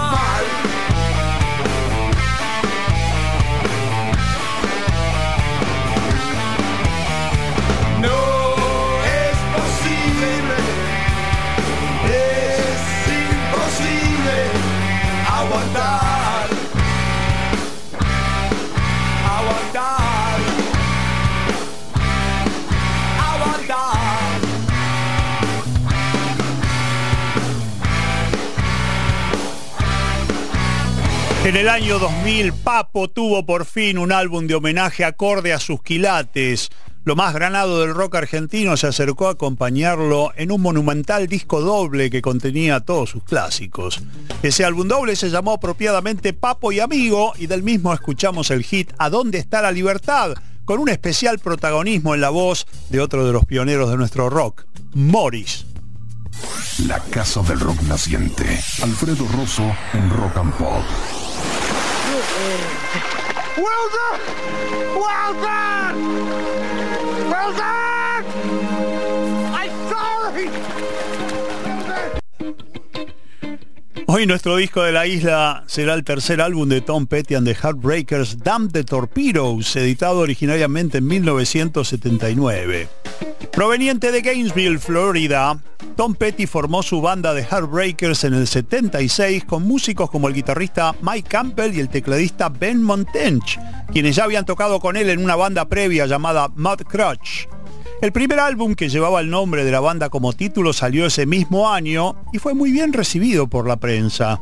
En 31.48 31.56
el 31.56 31.70
año 31.70 31.98
2000, 31.98 32.52
Papo 32.52 33.08
tuvo 33.08 33.46
por 33.46 33.64
fin 33.64 33.98
un 33.98 34.12
álbum 34.12 34.48
de 34.48 34.56
homenaje 34.56 35.06
acorde 35.06 35.54
a 35.54 35.62
sus 35.62 35.82
quilates. 35.82 36.68
Lo 37.06 37.16
más 37.16 37.34
granado 37.34 37.80
del 37.80 37.96
rock 37.96 38.16
argentino 38.16 38.76
se 38.76 38.88
acercó 38.88 39.30
a 39.30 39.32
acompañarlo 39.32 40.34
en 40.36 40.52
un 40.52 40.62
monumental 40.62 41.28
disco 41.28 41.62
doble 41.62 42.10
que 42.10 42.22
contenía 42.22 42.82
todos 42.82 43.12
sus 43.12 43.24
clásicos. 43.24 44.02
Ese 44.44 44.66
álbum 44.66 44.90
doble 44.90 45.16
se 45.16 45.30
llamó 45.30 45.54
apropiadamente 45.54 46.34
Papo 46.34 46.74
y 46.74 46.82
Amigo 46.82 47.32
y 47.38 47.48
del 47.48 47.64
mismo 47.64 47.94
escuchamos 47.94 48.52
el 48.52 48.66
hit 48.66 48.92
¿A 48.98 49.10
dónde 49.10 49.38
está 49.38 49.62
la 49.62 49.72
libertad? 49.72 50.34
con 50.66 50.80
un 50.80 50.90
especial 50.90 51.40
protagonismo 51.40 52.14
en 52.14 52.20
la 52.20 52.30
voz 52.30 52.68
de 52.90 53.00
otro 53.00 53.26
de 53.26 53.32
los 53.32 53.46
pioneros 53.46 53.90
de 53.90 53.96
nuestro 53.96 54.30
rock, 54.30 54.66
Morris. 54.94 55.66
La 56.86 57.00
Casa 57.00 57.42
del 57.44 57.62
Rock 57.62 57.82
Naciente. 57.84 58.44
Alfredo 58.84 59.26
Rosso 59.30 59.64
en 59.94 60.10
Rock 60.10 60.36
and 60.36 60.54
Pop. 60.56 60.84
Well 62.38 63.90
done! 63.90 64.22
Well 64.96 65.34
done! 65.42 65.98
Well 67.32 67.54
done! 67.54 67.87
Hoy 74.10 74.26
nuestro 74.26 74.56
disco 74.56 74.84
de 74.84 74.94
la 74.94 75.06
isla 75.06 75.66
será 75.68 75.94
el 75.94 76.06
tercer 76.06 76.40
álbum 76.40 76.70
de 76.70 76.80
Tom 76.80 77.08
Petty 77.08 77.36
and 77.36 77.46
the 77.46 77.54
Heartbreakers, 77.54 78.38
Damn 78.40 78.70
the 78.70 78.86
Torpedoes, 78.86 79.76
editado 79.76 80.20
originariamente 80.20 81.00
en 81.00 81.08
1979. 81.08 82.88
Proveniente 83.52 84.14
de 84.14 84.22
Gainesville, 84.22 84.80
Florida, 84.80 85.60
Tom 85.98 86.16
Petty 86.16 86.48
formó 86.48 86.84
su 86.84 87.02
banda 87.02 87.34
de 87.34 87.44
Heartbreakers 87.44 88.24
en 88.24 88.36
el 88.36 88.48
76 88.48 89.44
con 89.44 89.64
músicos 89.64 90.10
como 90.10 90.30
el 90.30 90.34
guitarrista 90.34 90.96
Mike 91.02 91.28
Campbell 91.28 91.76
y 91.76 91.82
el 91.82 91.90
tecladista 91.90 92.48
Ben 92.48 92.82
Montench, 92.82 93.60
quienes 93.92 94.16
ya 94.16 94.24
habían 94.24 94.46
tocado 94.46 94.80
con 94.80 94.96
él 94.96 95.10
en 95.10 95.22
una 95.22 95.36
banda 95.36 95.68
previa 95.68 96.06
llamada 96.06 96.48
Mud 96.56 96.82
Crutch. 96.88 97.50
El 98.00 98.12
primer 98.12 98.40
álbum 98.40 98.76
que 98.76 98.90
llevaba 98.90 99.22
el 99.22 99.32
nombre 99.32 99.66
de 99.66 99.72
la 99.72 99.80
banda 99.80 100.10
como 100.10 100.32
título 100.32 100.72
salió 100.72 101.08
ese 101.08 101.26
mismo 101.26 101.72
año 101.72 102.16
y 102.32 102.38
fue 102.38 102.54
muy 102.54 102.72
bien 102.72 102.94
recibido 102.94 103.48
por 103.48 103.68
la 103.68 103.78
prensa. 103.78 104.40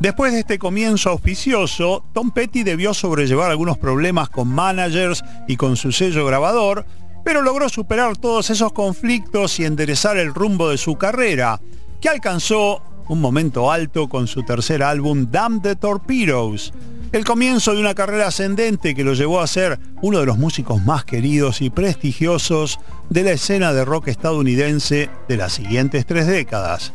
Después 0.00 0.32
de 0.32 0.40
este 0.40 0.58
comienzo 0.58 1.10
auspicioso, 1.10 2.04
Tom 2.12 2.32
Petty 2.32 2.64
debió 2.64 2.92
sobrellevar 2.94 3.52
algunos 3.52 3.78
problemas 3.78 4.28
con 4.28 4.48
managers 4.48 5.22
y 5.46 5.56
con 5.56 5.76
su 5.76 5.92
sello 5.92 6.26
grabador, 6.26 6.84
pero 7.24 7.42
logró 7.42 7.68
superar 7.68 8.16
todos 8.16 8.50
esos 8.50 8.72
conflictos 8.72 9.60
y 9.60 9.64
enderezar 9.64 10.16
el 10.16 10.34
rumbo 10.34 10.68
de 10.68 10.76
su 10.76 10.96
carrera, 10.96 11.60
que 12.00 12.08
alcanzó 12.08 12.82
un 13.08 13.20
momento 13.20 13.70
alto 13.70 14.08
con 14.08 14.26
su 14.26 14.42
tercer 14.42 14.82
álbum 14.82 15.28
Damn 15.30 15.62
the 15.62 15.76
Torpedoes, 15.76 16.72
el 17.12 17.24
comienzo 17.24 17.74
de 17.74 17.80
una 17.80 17.94
carrera 17.94 18.28
ascendente 18.28 18.94
que 18.94 19.04
lo 19.04 19.14
llevó 19.14 19.40
a 19.40 19.46
ser 19.46 19.78
uno 20.02 20.20
de 20.20 20.26
los 20.26 20.38
músicos 20.38 20.82
más 20.84 21.04
queridos 21.04 21.60
y 21.60 21.70
prestigiosos 21.70 22.78
de 23.10 23.22
la 23.22 23.32
escena 23.32 23.72
de 23.72 23.84
rock 23.84 24.08
estadounidense 24.08 25.10
de 25.28 25.36
las 25.36 25.52
siguientes 25.52 26.06
tres 26.06 26.26
décadas. 26.26 26.92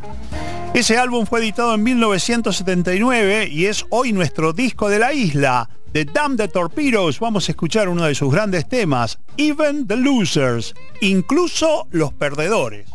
Ese 0.74 0.96
álbum 0.96 1.26
fue 1.26 1.40
editado 1.40 1.74
en 1.74 1.82
1979 1.82 3.48
y 3.50 3.66
es 3.66 3.84
hoy 3.90 4.12
nuestro 4.12 4.52
disco 4.52 4.88
de 4.88 4.98
la 4.98 5.12
isla. 5.12 5.68
De 5.92 6.06
Damn 6.06 6.38
the 6.38 6.48
Torpedoes 6.48 7.20
vamos 7.20 7.48
a 7.48 7.52
escuchar 7.52 7.88
uno 7.88 8.04
de 8.04 8.14
sus 8.14 8.32
grandes 8.32 8.66
temas, 8.66 9.18
Even 9.36 9.86
the 9.86 9.96
Losers, 9.96 10.74
incluso 11.02 11.86
los 11.90 12.14
perdedores. 12.14 12.88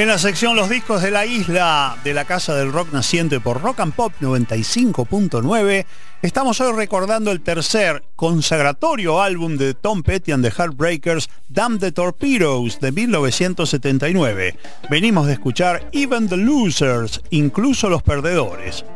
En 0.00 0.08
la 0.08 0.16
sección 0.16 0.56
Los 0.56 0.70
discos 0.70 1.02
de 1.02 1.10
la 1.10 1.26
isla 1.26 1.94
de 2.02 2.14
la 2.14 2.24
Casa 2.24 2.54
del 2.54 2.72
Rock 2.72 2.90
Naciente 2.90 3.38
por 3.38 3.60
Rock 3.60 3.80
and 3.80 3.92
Pop 3.92 4.14
95.9, 4.22 5.84
estamos 6.22 6.58
hoy 6.62 6.72
recordando 6.72 7.30
el 7.30 7.42
tercer 7.42 8.02
consagratorio 8.16 9.20
álbum 9.20 9.58
de 9.58 9.74
Tom 9.74 10.02
Petty 10.02 10.32
and 10.32 10.42
the 10.42 10.50
Heartbreakers, 10.50 11.28
Damn 11.50 11.78
the 11.78 11.92
Torpedoes, 11.92 12.80
de 12.80 12.92
1979. 12.92 14.58
Venimos 14.88 15.26
de 15.26 15.34
escuchar 15.34 15.86
Even 15.92 16.30
the 16.30 16.38
Losers, 16.38 17.20
incluso 17.28 17.90
los 17.90 18.02
perdedores. 18.02 18.86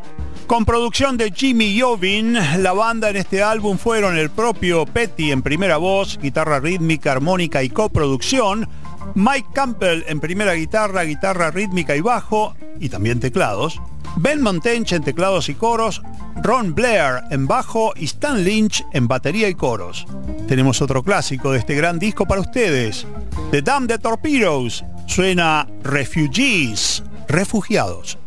Con 0.47 0.64
producción 0.64 1.18
de 1.18 1.32
Jimmy 1.32 1.78
Jovin, 1.78 2.32
la 2.62 2.72
banda 2.72 3.10
en 3.10 3.16
este 3.16 3.43
álbum 3.43 3.76
fueron 3.76 4.16
el 4.16 4.31
propio 4.31 4.86
Petty 4.86 5.32
en 5.32 5.43
primera 5.43 5.76
voz, 5.76 6.18
guitarra 6.18 6.60
rítmica, 6.60 7.12
armónica 7.12 7.62
y 7.62 7.68
coproducción, 7.68 8.70
Mike 9.14 9.48
Campbell 9.52 10.05
en 10.09 10.20
primera 10.20 10.55
guitarra, 10.55 11.02
guitarra 11.05 11.51
rítmica 11.51 11.97
y 11.97 12.01
bajo, 12.01 12.55
y 12.81 12.89
también 12.89 13.20
teclados. 13.20 13.81
Ben 14.16 14.43
Montench 14.43 14.93
en 14.93 15.02
teclados 15.02 15.48
y 15.48 15.55
coros, 15.55 16.02
Ron 16.43 16.74
Blair 16.74 17.22
en 17.31 17.47
bajo 17.47 17.93
y 17.97 18.05
Stan 18.05 18.44
Lynch 18.44 18.85
en 18.93 19.09
batería 19.09 19.48
y 19.48 19.55
coros. 19.55 20.06
Tenemos 20.47 20.82
otro 20.82 21.02
clásico 21.02 21.52
de 21.52 21.59
este 21.59 21.74
gran 21.74 21.98
disco 21.98 22.26
para 22.26 22.40
ustedes. 22.40 23.06
The 23.51 23.62
Damn 23.62 23.86
the 23.86 23.98
Torpedoes 23.98 24.85
suena 25.06 25.66
Refugees, 25.82 27.02
refugiados. 27.28 28.18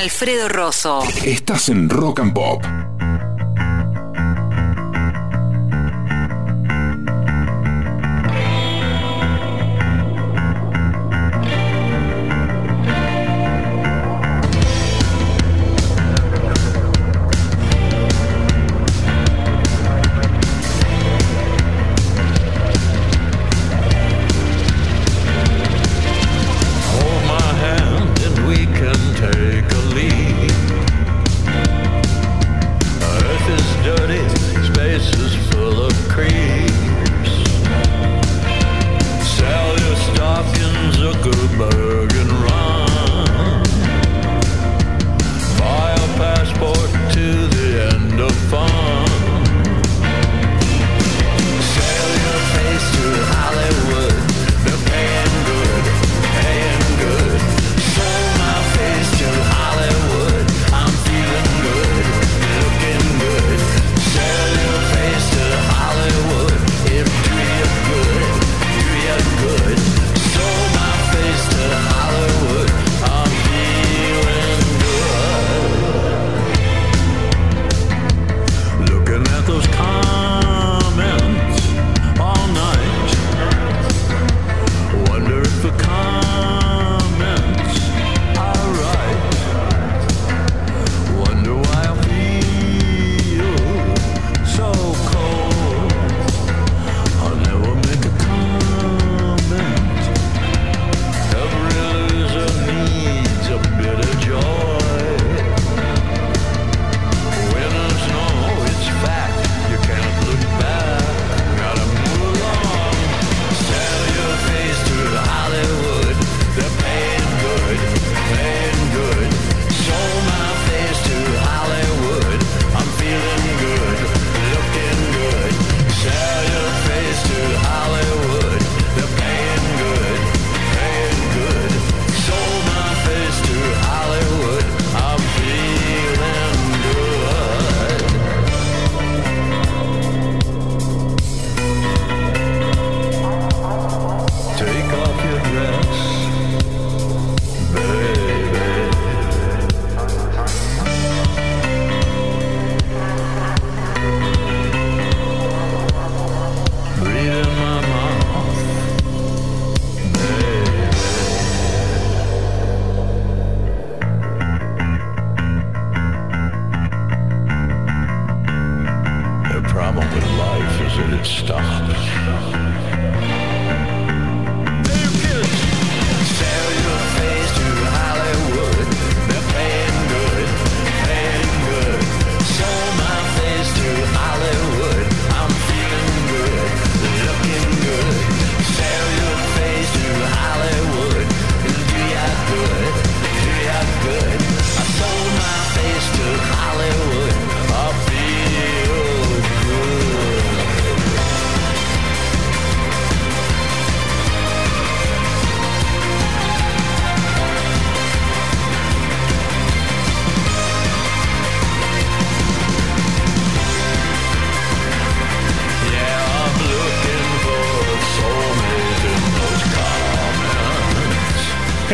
Alfredo 0.00 0.48
Rosso. 0.48 1.02
Estás 1.26 1.68
en 1.68 1.90
Rock 1.90 2.20
and 2.20 2.32
Pop. 2.32 2.64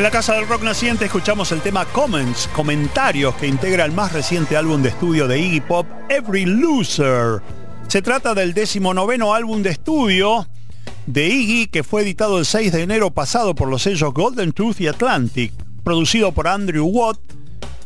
La 0.07 0.13
Casa 0.13 0.35
del 0.35 0.47
Rock 0.47 0.63
Naciente 0.63 1.07
escuchamos 1.07 1.51
el 1.51 1.61
tema 1.63 1.85
Comments, 1.87 2.49
comentarios 2.55 3.35
que 3.35 3.49
integra 3.49 3.85
el 3.85 3.91
más 3.91 4.13
reciente 4.13 4.57
álbum 4.57 4.81
de 4.81 4.91
estudio 4.91 5.27
de 5.27 5.37
Iggy 5.41 5.61
Pop, 5.63 5.85
Every 6.09 6.45
Loser. 6.47 7.43
Se 7.89 8.03
trata 8.03 8.33
del 8.33 8.55
decimonoveno 8.55 9.35
álbum 9.35 9.65
de 9.65 9.71
estudio 9.71 10.47
de 11.07 11.27
Iggy 11.27 11.67
que 11.67 11.83
fue 11.83 12.03
editado 12.03 12.39
el 12.39 12.47
6 12.47 12.71
de 12.71 12.83
enero 12.83 13.11
pasado 13.11 13.57
por 13.57 13.67
los 13.67 13.83
sellos 13.83 14.15
Golden 14.15 14.53
Tooth 14.53 14.81
y 14.81 14.87
Atlantic, 14.87 15.53
producido 15.83 16.31
por 16.31 16.47
Andrew 16.47 16.87
Watt. 16.87 17.19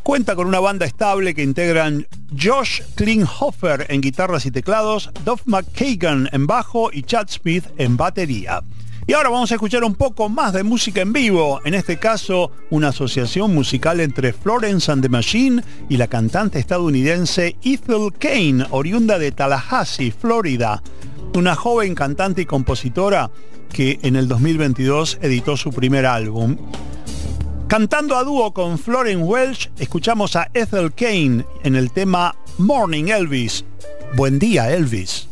Cuenta 0.02 0.36
con 0.36 0.46
una 0.46 0.60
banda 0.60 0.84
estable 0.84 1.34
que 1.34 1.42
integran 1.42 2.06
Josh 2.38 2.82
Klinghoffer 2.96 3.86
en 3.88 4.02
guitarras 4.02 4.44
y 4.44 4.50
teclados, 4.50 5.08
Duff 5.24 5.40
McKagan 5.46 6.28
en 6.32 6.46
bajo 6.46 6.90
y 6.92 7.02
Chad 7.02 7.28
Smith 7.30 7.64
en 7.78 7.96
batería. 7.96 8.60
Y 9.10 9.12
ahora 9.12 9.30
vamos 9.30 9.50
a 9.50 9.56
escuchar 9.56 9.82
un 9.82 9.96
poco 9.96 10.28
más 10.28 10.52
de 10.52 10.62
música 10.62 11.00
en 11.00 11.12
vivo, 11.12 11.60
en 11.64 11.74
este 11.74 11.96
caso 11.96 12.52
una 12.70 12.90
asociación 12.90 13.52
musical 13.52 13.98
entre 13.98 14.32
Florence 14.32 14.88
and 14.92 15.02
the 15.02 15.08
Machine 15.08 15.64
y 15.88 15.96
la 15.96 16.06
cantante 16.06 16.60
estadounidense 16.60 17.56
Ethel 17.64 18.12
Kane, 18.16 18.66
oriunda 18.70 19.18
de 19.18 19.32
Tallahassee, 19.32 20.12
Florida, 20.12 20.80
una 21.34 21.56
joven 21.56 21.96
cantante 21.96 22.42
y 22.42 22.46
compositora 22.46 23.32
que 23.72 23.98
en 24.02 24.14
el 24.14 24.28
2022 24.28 25.18
editó 25.20 25.56
su 25.56 25.72
primer 25.72 26.06
álbum. 26.06 26.56
Cantando 27.66 28.16
a 28.16 28.22
dúo 28.22 28.54
con 28.54 28.78
Florence 28.78 29.24
Welch, 29.24 29.72
escuchamos 29.80 30.36
a 30.36 30.52
Ethel 30.54 30.92
Kane 30.94 31.44
en 31.64 31.74
el 31.74 31.90
tema 31.90 32.36
Morning 32.58 33.08
Elvis. 33.08 33.64
Buen 34.14 34.38
día, 34.38 34.70
Elvis. 34.70 35.26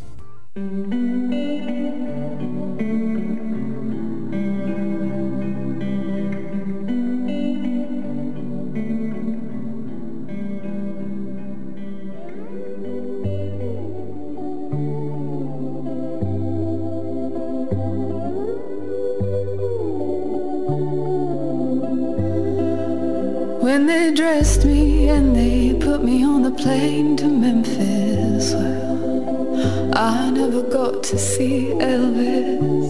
When 23.69 23.85
they 23.85 24.11
dressed 24.11 24.65
me 24.65 25.09
and 25.09 25.35
they 25.35 25.75
put 25.75 26.03
me 26.03 26.23
on 26.23 26.41
the 26.41 26.49
plane 26.49 27.15
to 27.17 27.25
Memphis, 27.27 28.51
well, 28.51 29.91
I 29.95 30.31
never 30.31 30.63
got 30.63 31.03
to 31.03 31.19
see 31.19 31.65
Elvis. 31.77 32.89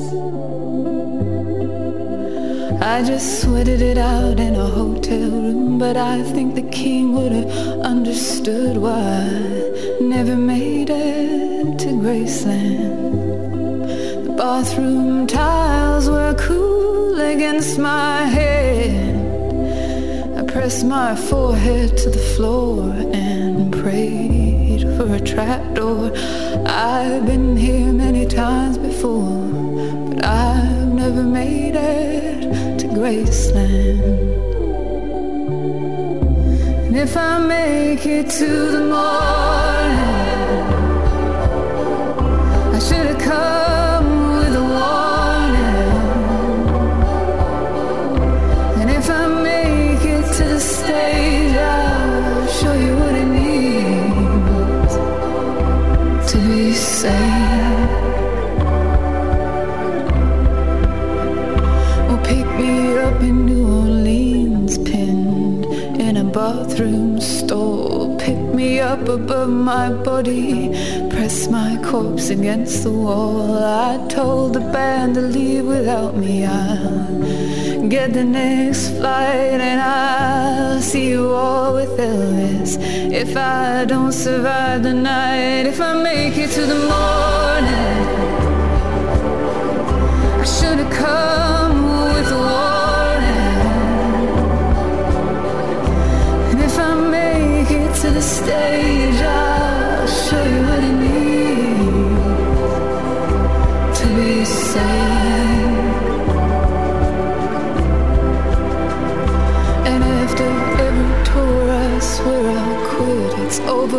I 2.82 3.04
just 3.04 3.42
sweated 3.42 3.82
it 3.82 3.98
out 3.98 4.40
in 4.40 4.56
a 4.56 4.68
hotel 4.68 5.30
room, 5.30 5.80
but 5.80 5.98
I 5.98 6.24
think 6.24 6.56
the 6.56 6.70
king 6.70 7.12
would 7.12 7.34
have 7.34 7.52
understood 7.82 8.78
why 8.78 9.02
I 9.02 9.98
never 10.00 10.38
made 10.38 10.90
it 10.90 11.78
to 11.80 11.90
Graceland. 12.04 13.04
The 14.24 14.32
bathroom 14.32 15.28
tiles 15.28 16.10
were 16.10 16.36
cool 16.36 17.20
against 17.20 17.78
my 17.78 18.22
head. 18.28 19.09
Pressed 20.70 20.86
my 20.86 21.16
forehead 21.16 21.98
to 21.98 22.12
the 22.12 22.20
floor 22.36 22.92
and 23.12 23.74
prayed 23.74 24.84
for 24.96 25.16
a 25.16 25.20
trapdoor. 25.20 26.12
I've 26.64 27.26
been 27.26 27.58
here 27.58 27.92
many 27.92 28.28
times 28.28 28.78
before, 28.78 29.50
but 30.10 30.24
I've 30.24 30.94
never 30.94 31.24
made 31.24 31.74
it 31.76 32.78
to 32.82 32.88
Graceland. 32.88 34.04
And 36.86 36.96
if 36.96 37.18
I 37.18 37.40
make 37.40 38.06
it 38.06 38.30
to 38.30 38.72
the 38.76 38.82
morning, 38.82 39.00
I 42.76 42.80
should 42.80 43.08
have 43.08 43.18
come 43.18 43.79
Well, 57.02 57.80
pick 62.26 62.46
me 62.58 62.98
up 62.98 63.22
in 63.22 63.46
New 63.46 63.66
Orleans, 63.66 64.78
pinned 64.80 65.66
in 65.98 66.18
a 66.18 66.26
bathroom 66.26 67.22
stall. 67.22 68.18
Pick 68.20 68.38
me 68.38 68.82
up 68.82 69.08
above 69.08 69.48
my 69.50 69.90
body, 69.90 70.72
press 71.10 71.48
my 71.48 71.82
corpse 71.86 72.30
against 72.32 72.84
the 72.84 72.92
wall. 72.92 73.64
I 73.64 74.06
told 74.10 74.56
the 74.56 74.60
band 74.60 75.16
to 75.16 75.22
leave 75.22 75.66
without 75.68 76.18
me. 76.18 76.46
I'll 76.46 77.08
get 77.90 78.14
the 78.14 78.24
next 78.24 78.90
flight 78.98 79.60
and 79.60 79.82
I'll 79.82 80.80
see 80.80 81.10
you 81.10 81.34
all 81.34 81.74
with 81.74 81.98
Elvis. 81.98 82.78
If 83.12 83.36
I 83.36 83.86
don't 83.86 84.12
survive 84.12 84.84
the 84.84 84.94
night, 84.94 85.66
if 85.66 85.82
I 85.82 85.94
make 86.04 86.38
it 86.38 86.52
to 86.52 86.62
the 86.68 86.76
morning, 86.76 87.29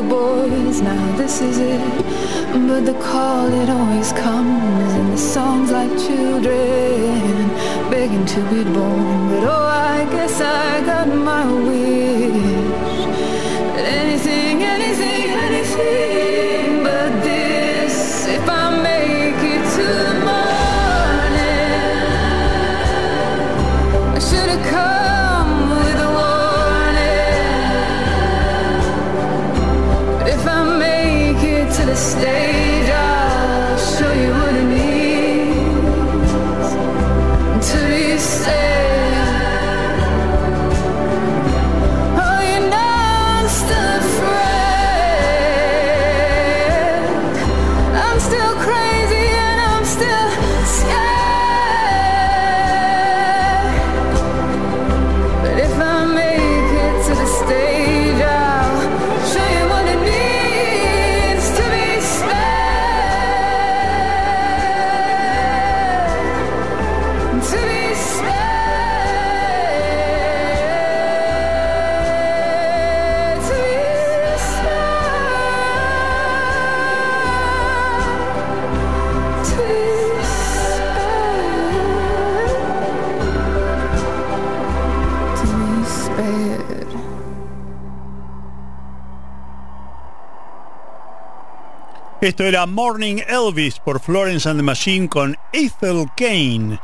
Boys. 0.08 0.80
Now 0.80 1.16
this 1.16 1.40
is 1.42 1.58
it. 1.58 1.80
But 2.66 2.86
the 2.86 2.94
call, 2.94 3.52
it 3.52 3.68
always 3.68 4.12
comes 4.12 4.94
in 4.94 5.10
the 5.10 5.18
songs 5.18 5.70
like 5.70 5.90
children 5.90 7.48
begging 7.90 8.24
to 8.24 8.40
be 8.50 8.64
born. 8.64 9.28
But 9.30 9.44
oh, 9.44 9.96
I 9.96 10.06
guess 10.10 10.40
I 10.40 10.79
Esto 92.20 92.44
era 92.44 92.66
Morning 92.66 93.16
Elvis 93.26 93.78
por 93.78 93.98
Florence 93.98 94.46
and 94.46 94.58
the 94.58 94.62
Machine 94.62 95.08
con 95.08 95.38
Ethel 95.54 96.04
Kane. 96.14 96.78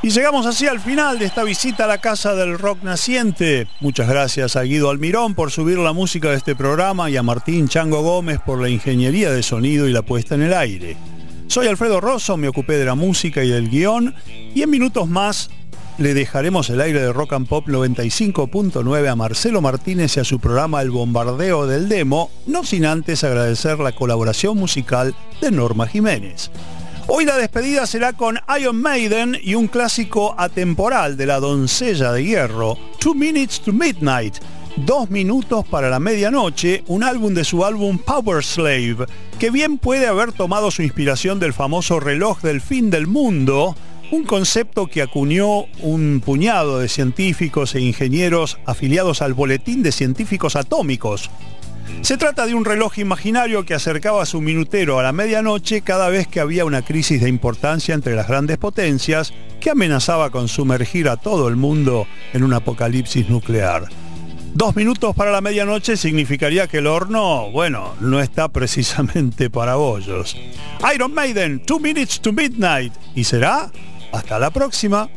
Y 0.00 0.10
llegamos 0.10 0.46
así 0.46 0.68
al 0.68 0.78
final 0.78 1.18
de 1.18 1.24
esta 1.24 1.42
visita 1.42 1.84
a 1.84 1.88
la 1.88 1.98
Casa 1.98 2.36
del 2.36 2.56
Rock 2.56 2.84
Naciente. 2.84 3.66
Muchas 3.80 4.08
gracias 4.08 4.54
a 4.54 4.62
Guido 4.62 4.90
Almirón 4.90 5.34
por 5.34 5.50
subir 5.50 5.78
la 5.78 5.92
música 5.92 6.30
de 6.30 6.36
este 6.36 6.54
programa 6.54 7.10
y 7.10 7.16
a 7.16 7.24
Martín 7.24 7.66
Chango 7.66 8.02
Gómez 8.02 8.38
por 8.46 8.60
la 8.60 8.68
ingeniería 8.68 9.32
de 9.32 9.42
sonido 9.42 9.88
y 9.88 9.92
la 9.92 10.02
puesta 10.02 10.36
en 10.36 10.42
el 10.42 10.54
aire. 10.54 10.96
Soy 11.48 11.66
Alfredo 11.66 12.00
Rosso, 12.00 12.36
me 12.36 12.46
ocupé 12.46 12.78
de 12.78 12.84
la 12.84 12.94
música 12.94 13.42
y 13.42 13.48
del 13.48 13.68
guion 13.68 14.14
y 14.54 14.62
en 14.62 14.70
minutos 14.70 15.08
más 15.08 15.50
le 15.98 16.14
dejaremos 16.14 16.70
el 16.70 16.80
aire 16.80 17.00
de 17.00 17.12
Rock 17.12 17.34
and 17.34 17.46
Pop 17.46 17.66
95.9 17.68 19.08
a 19.08 19.16
Marcelo 19.16 19.60
Martínez 19.60 20.16
y 20.16 20.20
a 20.20 20.24
su 20.24 20.40
programa 20.40 20.82
El 20.82 20.90
Bombardeo 20.90 21.66
del 21.66 21.88
Demo, 21.88 22.30
no 22.46 22.64
sin 22.64 22.84
antes 22.84 23.22
agradecer 23.22 23.78
la 23.78 23.92
colaboración 23.92 24.58
musical 24.58 25.14
de 25.40 25.50
Norma 25.50 25.86
Jiménez. 25.86 26.50
Hoy 27.06 27.24
la 27.24 27.36
despedida 27.36 27.86
será 27.86 28.14
con 28.14 28.40
Iron 28.58 28.76
Maiden 28.76 29.36
y 29.42 29.54
un 29.54 29.68
clásico 29.68 30.34
atemporal 30.38 31.16
de 31.16 31.26
la 31.26 31.38
doncella 31.38 32.12
de 32.12 32.24
hierro, 32.24 32.78
Two 32.98 33.14
Minutes 33.14 33.60
to 33.60 33.72
Midnight, 33.72 34.36
Dos 34.76 35.08
minutos 35.08 35.64
para 35.68 35.88
la 35.88 36.00
medianoche, 36.00 36.82
un 36.88 37.04
álbum 37.04 37.32
de 37.32 37.44
su 37.44 37.64
álbum 37.64 37.96
Power 37.96 38.42
Slave, 38.42 39.06
que 39.38 39.50
bien 39.50 39.78
puede 39.78 40.08
haber 40.08 40.32
tomado 40.32 40.72
su 40.72 40.82
inspiración 40.82 41.38
del 41.38 41.52
famoso 41.52 42.00
reloj 42.00 42.40
del 42.40 42.60
fin 42.60 42.90
del 42.90 43.06
mundo, 43.06 43.76
un 44.10 44.24
concepto 44.24 44.86
que 44.86 45.02
acuñó 45.02 45.64
un 45.80 46.20
puñado 46.24 46.78
de 46.78 46.88
científicos 46.88 47.74
e 47.74 47.80
ingenieros 47.80 48.58
afiliados 48.66 49.22
al 49.22 49.34
Boletín 49.34 49.82
de 49.82 49.92
Científicos 49.92 50.56
Atómicos. 50.56 51.30
Se 52.00 52.16
trata 52.16 52.46
de 52.46 52.54
un 52.54 52.64
reloj 52.64 52.98
imaginario 52.98 53.64
que 53.64 53.74
acercaba 53.74 54.26
su 54.26 54.40
minutero 54.40 54.98
a 54.98 55.02
la 55.02 55.12
medianoche 55.12 55.82
cada 55.82 56.08
vez 56.08 56.26
que 56.26 56.40
había 56.40 56.64
una 56.64 56.82
crisis 56.82 57.20
de 57.20 57.28
importancia 57.28 57.94
entre 57.94 58.14
las 58.14 58.28
grandes 58.28 58.58
potencias 58.58 59.32
que 59.60 59.70
amenazaba 59.70 60.30
con 60.30 60.48
sumergir 60.48 61.08
a 61.08 61.16
todo 61.16 61.48
el 61.48 61.56
mundo 61.56 62.06
en 62.32 62.42
un 62.42 62.52
apocalipsis 62.52 63.28
nuclear. 63.28 63.88
Dos 64.54 64.76
minutos 64.76 65.16
para 65.16 65.32
la 65.32 65.40
medianoche 65.40 65.96
significaría 65.96 66.68
que 66.68 66.78
el 66.78 66.86
horno, 66.86 67.50
bueno, 67.50 67.94
no 68.00 68.20
está 68.20 68.48
precisamente 68.52 69.50
para 69.50 69.74
bollos. 69.74 70.36
Iron 70.94 71.12
Maiden, 71.12 71.58
Two 71.64 71.80
Minutes 71.80 72.20
to 72.20 72.32
Midnight. 72.32 72.92
Y 73.16 73.24
será 73.24 73.72
hasta 74.14 74.38
la 74.38 74.50
próxima. 74.50 75.08